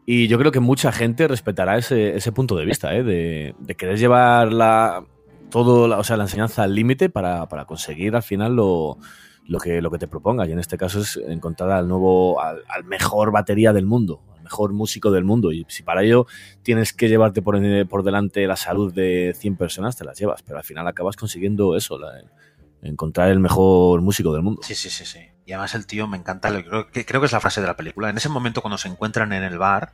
y 0.05 0.27
yo 0.27 0.37
creo 0.37 0.51
que 0.51 0.59
mucha 0.59 0.91
gente 0.91 1.27
respetará 1.27 1.77
ese, 1.77 2.15
ese 2.15 2.31
punto 2.31 2.55
de 2.55 2.65
vista, 2.65 2.93
¿eh? 2.95 3.03
De, 3.03 3.75
querer 3.75 3.97
llevar 3.97 4.51
la, 4.51 5.05
todo, 5.49 5.87
la, 5.87 5.99
o 5.99 6.03
sea, 6.03 6.17
la 6.17 6.23
enseñanza 6.23 6.63
al 6.63 6.75
límite 6.75 7.09
para, 7.09 7.47
para 7.47 7.65
conseguir 7.65 8.15
al 8.15 8.23
final 8.23 8.55
lo, 8.55 8.97
lo 9.47 9.59
que, 9.59 9.81
lo 9.81 9.91
que 9.91 9.99
te 9.99 10.07
proponga. 10.07 10.47
Y 10.47 10.51
en 10.51 10.59
este 10.59 10.77
caso 10.77 11.01
es 11.01 11.17
encontrar 11.27 11.71
al 11.71 11.87
nuevo, 11.87 12.41
al, 12.41 12.63
mejor 12.85 13.31
batería 13.31 13.73
del 13.73 13.85
mundo, 13.85 14.21
mejor 14.51 14.73
músico 14.73 15.11
del 15.11 15.23
mundo. 15.23 15.51
Y 15.53 15.65
si 15.69 15.81
para 15.81 16.03
ello 16.03 16.27
tienes 16.61 16.91
que 16.93 17.07
llevarte 17.07 17.41
por, 17.41 17.57
por 17.87 18.03
delante 18.03 18.45
la 18.45 18.57
salud 18.57 18.93
de 18.93 19.33
100 19.37 19.55
personas, 19.55 19.95
te 19.95 20.03
las 20.03 20.19
llevas. 20.19 20.41
Pero 20.43 20.57
al 20.57 20.63
final 20.65 20.85
acabas 20.87 21.15
consiguiendo 21.15 21.75
eso, 21.77 21.97
la- 21.97 22.21
encontrar 22.83 23.29
el 23.29 23.39
mejor 23.39 24.01
músico 24.01 24.33
del 24.33 24.41
mundo. 24.41 24.61
Sí, 24.63 24.75
sí, 24.75 24.89
sí, 24.89 25.05
sí. 25.05 25.19
Y 25.45 25.53
además 25.53 25.73
el 25.75 25.85
tío 25.85 26.07
me 26.07 26.17
encanta, 26.17 26.49
lo- 26.49 26.63
creo 26.65 26.91
que, 26.91 27.05
creo 27.05 27.21
que 27.21 27.27
es 27.27 27.31
la 27.31 27.39
frase 27.39 27.61
de 27.61 27.67
la 27.67 27.75
película. 27.77 28.09
En 28.09 28.17
ese 28.17 28.27
momento 28.29 28.61
cuando 28.61 28.77
se 28.77 28.87
encuentran 28.89 29.31
en 29.33 29.43
el 29.43 29.57
bar, 29.57 29.93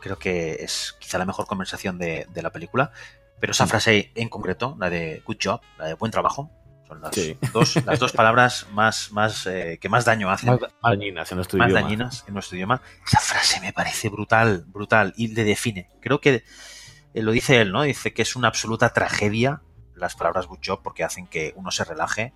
creo 0.00 0.18
que 0.18 0.56
es 0.60 0.94
quizá 1.00 1.18
la 1.18 1.24
mejor 1.24 1.46
conversación 1.46 1.98
de, 1.98 2.26
de 2.34 2.42
la 2.42 2.50
película. 2.50 2.90
Pero 3.40 3.52
esa 3.52 3.66
frase 3.66 4.10
en 4.14 4.28
concreto, 4.28 4.76
la 4.78 4.90
de 4.90 5.22
good 5.26 5.36
job, 5.42 5.60
la 5.78 5.86
de 5.86 5.94
buen 5.94 6.10
trabajo, 6.12 6.50
son 6.86 7.00
las, 7.00 7.14
Sí. 7.14 7.36
dos, 7.52 7.76
las 7.84 7.98
dos 7.98 8.12
palabras 8.14 8.66
más, 8.72 9.10
más 9.12 9.46
eh, 9.46 9.78
que 9.80 9.88
más 9.88 10.04
daño 10.04 10.30
hacen. 10.30 10.50
Más, 10.50 10.60
dañinas 10.82 11.30
en 11.32 11.36
nuestro 11.36 11.58
más 11.58 11.68
idioma. 11.68 11.80
dañinas 11.82 12.24
en 12.28 12.34
nuestro 12.34 12.56
idioma. 12.56 12.82
Esa 13.06 13.20
frase 13.20 13.60
me 13.60 13.72
parece 13.72 14.08
brutal, 14.08 14.64
brutal, 14.68 15.12
y 15.16 15.28
le 15.28 15.44
define. 15.44 15.88
Creo 16.00 16.20
que 16.20 16.44
eh, 17.14 17.22
lo 17.22 17.32
dice 17.32 17.60
él, 17.60 17.72
¿no? 17.72 17.82
Dice 17.82 18.12
que 18.12 18.22
es 18.22 18.36
una 18.36 18.48
absoluta 18.48 18.90
tragedia 18.92 19.62
las 19.94 20.14
palabras 20.14 20.46
good 20.46 20.58
job 20.64 20.80
porque 20.82 21.04
hacen 21.04 21.26
que 21.26 21.52
uno 21.56 21.70
se 21.70 21.82
relaje 21.84 22.34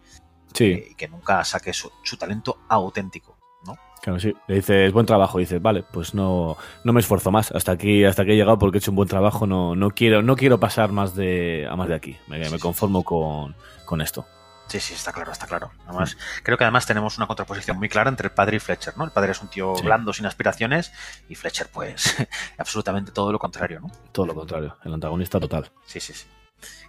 Sí, 0.54 0.64
eh, 0.64 0.88
y 0.90 0.94
que 0.94 1.06
nunca 1.08 1.44
saque 1.44 1.72
su, 1.72 1.92
su 2.02 2.16
talento 2.16 2.58
auténtico, 2.68 3.38
¿no? 3.66 3.76
claro, 4.02 4.18
sí. 4.18 4.34
Le 4.48 4.56
dices 4.56 4.90
buen 4.92 5.04
trabajo 5.06 5.38
y 5.38 5.42
dices, 5.42 5.60
vale, 5.62 5.84
pues 5.92 6.14
no, 6.14 6.56
no 6.84 6.92
me 6.94 7.00
esfuerzo 7.00 7.30
más. 7.30 7.52
Hasta 7.52 7.72
aquí, 7.72 8.02
hasta 8.04 8.22
aquí 8.22 8.32
he 8.32 8.36
llegado 8.36 8.58
porque 8.58 8.78
he 8.78 8.80
hecho 8.80 8.90
un 8.90 8.96
buen 8.96 9.08
trabajo. 9.08 9.46
No, 9.46 9.76
no 9.76 9.90
quiero, 9.90 10.22
no 10.22 10.34
quiero 10.36 10.58
pasar 10.58 10.90
más 10.90 11.14
de, 11.14 11.68
a 11.70 11.76
más 11.76 11.86
de 11.88 11.94
aquí. 11.94 12.16
Me, 12.26 12.38
me 12.50 12.58
conformo 12.58 13.04
con, 13.04 13.54
con 13.84 14.00
esto. 14.00 14.26
Sí, 14.70 14.78
sí, 14.78 14.94
está 14.94 15.12
claro, 15.12 15.33
está 15.33 15.46
claro. 15.48 15.72
Además, 15.88 16.16
creo 16.44 16.56
que 16.56 16.62
además 16.62 16.87
tenemos 16.87 17.16
una 17.18 17.26
contraposición 17.26 17.76
muy 17.76 17.88
clara 17.88 18.09
entre 18.09 18.28
el 18.28 18.33
padre 18.33 18.56
y 18.59 18.61
Fletcher, 18.61 18.96
¿no? 18.96 19.04
El 19.04 19.11
padre 19.11 19.33
es 19.33 19.42
un 19.42 19.48
tío 19.48 19.74
Sí. 19.76 19.83
blando, 19.83 20.12
sin 20.12 20.26
aspiraciones, 20.26 20.92
y 21.28 21.35
Fletcher, 21.35 21.68
pues, 21.72 22.14
absolutamente 22.59 23.11
todo 23.11 23.33
lo 23.33 23.38
contrario, 23.40 23.80
¿no? 23.80 23.90
Todo 24.12 24.26
lo 24.26 24.35
contrario, 24.37 24.76
el 24.85 24.94
antagonista 24.94 25.40
total. 25.40 25.72
Sí, 25.87 25.98
sí, 25.98 26.12
sí. 26.12 26.26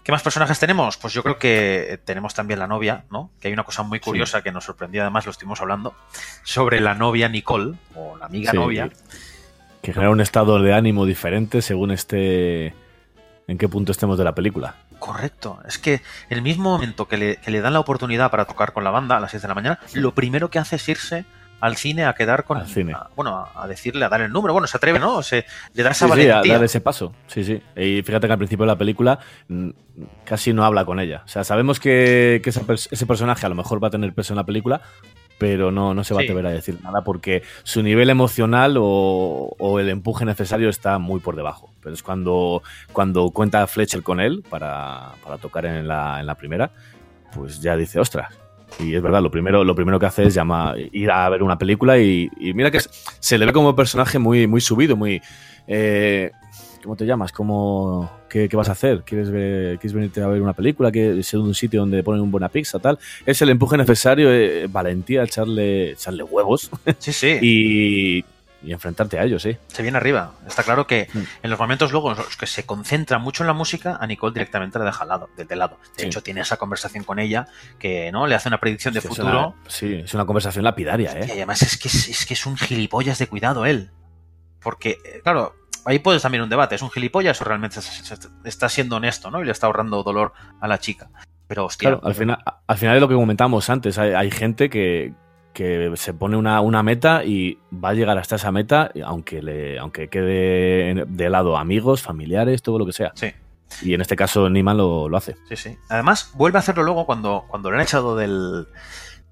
¿Qué 0.04 0.12
más 0.12 0.22
personajes 0.22 0.60
tenemos? 0.60 0.98
Pues 0.98 1.14
yo 1.14 1.24
creo 1.24 1.40
que 1.40 2.00
tenemos 2.06 2.34
también 2.36 2.60
la 2.60 2.68
novia, 2.68 3.06
¿no? 3.10 3.32
Que 3.40 3.48
hay 3.48 3.54
una 3.54 3.64
cosa 3.64 3.82
muy 3.84 4.00
curiosa 4.00 4.42
que 4.44 4.52
nos 4.52 4.66
sorprendió, 4.66 5.02
además 5.02 5.26
lo 5.26 5.32
estuvimos 5.32 5.60
hablando, 5.62 5.96
sobre 6.44 6.82
la 6.82 6.94
novia 6.94 7.30
Nicole, 7.30 7.76
o 7.96 8.16
la 8.18 8.26
amiga 8.28 8.52
Sí. 8.52 8.58
novia. 8.58 8.90
Que 9.82 9.94
genera 9.94 10.12
un 10.12 10.22
estado 10.22 10.60
de 10.62 10.74
ánimo 10.74 11.06
diferente 11.08 11.62
según 11.64 11.90
esté 11.92 12.76
en 13.52 13.58
qué 13.58 13.68
punto 13.70 13.92
estemos 13.92 14.18
de 14.18 14.24
la 14.24 14.34
película. 14.34 14.76
Correcto. 15.00 15.60
Es 15.68 15.78
que 15.78 16.02
el 16.30 16.42
mismo 16.42 16.72
momento 16.72 17.08
que 17.08 17.18
le, 17.18 17.38
que 17.38 17.52
le 17.52 17.62
dan 17.62 17.74
la 17.74 17.80
oportunidad 17.80 18.32
para 18.32 18.46
tocar 18.46 18.72
con 18.74 18.84
la 18.84 18.92
banda 18.92 19.18
a 19.18 19.20
las 19.20 19.32
6 19.32 19.42
de 19.44 19.48
la 19.48 19.56
mañana, 19.56 19.80
lo 19.94 20.14
primero 20.14 20.50
que 20.50 20.60
hace 20.60 20.78
es 20.78 20.88
irse 20.90 21.26
al 21.60 21.76
cine 21.78 22.06
a 22.06 22.14
quedar 22.14 22.44
con. 22.46 22.58
Al 22.58 22.68
cine. 22.68 22.94
a- 22.94 23.10
bueno, 23.16 23.48
a, 23.56 23.68
decirle, 23.68 24.04
a 24.06 24.10
dar 24.10 24.22
el 24.22 24.32
número. 24.32 24.54
Bueno, 24.54 24.68
se 24.68 24.78
atreve, 24.78 24.98
¿no? 25.00 25.22
Se, 25.22 25.46
le 25.74 25.84
da 25.84 25.92
esa 25.92 26.08
Sí, 26.08 26.14
sí, 26.14 26.22
a 26.30 26.34
valentía. 26.36 26.54
dar 26.56 26.64
ese 26.64 26.82
paso. 26.82 27.14
Sí, 27.28 27.44
sí. 27.44 27.62
Y 27.76 28.02
fíjate 28.02 28.26
que 28.26 28.34
al 28.34 28.40
principio 28.40 28.64
de 28.66 28.72
la 28.72 28.78
película 28.78 29.20
mm, 29.48 29.70
casi 30.26 30.54
no 30.54 30.64
habla 30.66 30.86
con 30.86 31.00
ella. 31.00 31.22
O 31.24 31.28
sea, 31.28 31.44
sabemos 31.44 31.80
que, 31.80 32.42
que 32.44 32.50
esa 32.50 32.62
pers- 32.62 32.88
ese 32.90 33.06
personaje 33.06 33.46
a 33.46 33.50
lo 33.50 33.56
mejor 33.56 33.84
va 33.84 33.90
a 33.90 33.92
tener 33.92 34.12
peso 34.14 34.34
en 34.34 34.38
la 34.38 34.44
película, 34.46 34.82
pero 35.42 35.72
no, 35.72 35.96
no 35.96 36.04
se 36.04 36.14
va 36.14 36.20
Sí. 36.20 36.28
a 36.28 36.30
atrever 36.30 36.46
a 36.46 36.52
decir 36.52 36.78
nada 36.84 37.04
porque 37.04 37.42
su 37.64 37.82
nivel 37.82 38.12
emocional 38.12 38.76
o, 38.78 39.56
o 39.58 39.80
el 39.80 39.90
empuje 39.90 40.24
necesario 40.24 40.70
está 40.70 41.00
muy 41.00 41.20
por 41.20 41.36
debajo. 41.36 41.74
Pero 41.82 41.96
es 41.96 42.04
cuando, 42.04 42.62
cuando 42.94 43.32
cuenta 43.32 43.66
Fletcher 43.66 44.04
con 44.04 44.20
él 44.20 44.44
para, 44.48 45.14
para 45.24 45.40
tocar 45.40 45.66
en 45.66 45.88
la, 45.88 46.20
en 46.20 46.28
la 46.28 46.36
primera, 46.36 46.70
pues 47.34 47.60
ya 47.60 47.76
dice, 47.76 48.00
ostras. 48.00 48.32
Y 48.80 48.94
es 48.94 49.02
verdad, 49.02 49.24
lo 49.24 49.32
primero, 49.32 49.64
lo 49.64 49.74
primero 49.74 50.00
que 50.00 50.06
hace 50.06 50.24
es 50.28 50.36
llama, 50.36 50.76
ir 50.92 51.10
a 51.10 51.28
ver 51.30 51.42
una 51.42 51.58
película 51.58 51.98
y, 51.98 52.30
y 52.40 52.54
mira 52.54 52.70
que 52.70 52.80
se 53.20 53.38
le 53.40 53.48
ve 53.48 53.52
como 53.52 53.76
personaje 53.76 54.20
muy, 54.20 54.46
muy 54.46 54.62
subido, 54.62 54.96
muy... 54.96 55.24
eh, 55.68 56.30
¿Cómo 56.84 56.96
te 56.96 57.06
llamas? 57.06 57.32
¿Cómo, 57.32 58.10
qué, 58.28 58.50
qué 58.50 58.58
vas 58.58 58.70
a 58.70 58.72
hacer? 58.72 59.04
¿Quieres, 59.04 59.30
ver- 59.30 59.78
¿Quieres 59.78 59.94
venirte 59.94 60.22
a 60.24 60.28
ver 60.28 60.42
una 60.42 60.54
película? 60.54 60.92
¿Quieres 60.92 61.28
ser 61.28 61.40
un 61.40 61.54
sitio 61.54 61.82
donde 61.82 62.02
ponen 62.04 62.22
una 62.22 62.32
buena 62.32 62.50
pizza? 62.50 62.80
Tal? 62.80 62.98
Es 63.26 63.42
el 63.44 63.50
empuje 63.50 63.78
necesario, 63.78 64.32
eh, 64.34 64.66
valentía, 64.68 65.24
echarle, 65.24 65.92
echarle 65.92 66.24
huevos 66.24 66.72
Sí, 66.98 67.14
sí. 67.14 67.38
y, 67.42 68.26
y 68.68 68.72
enfrentarte 68.74 69.20
a 69.20 69.24
ellos, 69.26 69.44
sí. 69.44 69.56
se 69.68 69.84
viene 69.84 69.98
arriba. 69.98 70.34
Está 70.48 70.64
claro 70.64 70.88
que 70.88 71.08
Mm. 71.14 71.20
en 71.44 71.50
los 71.52 71.60
momentos 71.60 71.92
luego 71.92 72.12
en 72.14 72.18
los 72.18 72.36
que 72.36 72.48
se 72.48 72.66
concentra 72.66 73.20
mucho 73.20 73.44
en 73.44 73.48
la 73.48 73.54
música, 73.54 73.98
a 74.02 74.08
Nicole 74.08 74.34
directamente 74.34 74.80
la 74.80 74.86
deja 74.86 75.04
al 75.04 75.10
lado, 75.10 75.30
del 75.38 75.48
de 75.48 75.56
lado. 75.56 75.78
De 75.98 76.02
Sí. 76.02 76.08
hecho, 76.08 76.24
tiene 76.24 76.42
esa 76.42 76.58
conversación 76.58 77.04
con 77.04 77.20
ella 77.20 77.48
que 77.78 78.12
no 78.12 78.26
le 78.26 78.34
hace 78.34 78.48
una 78.50 78.60
predicción 78.60 78.94
de 78.96 79.02
futuro. 79.02 79.28
una- 79.28 79.70
sí, 79.70 80.02
es 80.04 80.14
una 80.16 80.26
conversación 80.26 80.64
lapidaria, 80.66 81.12
Y 81.14 81.24
¿eh? 81.24 81.32
además 81.34 81.62
es 81.62 81.78
que 81.78 81.90
es, 81.90 82.08
es 82.10 82.26
que 82.26 82.34
es 82.34 82.46
un 82.48 82.58
gilipollas 82.58 83.20
de 83.20 83.28
cuidado 83.28 83.66
él. 83.68 83.92
Porque, 84.64 84.98
eh, 85.06 85.22
claro, 85.24 85.56
ahí 85.86 86.00
puedes 86.00 86.22
también 86.22 86.44
un 86.44 86.50
debate. 86.50 86.76
¿Es 86.76 86.82
un 86.82 86.90
gilipollas 86.92 87.40
o 87.42 87.46
realmente 87.46 87.80
es- 87.80 88.12
es- 88.12 88.30
está 88.44 88.70
siendo 88.70 88.96
honesto, 88.98 89.32
¿no? 89.32 89.42
Y 89.42 89.46
le 89.46 89.52
está 89.52 89.68
ahorrando 89.68 90.04
dolor 90.04 90.34
a 90.60 90.68
la 90.68 90.78
chica. 90.80 91.10
Pero, 91.48 91.66
hostia. 91.66 91.90
Claro, 91.90 92.06
al 92.08 92.16
final, 92.16 92.38
al 92.68 92.78
final 92.78 92.96
es 92.96 93.02
lo 93.02 93.08
que 93.10 93.16
comentamos 93.16 93.70
antes. 93.70 93.98
Hay, 93.98 94.12
hay 94.14 94.32
gente 94.32 94.70
que, 94.70 95.14
que 95.54 95.92
se 95.96 96.14
pone 96.14 96.38
una, 96.38 96.62
una 96.62 96.82
meta 96.82 97.26
y 97.26 97.60
va 97.74 97.90
a 97.90 97.94
llegar 97.94 98.18
hasta 98.18 98.36
esa 98.38 98.52
meta, 98.54 98.90
aunque, 99.06 99.42
le, 99.42 99.78
aunque 99.80 100.08
quede 100.08 101.04
de 101.08 101.30
lado 101.30 101.58
amigos, 101.58 102.02
familiares, 102.02 102.62
todo 102.62 102.80
lo 102.80 102.86
que 102.86 102.94
sea. 102.94 103.12
Sí, 103.16 103.34
Y 103.84 103.94
en 103.94 104.00
este 104.02 104.16
caso 104.16 104.50
Niman 104.50 104.78
lo, 104.78 105.10
lo 105.10 105.18
hace. 105.18 105.36
sí, 105.50 105.58
sí. 105.58 105.78
Además, 105.90 106.32
vuelve 106.36 106.58
a 106.58 106.60
hacerlo 106.60 106.84
luego 106.84 107.06
cuando, 107.06 107.44
cuando 107.50 107.70
le 107.70 107.76
han 107.78 107.84
echado 107.84 108.16
del, 108.16 108.68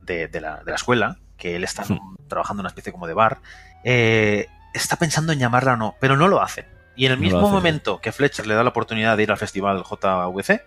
de, 0.01 0.27
de 0.27 0.41
la, 0.41 0.57
de 0.63 0.71
la 0.71 0.75
escuela, 0.75 1.17
que 1.37 1.55
él 1.55 1.63
está 1.63 1.83
Hmm. 1.87 2.17
trabajando 2.27 2.59
en 2.59 2.65
una 2.65 2.69
especie 2.69 2.91
como 2.91 3.07
de 3.07 3.13
bar. 3.13 3.37
eh, 3.85 4.47
está 4.73 4.95
pensando 4.97 5.31
en 5.33 5.39
llamarla 5.39 5.73
o 5.73 5.77
no, 5.77 5.95
pero 5.99 6.15
no 6.17 6.27
lo 6.27 6.41
hace. 6.41 6.65
Y 6.95 7.05
en 7.05 7.13
el 7.13 7.17
No 7.19 7.23
mismo 7.23 7.39
hace, 7.41 7.51
momento 7.51 7.99
que 8.01 8.11
Fletcher 8.11 8.45
le 8.47 8.55
da 8.55 8.63
la 8.63 8.69
oportunidad 8.69 9.15
de 9.17 9.23
ir 9.23 9.31
al 9.31 9.37
festival 9.37 9.83
JVC, 9.83 10.61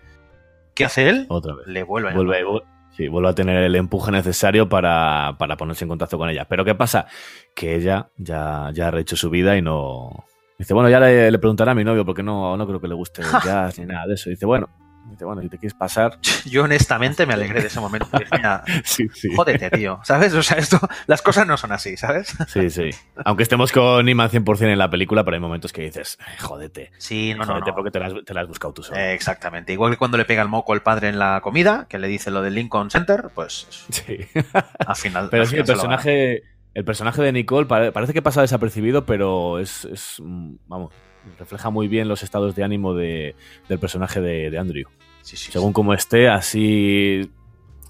¿qué 0.73 0.85
hace 0.85 1.09
él? 1.09 1.25
Otra 1.29 1.53
vez. 1.55 1.67
Le 1.67 1.83
vuelve 1.83 2.09
a 2.09 2.11
llamar. 2.11 2.25
Vuelve, 2.25 2.43
vu- 2.45 2.63
sí, 2.95 3.07
vuelve 3.07 3.29
a 3.29 3.35
tener 3.35 3.57
el 3.63 3.75
empuje 3.75 4.11
necesario 4.11 4.67
para, 4.67 5.35
para 5.37 5.57
ponerse 5.57 5.85
en 5.85 5.89
contacto 5.89 6.17
con 6.17 6.29
ella. 6.29 6.45
Pero 6.45 6.65
¿qué 6.65 6.73
pasa? 6.75 7.05
Que 7.55 7.75
ella 7.75 8.09
ya, 8.17 8.69
ya 8.73 8.87
ha 8.87 8.91
rehecho 8.91 9.15
su 9.15 9.29
vida 9.29 9.55
y 9.57 9.61
no... 9.61 10.25
Dice, 10.57 10.73
bueno, 10.73 10.89
ya 10.89 10.99
le, 10.99 11.29
le 11.31 11.39
preguntará 11.39 11.71
a 11.73 11.75
mi 11.75 11.83
novio 11.83 12.05
porque 12.05 12.23
no, 12.23 12.55
no 12.57 12.65
creo 12.67 12.79
que 12.79 12.87
le 12.87 12.93
guste 12.95 13.21
el 13.21 13.27
jazz 13.43 13.77
ni 13.79 13.85
nada 13.85 14.07
de 14.07 14.13
eso. 14.15 14.29
Dice, 14.29 14.45
bueno, 14.45 14.69
Dice, 15.09 15.25
bueno, 15.25 15.41
si 15.41 15.49
te 15.49 15.57
quieres 15.57 15.73
pasar. 15.73 16.17
Yo 16.45 16.63
honestamente 16.63 17.25
me 17.25 17.33
alegré 17.33 17.61
de 17.61 17.67
ese 17.67 17.79
momento. 17.79 18.07
Mira, 18.31 18.63
Sí, 18.83 19.07
sí. 19.13 19.29
jódete, 19.35 19.69
tío, 19.69 19.99
¿sabes? 20.03 20.33
O 20.33 20.41
sea, 20.41 20.57
esto, 20.57 20.79
las 21.07 21.21
cosas 21.21 21.45
no 21.45 21.57
son 21.57 21.71
así, 21.71 21.97
¿sabes? 21.97 22.35
Sí, 22.47 22.69
sí. 22.69 22.89
Aunque 23.25 23.43
estemos 23.43 23.71
con 23.71 24.07
Iman 24.07 24.29
100% 24.29 24.61
en 24.71 24.77
la 24.77 24.89
película, 24.89 25.23
pero 25.23 25.35
hay 25.35 25.41
momentos 25.41 25.71
que 25.73 25.81
dices, 25.83 26.17
"Ay, 26.25 26.35
jódete. 26.39 26.91
Sí, 26.97 27.33
no, 27.33 27.45
no, 27.45 27.53
jódete 27.53 27.69
no. 27.71 27.75
porque 27.75 27.91
te 27.91 27.99
la, 27.99 28.07
has, 28.07 28.13
te 28.25 28.33
la 28.33 28.41
has 28.41 28.47
buscado 28.47 28.73
tú 28.73 28.83
solo. 28.83 28.97
Eh, 28.99 29.13
exactamente. 29.13 29.73
Igual 29.73 29.91
que 29.91 29.97
cuando 29.97 30.17
le 30.17 30.25
pega 30.25 30.41
el 30.41 30.47
moco 30.49 30.73
el 30.73 30.81
padre 30.81 31.09
en 31.09 31.19
la 31.19 31.41
comida, 31.41 31.85
que 31.89 31.99
le 31.99 32.07
dice 32.07 32.31
lo 32.31 32.41
del 32.41 32.55
Lincoln 32.55 32.89
Center, 32.89 33.29
pues 33.35 33.67
Sí. 33.89 34.17
al 34.87 34.95
final. 34.95 35.27
Pero 35.29 35.43
al 35.43 35.49
sí, 35.49 35.55
el 35.57 35.63
final 35.63 35.65
se 35.65 35.73
lo 35.73 35.77
gana. 35.89 35.97
personaje, 35.97 36.43
el 36.73 36.85
personaje 36.85 37.21
de 37.21 37.31
Nicole 37.33 37.67
pare- 37.67 37.91
parece 37.91 38.13
que 38.13 38.21
pasa 38.21 38.41
desapercibido, 38.41 39.05
pero 39.05 39.59
es, 39.59 39.85
es, 39.85 40.15
mm, 40.23 40.55
vamos, 40.67 40.93
refleja 41.39 41.69
muy 41.69 41.87
bien 41.87 42.07
los 42.07 42.23
estados 42.23 42.55
de 42.55 42.63
ánimo 42.63 42.93
de- 42.93 43.35
del 43.69 43.79
personaje 43.79 44.21
de, 44.21 44.49
de 44.49 44.57
Andrew. 44.57 44.87
Sí, 45.21 45.37
sí, 45.37 45.51
Según 45.51 45.71
como 45.73 45.93
esté, 45.93 46.27
así 46.29 47.31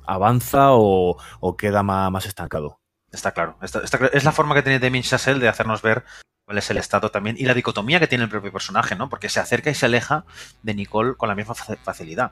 avanza 0.06 0.74
o, 0.74 1.18
o 1.40 1.58
queda 1.58 1.84
más, 1.84 2.12
más 2.12 2.26
estancado. 2.26 2.80
Está 3.12 3.32
claro. 3.32 3.58
Está- 3.62 3.84
está 3.84 3.98
claro. 3.98 4.14
Es 4.14 4.24
la 4.24 4.32
forma 4.32 4.56
que 4.56 4.64
tiene 4.64 4.80
Damien 4.80 5.04
Chazelle 5.04 5.40
de 5.40 5.48
hacernos 5.48 5.82
ver 5.82 6.04
cuál 6.46 6.58
es 6.58 6.70
el 6.70 6.78
estado 6.78 7.10
también 7.10 7.36
y 7.40 7.46
la 7.46 7.54
dicotomía 7.54 8.00
que 8.00 8.08
tiene 8.08 8.24
el 8.26 8.30
propio 8.30 8.52
personaje, 8.52 8.96
¿no? 8.96 9.10
Porque 9.10 9.30
se 9.30 9.40
acerca 9.40 9.70
y 9.70 9.76
se 9.76 9.86
aleja 9.86 10.26
de 10.62 10.74
Nicole 10.74 11.16
con 11.16 11.30
la 11.30 11.36
misma 11.36 11.56
fa- 11.56 11.76
facilidad. 11.78 12.32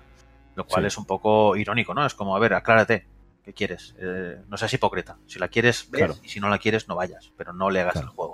Lo 0.55 0.65
cual 0.67 0.85
es 0.85 0.97
un 0.97 1.05
poco 1.05 1.55
irónico, 1.55 1.93
¿no? 1.93 2.05
Es 2.05 2.13
como, 2.13 2.35
a 2.35 2.39
ver, 2.39 2.53
aclárate. 2.53 3.07
¿Qué 3.43 3.53
quieres? 3.53 3.95
Eh, 3.99 4.37
no 4.49 4.57
seas 4.57 4.73
hipócrita. 4.73 5.17
Si 5.25 5.39
la 5.39 5.47
quieres, 5.47 5.89
ves, 5.89 5.97
Claro. 5.99 6.15
y 6.21 6.29
si 6.29 6.39
no 6.39 6.47
la 6.49 6.59
quieres, 6.59 6.87
no 6.87 6.95
vayas. 6.95 7.31
Pero 7.37 7.53
no 7.53 7.69
le 7.71 7.79
hagas 7.81 7.93
Claro. 7.93 8.09
el 8.09 8.13
juego. 8.13 8.30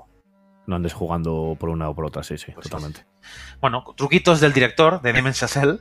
No 0.68 0.76
andes 0.76 0.93
jugando 0.93 1.55
por 1.59 1.70
una 1.70 1.89
o 1.89 1.95
por 1.95 2.05
otra, 2.05 2.22
sí, 2.24 2.38
sí, 2.38 2.51
Pues 2.53 2.65
sí. 2.65 2.70
totalmente. 2.70 3.05
Bueno, 3.59 3.84
truquitos 3.95 4.39
del 4.41 4.53
director, 4.53 5.01
de 5.01 5.13
Damien 5.13 5.34
Chazelle, 5.34 5.80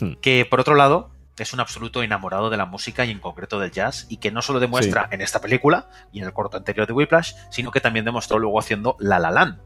Hmm. 0.00 0.14
que 0.20 0.44
por 0.44 0.60
otro 0.60 0.74
lado 0.74 1.10
es 1.38 1.52
un 1.54 1.60
absoluto 1.60 2.02
enamorado 2.02 2.50
de 2.50 2.56
la 2.58 2.66
música 2.66 3.04
y 3.06 3.10
en 3.10 3.18
concreto 3.18 3.58
del 3.60 3.70
jazz 3.70 4.06
y 4.10 4.16
que 4.18 4.30
no 4.30 4.42
solo 4.42 4.58
demuestra 4.60 5.08
en 5.10 5.20
esta 5.22 5.40
película 5.40 5.88
y 6.12 6.18
en 6.20 6.24
el 6.26 6.32
corto 6.34 6.56
anterior 6.58 6.86
de 6.86 6.92
Whiplash, 6.94 7.32
sino 7.50 7.70
que 7.70 7.80
también 7.80 8.04
demostró 8.04 8.38
luego 8.38 8.58
haciendo 8.58 8.96
La 8.98 9.18
La 9.18 9.30
Land. 9.30 9.58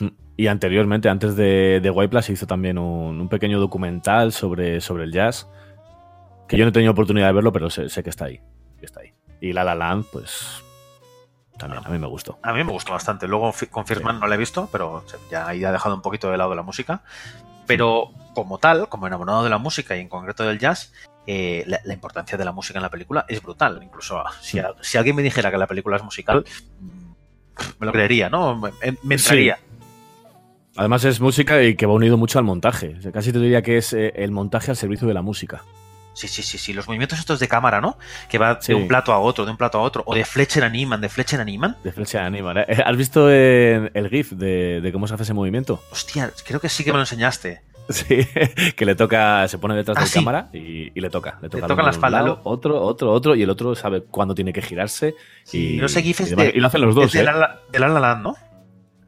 Mm. 0.00 0.06
Y 0.36 0.46
anteriormente, 0.46 1.08
antes 1.08 1.34
de, 1.36 1.80
de 1.82 1.90
Whiplash, 1.90 2.30
hizo 2.30 2.46
también 2.46 2.78
un, 2.78 3.20
un 3.20 3.28
pequeño 3.28 3.58
documental 3.58 4.32
sobre, 4.32 4.80
sobre 4.80 5.04
el 5.04 5.12
jazz, 5.12 5.48
que 6.46 6.56
yo 6.56 6.64
no 6.64 6.68
he 6.70 6.72
tenido 6.72 6.92
oportunidad 6.92 7.26
de 7.26 7.32
verlo, 7.32 7.52
pero 7.52 7.68
sé, 7.70 7.88
sé 7.88 8.02
que 8.02 8.10
está 8.10 8.26
ahí. 8.26 8.40
que 8.78 8.86
está 8.86 9.00
ahí. 9.00 9.12
Y 9.40 9.52
La 9.52 9.64
La 9.64 9.74
Land, 9.74 10.04
pues 10.12 10.62
también, 11.58 11.82
a 11.84 11.88
mí 11.90 11.98
me 11.98 12.06
gustó. 12.06 12.38
A 12.42 12.52
mí 12.52 12.64
me 12.64 12.72
gustó 12.72 12.92
bastante. 12.92 13.26
Luego 13.28 13.52
fi- 13.52 13.66
confirman, 13.66 14.18
no 14.20 14.26
la 14.26 14.34
he 14.36 14.38
visto, 14.38 14.68
pero 14.72 15.04
ya 15.30 15.46
ahí 15.48 15.64
ha 15.64 15.72
dejado 15.72 15.94
un 15.94 16.02
poquito 16.02 16.30
de 16.30 16.38
lado 16.38 16.54
la 16.54 16.62
música. 16.62 17.02
Pero 17.66 18.12
como 18.34 18.56
tal, 18.58 18.88
como 18.88 19.06
enamorado 19.06 19.44
de 19.44 19.50
la 19.50 19.58
música 19.58 19.94
y 19.96 20.00
en 20.00 20.08
concreto 20.08 20.44
del 20.44 20.58
jazz, 20.58 20.92
eh, 21.26 21.64
la, 21.66 21.80
la 21.84 21.92
importancia 21.92 22.38
de 22.38 22.44
la 22.46 22.52
música 22.52 22.78
en 22.78 22.82
la 22.82 22.88
película 22.90 23.26
es 23.28 23.42
brutal. 23.42 23.80
Incluso 23.82 24.22
si, 24.40 24.58
a- 24.58 24.72
si 24.80 24.96
alguien 24.96 25.14
me 25.16 25.22
dijera 25.22 25.50
que 25.50 25.58
la 25.58 25.66
película 25.66 25.96
es 25.96 26.02
musical, 26.02 26.44
mm, 26.80 27.68
me 27.80 27.86
lo 27.86 27.92
creería, 27.92 28.30
¿no? 28.30 28.56
Me, 28.56 28.70
me 29.02 29.16
entraría. 29.16 29.58
Además 30.76 31.04
es 31.04 31.20
música 31.20 31.60
y 31.62 31.74
que 31.74 31.86
va 31.86 31.92
unido 31.94 32.16
mucho 32.16 32.38
al 32.38 32.44
montaje. 32.44 32.94
O 32.98 33.02
sea, 33.02 33.10
casi 33.12 33.32
te 33.32 33.40
diría 33.40 33.62
que 33.62 33.78
es 33.78 33.92
eh, 33.92 34.12
el 34.16 34.30
montaje 34.30 34.70
al 34.70 34.76
servicio 34.76 35.08
de 35.08 35.14
la 35.14 35.22
música. 35.22 35.62
Sí, 36.18 36.26
sí, 36.26 36.42
sí, 36.42 36.58
sí. 36.58 36.72
Los 36.72 36.88
movimientos 36.88 37.18
estos 37.18 37.38
de 37.38 37.46
cámara, 37.46 37.80
¿no? 37.80 37.96
Que 38.28 38.38
va 38.38 38.58
Sí. 38.60 38.72
de 38.72 38.74
un 38.80 38.88
plato 38.88 39.12
a 39.12 39.18
otro, 39.20 39.44
de 39.44 39.52
un 39.52 39.56
plato 39.56 39.78
a 39.78 39.82
otro. 39.82 40.02
O 40.04 40.14
de 40.16 40.24
Fletcher 40.24 40.64
animan, 40.64 41.00
de 41.00 41.08
Fletcher 41.08 41.40
animan. 41.40 41.76
De 41.84 41.92
flecha 41.92 42.20
de 42.20 42.26
Aníbal. 42.26 42.58
¿eh? 42.58 42.82
¿Has 42.84 42.96
visto 42.96 43.28
eh, 43.30 43.90
el 43.94 44.08
GIF 44.08 44.32
de, 44.32 44.80
de 44.80 44.92
cómo 44.92 45.06
se 45.06 45.14
hace 45.14 45.22
ese 45.22 45.32
movimiento? 45.34 45.80
Hostia, 45.92 46.30
creo 46.44 46.58
que 46.58 46.68
sí 46.68 46.82
que 46.82 46.90
me 46.90 46.96
lo 46.96 47.02
enseñaste. 47.02 47.62
Sí, 47.88 48.18
que 48.76 48.84
le 48.84 48.94
toca, 48.96 49.46
se 49.48 49.58
pone 49.58 49.74
detrás 49.76 49.96
Ah, 49.96 50.00
de 50.02 50.06
sí. 50.08 50.14
cámara 50.18 50.48
y, 50.52 50.90
y 50.92 51.00
le 51.00 51.08
toca. 51.08 51.38
Le 51.40 51.48
toca, 51.48 51.62
toca 51.68 51.74
uno 51.74 51.82
la 51.84 51.88
de 51.90 51.94
espalda. 51.96 52.40
Otro, 52.42 52.82
otro, 52.82 53.12
otro, 53.12 53.34
y 53.36 53.42
el 53.44 53.50
otro 53.50 53.74
sabe 53.76 54.02
cuándo 54.02 54.34
tiene 54.34 54.52
que 54.52 54.60
girarse. 54.60 55.14
Sí, 55.44 55.76
y, 55.76 55.78
no 55.78 55.88
sé, 55.88 56.02
GIF 56.02 56.20
es 56.22 56.32
y, 56.32 56.34
de- 56.34 56.52
Y 56.54 56.58
lo 56.60 56.66
hacen 56.66 56.80
los 56.82 56.94
dos, 56.94 57.12
de 57.12 57.20
¿eh? 57.20 57.22
la, 57.24 57.32
La- 57.32 57.60
de 57.70 57.78
La 57.78 57.88
La 57.88 58.00
Land, 58.00 58.22
¿no? 58.24 58.34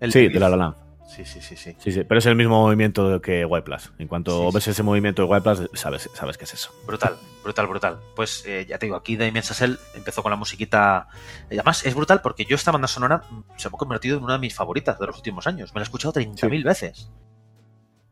El 0.00 0.12
Sí, 0.12 0.28
de 0.28 0.40
la 0.40 0.48
La 0.48 0.56
Land. 0.56 0.74
Sí, 1.10 1.24
sí, 1.24 1.40
sí, 1.40 1.56
sí. 1.56 1.74
Sí, 1.78 1.90
sí, 1.90 2.04
pero 2.04 2.20
es 2.20 2.26
el 2.26 2.36
mismo 2.36 2.62
movimiento 2.62 3.20
que 3.20 3.44
White 3.44 3.64
Plus. 3.64 3.90
En 3.98 4.06
cuanto 4.06 4.48
Sí, 4.48 4.54
ves 4.54 4.68
ese 4.68 4.82
movimiento 4.84 5.22
de 5.22 5.28
White 5.28 5.42
Plus, 5.42 5.70
sabes, 5.74 6.08
sabes 6.14 6.38
qué 6.38 6.44
es 6.44 6.54
eso. 6.54 6.72
Brutal, 6.86 7.16
brutal, 7.42 7.66
brutal. 7.66 8.00
Pues 8.14 8.44
eh, 8.46 8.64
ya 8.68 8.78
te 8.78 8.86
digo, 8.86 8.94
aquí 8.96 9.16
Damien 9.16 9.42
Chazelle 9.42 9.76
empezó 9.94 10.22
con 10.22 10.30
la 10.30 10.36
musiquita. 10.36 11.08
Y 11.50 11.54
además 11.54 11.84
es 11.84 11.96
brutal 11.96 12.20
porque 12.22 12.44
yo 12.44 12.54
esta 12.54 12.70
banda 12.70 12.86
sonora 12.86 13.24
se 13.56 13.68
me 13.68 13.74
ha 13.74 13.78
convertido 13.78 14.18
en 14.18 14.24
una 14.24 14.34
de 14.34 14.38
mis 14.38 14.54
favoritas 14.54 15.00
de 15.00 15.06
los 15.08 15.16
últimos 15.16 15.48
años. 15.48 15.74
Me 15.74 15.80
la 15.80 15.82
he 15.82 15.88
escuchado 15.88 16.14
30.000 16.14 16.64
veces. 16.64 17.10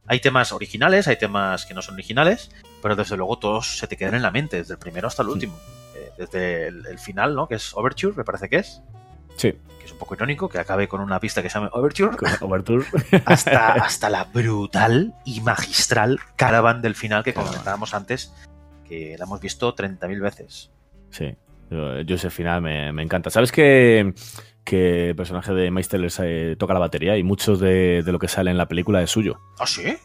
Hay 0.06 0.18
temas 0.18 0.50
originales, 0.50 1.06
hay 1.06 1.16
temas 1.16 1.66
que 1.66 1.74
no 1.74 1.82
son 1.82 1.94
originales, 1.94 2.50
pero 2.82 2.96
desde 2.96 3.16
luego 3.16 3.38
todos 3.38 3.78
se 3.78 3.86
te 3.86 3.96
quedan 3.96 4.16
en 4.16 4.22
la 4.22 4.32
mente, 4.32 4.56
desde 4.56 4.72
el 4.72 4.78
primero 4.80 5.06
hasta 5.06 5.22
el 5.22 5.28
último. 5.28 5.56
Eh, 5.94 6.10
desde 6.18 6.66
el, 6.66 6.84
el 6.86 6.98
final, 6.98 7.36
¿no? 7.36 7.46
Que 7.46 7.54
es 7.56 7.74
Overture, 7.74 8.16
me 8.16 8.24
parece 8.24 8.48
que 8.48 8.56
es. 8.56 8.82
Sí, 9.38 9.52
Que 9.78 9.86
es 9.86 9.92
un 9.92 9.98
poco 9.98 10.14
irónico, 10.14 10.48
que 10.48 10.58
acabe 10.58 10.86
con 10.88 11.00
una 11.00 11.18
pista 11.20 11.42
que 11.42 11.48
se 11.48 11.54
llame 11.58 11.70
Overture. 11.72 12.16
hasta, 13.24 13.72
hasta 13.84 14.10
la 14.10 14.24
brutal 14.24 15.14
y 15.24 15.40
magistral 15.40 16.18
caravan 16.36 16.82
del 16.82 16.94
final 16.94 17.24
que 17.24 17.32
comentábamos 17.34 17.94
antes, 17.94 18.34
que 18.86 19.16
la 19.18 19.24
hemos 19.24 19.40
visto 19.40 19.74
30.000 19.74 20.20
veces. 20.20 20.70
Sí, 21.10 21.34
yo, 21.70 22.00
yo 22.02 22.16
ese 22.16 22.30
final 22.30 22.60
me, 22.62 22.92
me 22.92 23.02
encanta. 23.02 23.30
¿Sabes 23.30 23.52
que, 23.52 24.12
que 24.64 25.10
el 25.10 25.16
personaje 25.16 25.52
de 25.54 25.70
Teller 25.88 26.10
se 26.10 26.56
toca 26.56 26.74
la 26.74 26.80
batería 26.80 27.16
y 27.16 27.22
mucho 27.22 27.56
de, 27.56 28.02
de 28.02 28.12
lo 28.12 28.18
que 28.18 28.28
sale 28.28 28.50
en 28.50 28.58
la 28.58 28.66
película 28.68 29.00
es 29.02 29.10
suyo? 29.10 29.38
¿Ah, 29.58 29.66
sí? 29.66 29.96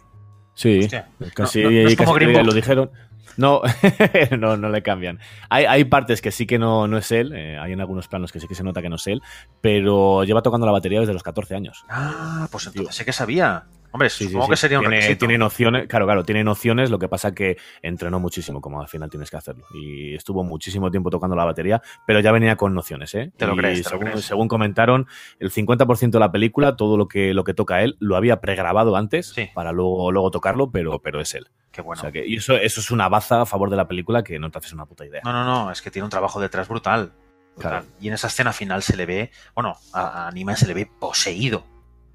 Sí, 0.55 0.79
Hostia. 0.81 1.09
casi, 1.33 1.63
No, 1.63 1.71
no- 1.71 1.81
no 1.81 1.87
es 1.89 1.95
como 1.95 2.13
casi 2.13 2.19
que 2.19 2.25
Book. 2.43 2.45
lo 2.45 2.53
dijeron. 2.53 2.91
No, 3.37 3.61
no, 4.37 4.57
no 4.57 4.69
le 4.69 4.83
cambian. 4.83 5.19
Hay, 5.49 5.65
hay 5.65 5.83
partes 5.85 6.21
que 6.21 6.31
sí 6.31 6.45
que 6.45 6.59
no, 6.59 6.87
no 6.87 6.97
es 6.97 7.11
él, 7.11 7.33
eh, 7.33 7.57
hay 7.57 7.73
en 7.73 7.81
algunos 7.81 8.07
planos 8.07 8.31
que 8.31 8.39
sí 8.39 8.47
que 8.47 8.55
se 8.55 8.63
nota 8.63 8.81
que 8.81 8.89
no 8.89 8.95
es 8.95 9.07
él, 9.07 9.21
pero 9.61 10.23
lleva 10.23 10.41
tocando 10.41 10.65
la 10.65 10.71
batería 10.71 10.99
desde 10.99 11.13
los 11.13 11.23
14 11.23 11.55
años. 11.55 11.83
Ah, 11.89 12.47
pues 12.51 12.67
entonces 12.67 12.95
sé 12.95 13.05
que 13.05 13.13
sabía. 13.13 13.65
Hombre, 13.93 14.09
Sí, 14.09 14.25
supongo 14.25 14.45
sí. 14.45 14.49
que 14.51 14.57
sería 14.57 14.79
un 14.79 14.83
tiene, 14.83 14.95
requisito. 14.97 15.19
tiene 15.19 15.37
nociones, 15.37 15.87
claro, 15.87 16.05
claro, 16.05 16.23
tiene 16.23 16.43
nociones, 16.43 16.89
lo 16.89 16.99
que 16.99 17.07
pasa 17.07 17.33
que 17.33 17.57
entrenó 17.81 18.19
muchísimo, 18.19 18.59
como 18.59 18.81
al 18.81 18.87
final 18.89 19.09
tienes 19.09 19.29
que 19.31 19.37
hacerlo. 19.37 19.65
Y 19.73 20.15
estuvo 20.15 20.43
muchísimo 20.43 20.91
tiempo 20.91 21.09
tocando 21.09 21.35
la 21.35 21.45
batería, 21.45 21.81
pero 22.05 22.19
ya 22.19 22.31
venía 22.31 22.55
con 22.57 22.73
nociones, 22.73 23.13
¿eh? 23.15 23.31
Te 23.37 23.47
lo 23.47 23.55
crees, 23.55 23.77
te 23.79 23.83
lo 23.83 23.89
según, 23.91 24.05
crees. 24.07 24.25
según 24.25 24.47
comentaron, 24.47 25.07
el 25.39 25.51
50% 25.51 26.09
de 26.11 26.19
la 26.19 26.31
película, 26.31 26.75
todo 26.75 26.97
lo 26.97 27.07
que, 27.07 27.33
lo 27.33 27.43
que 27.43 27.53
toca 27.53 27.81
él, 27.83 27.95
lo 27.99 28.15
había 28.17 28.41
pregrabado 28.41 28.95
antes 28.95 29.29
Sí. 29.29 29.49
para 29.53 29.71
luego, 29.71 30.11
luego 30.11 30.31
tocarlo, 30.31 30.71
pero, 30.71 30.99
pero 30.99 31.21
es 31.21 31.33
él. 31.35 31.47
Qué 31.71 31.81
bueno. 31.81 31.99
O 31.99 32.01
sea 32.01 32.11
que, 32.11 32.25
y 32.27 32.35
eso, 32.37 32.55
eso 32.55 32.81
es 32.81 32.91
una 32.91 33.09
baza 33.09 33.41
a 33.41 33.45
favor 33.45 33.69
de 33.69 33.77
la 33.77 33.87
película 33.87 34.23
que 34.23 34.37
no 34.39 34.51
te 34.51 34.57
haces 34.59 34.73
una 34.73 34.85
puta 34.85 35.05
idea. 35.05 35.21
No, 35.23 35.31
no, 35.33 35.43
no, 35.45 35.71
es 35.71 35.81
que 35.81 35.89
tiene 35.91 36.03
un 36.03 36.09
trabajo 36.11 36.39
detrás 36.39 36.67
brutal. 36.67 37.11
Claro. 37.57 37.85
Y 38.01 38.07
en 38.07 38.15
esa 38.15 38.27
escena 38.27 38.51
final 38.53 38.81
se 38.81 38.97
le 38.97 39.05
ve, 39.05 39.31
bueno, 39.53 39.75
a, 39.93 40.27
a 40.27 40.31
Neiman 40.31 40.55
se 40.57 40.65
le 40.67 40.73
ve 40.73 40.89
poseído. 40.99 41.63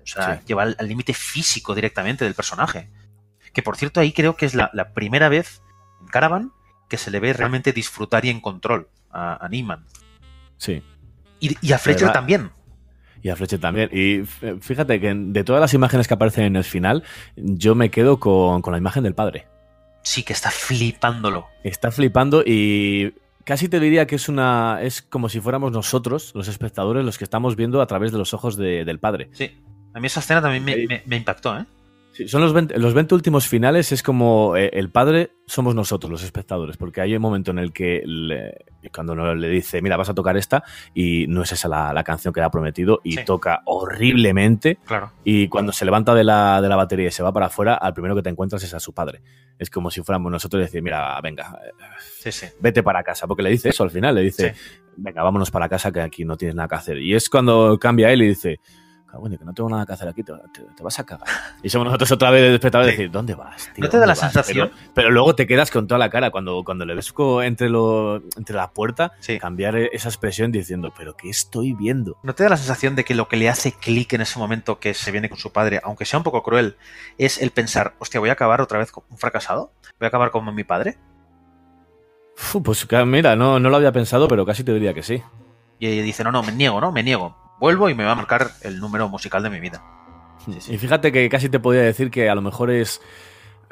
O 0.08 0.22
sea, 0.22 0.36
Sí. 0.36 0.42
lleva 0.46 0.62
al 0.62 0.76
al 0.78 0.88
límite 0.88 1.12
físico 1.14 1.74
directamente 1.74 2.24
del 2.24 2.34
personaje. 2.34 2.88
Que 3.52 3.62
por 3.62 3.76
cierto, 3.76 4.00
ahí 4.00 4.12
creo 4.12 4.36
que 4.36 4.46
es 4.46 4.54
la, 4.54 4.70
la 4.72 4.92
primera 4.94 5.28
vez 5.28 5.62
en 6.00 6.06
Caravan 6.08 6.52
que 6.88 6.96
se 6.96 7.10
le 7.10 7.20
ve 7.20 7.32
realmente 7.32 7.72
disfrutar 7.72 8.24
y 8.24 8.30
en 8.30 8.40
control 8.40 8.88
a, 9.10 9.44
a 9.44 9.48
Neiman. 9.48 9.84
Sí. 10.56 10.82
Y, 11.40 11.56
y 11.60 11.72
a 11.72 11.78
Fletcher 11.78 12.12
también. 12.12 12.50
Y 13.22 13.28
a 13.30 13.36
Fletcher 13.36 13.60
también. 13.60 13.90
Y 13.92 14.24
fíjate 14.60 15.00
que 15.00 15.12
de 15.14 15.44
todas 15.44 15.60
las 15.60 15.74
imágenes 15.74 16.08
que 16.08 16.14
aparecen 16.14 16.44
en 16.44 16.56
el 16.56 16.64
final, 16.64 17.02
yo 17.36 17.74
me 17.74 17.90
quedo 17.90 18.18
con, 18.20 18.62
con 18.62 18.72
la 18.72 18.78
imagen 18.78 19.02
del 19.04 19.14
padre. 19.14 19.46
Sí, 20.02 20.22
que 20.22 20.32
está 20.32 20.50
flipándolo. 20.50 21.46
Está 21.64 21.90
flipando 21.90 22.42
y 22.46 23.14
casi 23.44 23.68
te 23.68 23.80
diría 23.80 24.06
que 24.06 24.14
es 24.16 24.28
una. 24.28 24.78
es 24.82 25.02
como 25.02 25.28
si 25.28 25.40
fuéramos 25.40 25.72
nosotros, 25.72 26.32
los 26.34 26.48
espectadores, 26.48 27.04
los 27.04 27.18
que 27.18 27.24
estamos 27.24 27.56
viendo 27.56 27.82
a 27.82 27.86
través 27.86 28.12
de 28.12 28.18
los 28.18 28.32
ojos 28.34 28.56
de- 28.56 28.84
del 28.84 28.98
padre. 29.00 29.28
Sí. 29.32 29.50
A 29.98 30.00
mí 30.00 30.06
esa 30.06 30.20
escena 30.20 30.40
también 30.40 30.64
me, 30.64 30.72
Ahí- 30.74 30.86
me- 30.86 31.02
me 31.06 31.16
impactó, 31.16 31.58
¿eh? 31.58 31.64
Sí, 32.12 32.26
son 32.26 32.40
los 32.40 32.52
20, 32.52 32.78
los 32.80 32.94
20 32.94 33.14
últimos 33.14 33.46
finales, 33.46 33.92
es 33.92 34.02
como 34.02 34.56
eh, 34.56 34.70
el 34.72 34.90
padre 34.90 35.30
somos 35.46 35.76
nosotros, 35.76 36.10
los 36.10 36.24
espectadores, 36.24 36.76
porque 36.76 37.00
hay 37.00 37.14
un 37.14 37.22
momento 37.22 37.52
en 37.52 37.58
el 37.60 37.72
que 37.72 38.02
le- 38.04 38.64
cuando 38.92 39.14
no 39.14 39.34
le 39.36 39.48
dice, 39.48 39.80
mira, 39.82 39.96
vas 39.96 40.08
a 40.08 40.14
tocar 40.14 40.36
esta, 40.36 40.64
y 40.94 41.26
no 41.28 41.42
es 41.42 41.52
esa 41.52 41.68
la, 41.68 41.92
la 41.92 42.02
canción 42.02 42.34
que 42.34 42.40
le 42.40 42.46
ha 42.46 42.50
prometido, 42.50 43.00
y 43.04 43.12
Sí. 43.12 43.24
toca 43.24 43.62
horriblemente, 43.66 44.78
Claro. 44.84 45.12
y 45.22 45.46
cuando 45.48 45.70
se 45.72 45.84
levanta 45.84 46.12
de 46.14 46.24
la, 46.24 46.60
de 46.60 46.68
la 46.68 46.74
batería 46.76 47.08
y 47.08 47.12
se 47.12 47.22
va 47.22 47.32
para 47.32 47.46
afuera, 47.46 47.74
al 47.74 47.92
primero 47.94 48.16
que 48.16 48.22
te 48.22 48.30
encuentras 48.30 48.62
es 48.64 48.74
a 48.74 48.80
su 48.80 48.92
padre. 48.92 49.20
Es 49.58 49.70
como 49.70 49.90
si 49.90 50.02
fuéramos 50.02 50.32
nosotros 50.32 50.60
y 50.60 50.64
decir, 50.64 50.82
mira, 50.82 51.20
venga, 51.20 51.56
eh, 51.64 51.70
Sí, 52.20 52.32
sí. 52.32 52.46
vete 52.60 52.82
para 52.82 53.02
casa, 53.04 53.26
porque 53.28 53.42
le 53.44 53.50
dice 53.50 53.68
eso 53.68 53.84
al 53.84 53.90
final, 53.90 54.14
le 54.16 54.22
dice, 54.22 54.54
venga, 54.96 55.22
vámonos 55.22 55.50
para 55.52 55.68
casa 55.68 55.92
que 55.92 56.00
aquí 56.00 56.24
no 56.24 56.36
tienes 56.36 56.54
nada 56.56 56.68
que 56.68 56.74
hacer. 56.74 56.98
Y 56.98 57.14
es 57.14 57.28
cuando 57.28 57.78
cambia 57.78 58.10
él 58.12 58.22
y 58.22 58.28
dice, 58.28 58.58
cabrón, 59.10 59.36
que 59.36 59.44
no 59.44 59.52
tengo 59.54 59.68
nada 59.70 59.84
que 59.86 59.92
hacer 59.92 60.06
aquí, 60.08 60.22
te, 60.22 60.32
te- 60.52 60.62
te 60.76 60.82
vas 60.82 60.98
a 60.98 61.04
cagar. 61.04 61.26
Y 61.62 61.68
somos 61.70 61.86
nosotros 61.86 62.12
otra 62.12 62.30
vez 62.30 62.42
de 62.42 62.54
espectadores 62.54 62.92
Sí. 62.94 62.98
decir, 62.98 63.10
¿dónde 63.10 63.34
vas? 63.34 63.70
tío? 63.74 63.82
¿No 63.84 63.90
te 63.90 63.98
da 63.98 64.06
la 64.06 64.14
¿Dónde 64.14 64.20
vas?". 64.26 64.32
sensación? 64.32 64.70
Pero, 64.74 64.92
pero 64.94 65.10
luego 65.10 65.34
te 65.34 65.46
quedas 65.46 65.70
con 65.70 65.86
toda 65.88 65.98
la 65.98 66.10
cara 66.10 66.30
cuando, 66.30 66.62
cuando 66.64 66.84
le 66.84 66.94
ves 66.94 67.12
entre, 67.42 67.68
lo, 67.68 68.16
entre 68.36 68.54
la 68.56 68.70
puerta, 68.70 69.12
Sí. 69.20 69.38
cambiar 69.38 69.76
esa 69.76 70.08
expresión 70.08 70.52
diciendo, 70.52 70.92
¿pero 70.96 71.16
qué 71.16 71.28
estoy 71.30 71.72
viendo? 71.72 72.16
¿No 72.22 72.34
te 72.34 72.42
da 72.44 72.50
la 72.50 72.56
sensación 72.56 72.94
de 72.96 73.04
que 73.04 73.14
lo 73.14 73.28
que 73.28 73.36
le 73.36 73.48
hace 73.48 73.72
clic 73.72 74.12
en 74.12 74.20
ese 74.20 74.38
momento 74.38 74.78
que 74.78 74.94
se 74.94 75.10
viene 75.10 75.28
con 75.28 75.38
su 75.38 75.50
padre, 75.52 75.80
aunque 75.82 76.04
sea 76.04 76.18
un 76.18 76.24
poco 76.24 76.42
cruel, 76.42 76.76
es 77.18 77.40
el 77.42 77.50
pensar, 77.50 77.94
hostia, 77.98 78.20
voy 78.20 78.28
a 78.30 78.34
acabar 78.34 78.60
otra 78.60 78.78
vez 78.78 78.92
como 78.92 79.06
un 79.10 79.18
fracasado? 79.18 79.72
¿Voy 79.98 80.06
a 80.06 80.08
acabar 80.08 80.30
como 80.30 80.52
mi 80.52 80.64
padre? 80.64 80.98
Pues 82.62 82.86
mira, 83.06 83.34
no, 83.34 83.58
no 83.58 83.68
lo 83.68 83.76
había 83.76 83.90
pensado, 83.92 84.28
pero 84.28 84.46
casi 84.46 84.62
te 84.62 84.72
diría 84.72 84.94
que 84.94 85.02
sí. 85.02 85.22
Y 85.80 86.00
dice, 86.02 86.22
no, 86.24 86.30
no, 86.32 86.42
me 86.42 86.52
niego, 86.52 86.80
¿no? 86.80 86.92
Me 86.92 87.02
niego. 87.02 87.36
Vuelvo 87.60 87.88
y 87.88 87.94
me 87.94 88.04
va 88.04 88.12
a 88.12 88.16
marcar 88.16 88.50
el 88.62 88.78
número 88.80 89.08
musical 89.08 89.42
de 89.42 89.50
mi 89.50 89.60
vida. 89.60 89.82
Y 90.68 90.78
fíjate 90.78 91.12
que 91.12 91.28
casi 91.28 91.48
te 91.48 91.58
podía 91.60 91.82
decir 91.82 92.10
que 92.10 92.28
a 92.30 92.34
lo 92.34 92.40
mejor 92.42 92.70
es. 92.70 93.00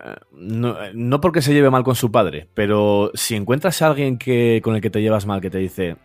eh, 0.05 0.14
No, 0.32 0.76
no 0.93 1.20
porque 1.20 1.41
se 1.43 1.55
lleve 1.55 1.70
mal 1.70 1.84
con 1.84 1.95
su 1.95 2.11
padre, 2.11 2.49
pero 2.55 3.11
si 3.14 3.34
encuentras 3.37 3.80
a 3.82 3.87
alguien 3.89 4.18
que, 4.18 4.61
con 4.62 4.74
el 4.74 4.80
que 4.80 4.91
te 4.91 5.01
llevas 5.01 5.24
mal, 5.26 5.41
que 5.41 5.51
te 5.51 5.59
dice, 5.59 5.97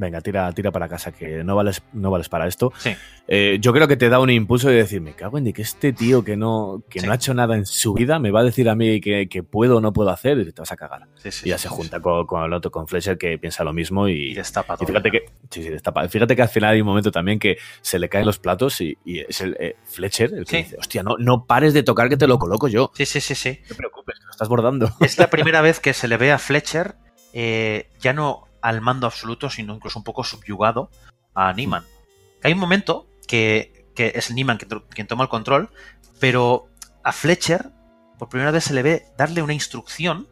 venga, 0.00 0.20
tira, 0.20 0.50
tira 0.52 0.72
para 0.72 0.88
casa, 0.88 1.12
que 1.12 1.44
no 1.44 1.54
vales, 1.54 1.82
no 1.92 2.10
vales 2.10 2.28
para 2.28 2.46
esto, 2.48 2.72
Sí. 2.78 2.90
eh, 3.28 3.58
yo 3.60 3.72
creo 3.72 3.86
que 3.86 3.96
te 3.96 4.08
da 4.08 4.18
un 4.18 4.30
impulso 4.30 4.68
de 4.68 4.76
decir, 4.76 5.00
me 5.00 5.14
cago 5.14 5.38
en 5.38 5.44
de 5.44 5.52
que 5.52 5.62
este 5.62 5.92
tío 5.92 6.24
que 6.24 6.36
no, 6.36 6.82
que 6.88 7.00
Sí. 7.00 7.06
no 7.06 7.12
ha 7.12 7.16
hecho 7.16 7.34
nada 7.34 7.54
en 7.56 7.66
su 7.66 7.92
vida 7.94 8.18
me 8.18 8.30
va 8.30 8.40
a 8.40 8.44
decir 8.44 8.68
a 8.68 8.74
mí 8.74 9.00
que, 9.00 9.28
que 9.28 9.42
puedo 9.42 9.76
o 9.76 9.80
no 9.80 9.92
puedo 9.92 10.10
hacer 10.10 10.38
y 10.38 10.52
te 10.52 10.60
vas 10.62 10.72
a 10.72 10.76
cagar. 10.76 11.06
Sí, 11.16 11.28
y 11.44 11.50
ya 11.50 11.58
se 11.58 11.68
junta 11.68 12.00
con, 12.00 12.26
con 12.26 12.42
el 12.42 12.52
otro, 12.52 12.70
con 12.70 12.88
Fletcher, 12.88 13.18
que 13.18 13.38
piensa 13.38 13.62
lo 13.62 13.72
mismo 13.72 14.08
Y 14.08 14.30
y, 14.30 14.34
destapa 14.34 14.74
y 14.74 14.76
todo. 14.78 14.86
fíjate 14.88 15.10
que, 15.10 15.26
sí, 15.50 15.62
sí, 15.62 15.68
destapa. 15.68 16.08
Fíjate 16.08 16.34
que 16.34 16.42
al 16.42 16.48
final 16.48 16.70
hay 16.74 16.80
un 16.80 16.86
momento 16.86 17.12
también 17.12 17.38
que 17.38 17.58
se 17.82 17.98
le 17.98 18.08
caen 18.08 18.24
los 18.26 18.38
platos 18.38 18.80
y, 18.80 18.96
y 19.04 19.20
es 19.20 19.40
el 19.42 19.56
eh, 19.60 19.76
Fletcher 19.84 20.32
el 20.34 20.44
que 20.46 20.50
Sí. 20.50 20.62
dice, 20.62 20.76
hostia, 20.78 21.02
no, 21.02 21.16
no 21.18 21.44
pares 21.46 21.74
de 21.74 21.82
tocar 21.82 22.08
que 22.08 22.16
te 22.16 22.26
lo 22.26 22.38
coloco 22.38 22.68
yo. 22.68 22.90
Sí, 22.94 23.04
sí, 23.06 23.20
sí, 23.20 23.34
sí. 23.34 23.58
No 23.62 23.68
te 23.68 23.74
preocupes, 23.74 24.18
que 24.18 24.24
lo 24.24 24.30
estás 24.30 24.48
bordando. 24.48 24.90
Es 25.00 25.18
la 25.18 25.28
primera 25.30 25.60
vez 25.62 25.78
que 25.80 25.92
se 25.92 26.08
le 26.08 26.16
ve 26.16 26.32
a 26.32 26.38
Fletcher 26.38 26.94
eh, 27.32 27.88
ya 28.00 28.12
no 28.12 28.48
al 28.62 28.80
mando 28.80 29.06
absoluto, 29.06 29.50
sino 29.50 29.74
incluso 29.74 29.98
un 29.98 30.04
poco 30.04 30.24
subyugado 30.24 30.90
a 31.34 31.52
Neiman. 31.52 31.84
Hay 32.42 32.52
un 32.52 32.58
momento 32.58 33.06
que, 33.26 33.86
que 33.94 34.12
es 34.14 34.30
Neiman 34.30 34.56
quien, 34.58 34.68
to- 34.68 34.86
quien 34.88 35.06
toma 35.06 35.24
el 35.24 35.30
control, 35.30 35.70
pero 36.18 36.68
a 37.02 37.12
Fletcher 37.12 37.70
por 38.18 38.28
primera 38.28 38.50
vez 38.50 38.64
se 38.64 38.74
le 38.74 38.82
ve 38.82 39.06
darle 39.16 39.42
una 39.42 39.54
instrucción 39.54 40.28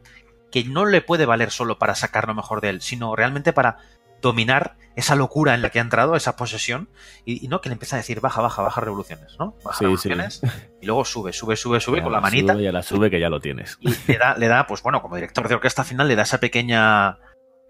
que 0.51 0.65
no 0.65 0.85
le 0.87 1.01
puede 1.03 1.27
valer 1.27 1.51
solo 1.51 1.79
para 1.79 1.95
sacar 1.95 2.27
lo 2.27 2.35
mejor 2.35 2.61
de 2.61 2.71
él, 2.71 2.81
sino 2.83 3.15
realmente 3.17 3.53
para 3.53 3.79
dominar 4.21 4.77
esa 4.97 5.15
locura 5.15 5.55
en 5.55 5.63
la 5.63 5.71
que 5.71 5.79
ha 5.79 5.83
entrado, 5.83 6.17
esa 6.17 6.35
posesión, 6.37 6.89
y, 7.25 7.45
y 7.45 7.49
no 7.49 7.61
que 7.61 7.69
le 7.69 7.75
empieza 7.75 7.95
a 7.95 7.99
decir 7.99 8.21
baja, 8.21 8.41
baja, 8.43 8.63
baja 8.63 8.81
revoluciones, 8.81 9.37
¿no? 9.39 9.55
Baja 9.63 9.79
Sí, 9.79 9.85
revoluciones, 9.85 10.41
y 10.83 10.87
luego 10.87 11.05
sube, 11.05 11.33
sube, 11.33 11.55
sube, 11.55 11.79
sube 11.81 11.99
Ya 11.99 12.03
con 12.05 12.13
la 12.13 12.21
manita 12.21 12.55
ya 12.61 12.73
la 12.73 12.83
sube 12.83 13.09
que 13.11 13.21
ya 13.21 13.29
lo 13.29 13.41
tienes. 13.41 13.79
y 13.81 13.95
le 14.09 14.19
da, 14.19 14.37
le 14.37 14.49
da, 14.49 14.67
pues 14.67 14.83
bueno, 14.83 15.01
como 15.01 15.15
director 15.15 15.47
de 15.49 15.55
orquesta 15.55 15.85
final, 15.85 16.09
le 16.09 16.17
da 16.17 16.23
esa 16.25 16.41
pequeña, 16.41 17.19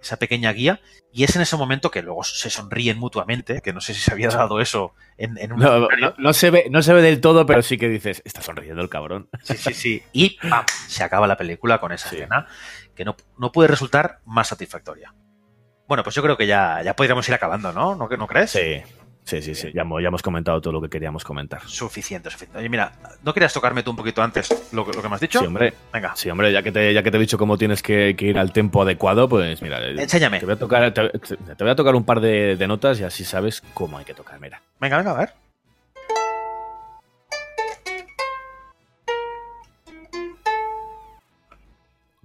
esa 0.01 0.17
pequeña 0.17 0.53
guía, 0.53 0.81
y 1.13 1.25
es 1.25 1.35
en 1.37 1.43
ese 1.43 1.57
momento 1.57 1.91
que 1.91 2.03
luego 2.03 2.23
se 2.25 2.51
sonríen 2.51 2.99
mutuamente, 2.99 3.61
que 3.63 3.73
no 3.73 3.81
sé 3.81 3.95
si 3.95 4.01
se 4.01 4.13
había 4.13 4.29
dado 4.29 4.61
eso 4.61 4.95
en, 5.17 5.37
en 5.39 5.53
un 5.53 5.59
No, 5.61 5.89
no- 5.89 6.15
no 6.17 6.33
se 6.33 6.51
ve, 6.51 6.67
no 6.71 6.83
se 6.83 6.93
ve 6.93 7.03
del 7.03 7.21
todo, 7.21 7.47
pero 7.47 7.63
sí 7.63 7.79
que 7.79 7.89
dices, 7.89 8.23
está 8.25 8.41
sonriendo 8.43 8.81
el 8.83 8.89
cabrón. 8.89 9.29
Sí, 9.43 9.57
sí, 9.57 9.75
sí. 9.75 10.03
Y 10.13 10.39
¡pam! 10.49 10.65
se 10.87 11.03
acaba 11.03 11.27
la 11.27 11.37
película 11.37 11.79
con 11.81 11.93
esa 11.93 12.09
Sí. 12.11 12.17
escena 12.17 12.47
que 12.95 13.05
no, 13.05 13.17
no 13.39 13.51
puede 13.53 13.69
resultar 13.69 14.21
más 14.25 14.49
satisfactoria. 14.49 15.15
Bueno, 15.89 16.03
pues 16.05 16.15
yo 16.15 16.23
creo 16.23 16.37
que 16.37 16.47
ya, 16.47 16.83
ya 16.83 16.95
podríamos 16.95 17.27
ir 17.29 17.35
acabando, 17.35 17.73
¿no? 17.73 17.95
¿No, 17.95 18.09
¿No 18.09 18.27
crees? 18.27 18.51
Sí, 18.51 18.83
sí, 19.29 19.43
sí, 19.43 19.55
sí. 19.55 19.71
Ya, 19.75 19.83
hemos- 19.83 20.01
ya 20.03 20.09
hemos 20.09 20.23
comentado 20.23 20.61
todo 20.61 20.73
lo 20.73 20.81
que 20.81 20.89
queríamos 20.89 21.23
comentar. 21.25 21.61
Suficiente, 21.69 22.31
suficiente. 22.31 22.59
Oye, 22.59 22.69
mira, 22.69 22.93
¿no 23.23 23.33
querías 23.35 23.53
tocarme 23.53 23.83
tú 23.83 23.91
un 23.91 23.97
poquito 23.97 24.23
antes 24.23 24.49
lo, 24.73 24.85
que- 24.87 24.93
lo 24.97 25.03
que 25.03 25.09
me 25.09 25.15
has 25.15 25.21
dicho? 25.21 25.39
Sí, 25.41 25.47
hombre. 25.47 25.75
Venga, 25.93 26.17
Sí, 26.17 26.31
hombre, 26.31 26.53
ya 26.53 26.63
que 26.63 26.73
te, 26.73 26.93
ya 26.95 27.03
que 27.03 27.11
te 27.11 27.17
he 27.17 27.21
dicho 27.21 27.39
cómo 27.39 27.59
tienes 27.59 27.83
que, 27.83 28.15
que 28.17 28.27
ir 28.27 28.39
al 28.39 28.53
tempo 28.53 28.83
adecuado, 28.83 29.29
pues 29.29 29.61
mira, 29.63 29.81
eh, 29.87 29.95
enséñame. 30.03 30.41
te 30.41 30.47
voy 30.47 30.55
a 30.55 30.59
tocar, 30.59 30.93
te, 30.95 31.09
te- 31.11 31.37
te 31.37 31.65
voy 31.65 31.71
a 31.71 31.77
tocar 31.77 31.95
un 31.95 32.05
par 32.05 32.21
de, 32.21 32.57
de 32.57 32.67
notas 32.67 32.99
y 33.01 33.05
así 33.05 33.25
sabes 33.25 33.63
cómo 33.75 33.99
hay 33.99 34.05
que 34.05 34.15
tocar. 34.15 34.41
Mira. 34.41 34.61
Venga, 34.81 34.97
venga, 34.99 35.11
a 35.13 35.19
ver. 35.19 35.35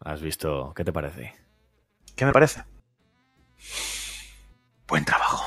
Has 0.04 0.22
visto, 0.22 0.74
¿qué 0.76 0.84
te 0.84 0.92
parece? 0.92 1.34
¿Qué 2.16 2.26
me 2.26 2.34
parece? 2.34 2.64
Buen 4.88 5.06
trabajo. 5.06 5.44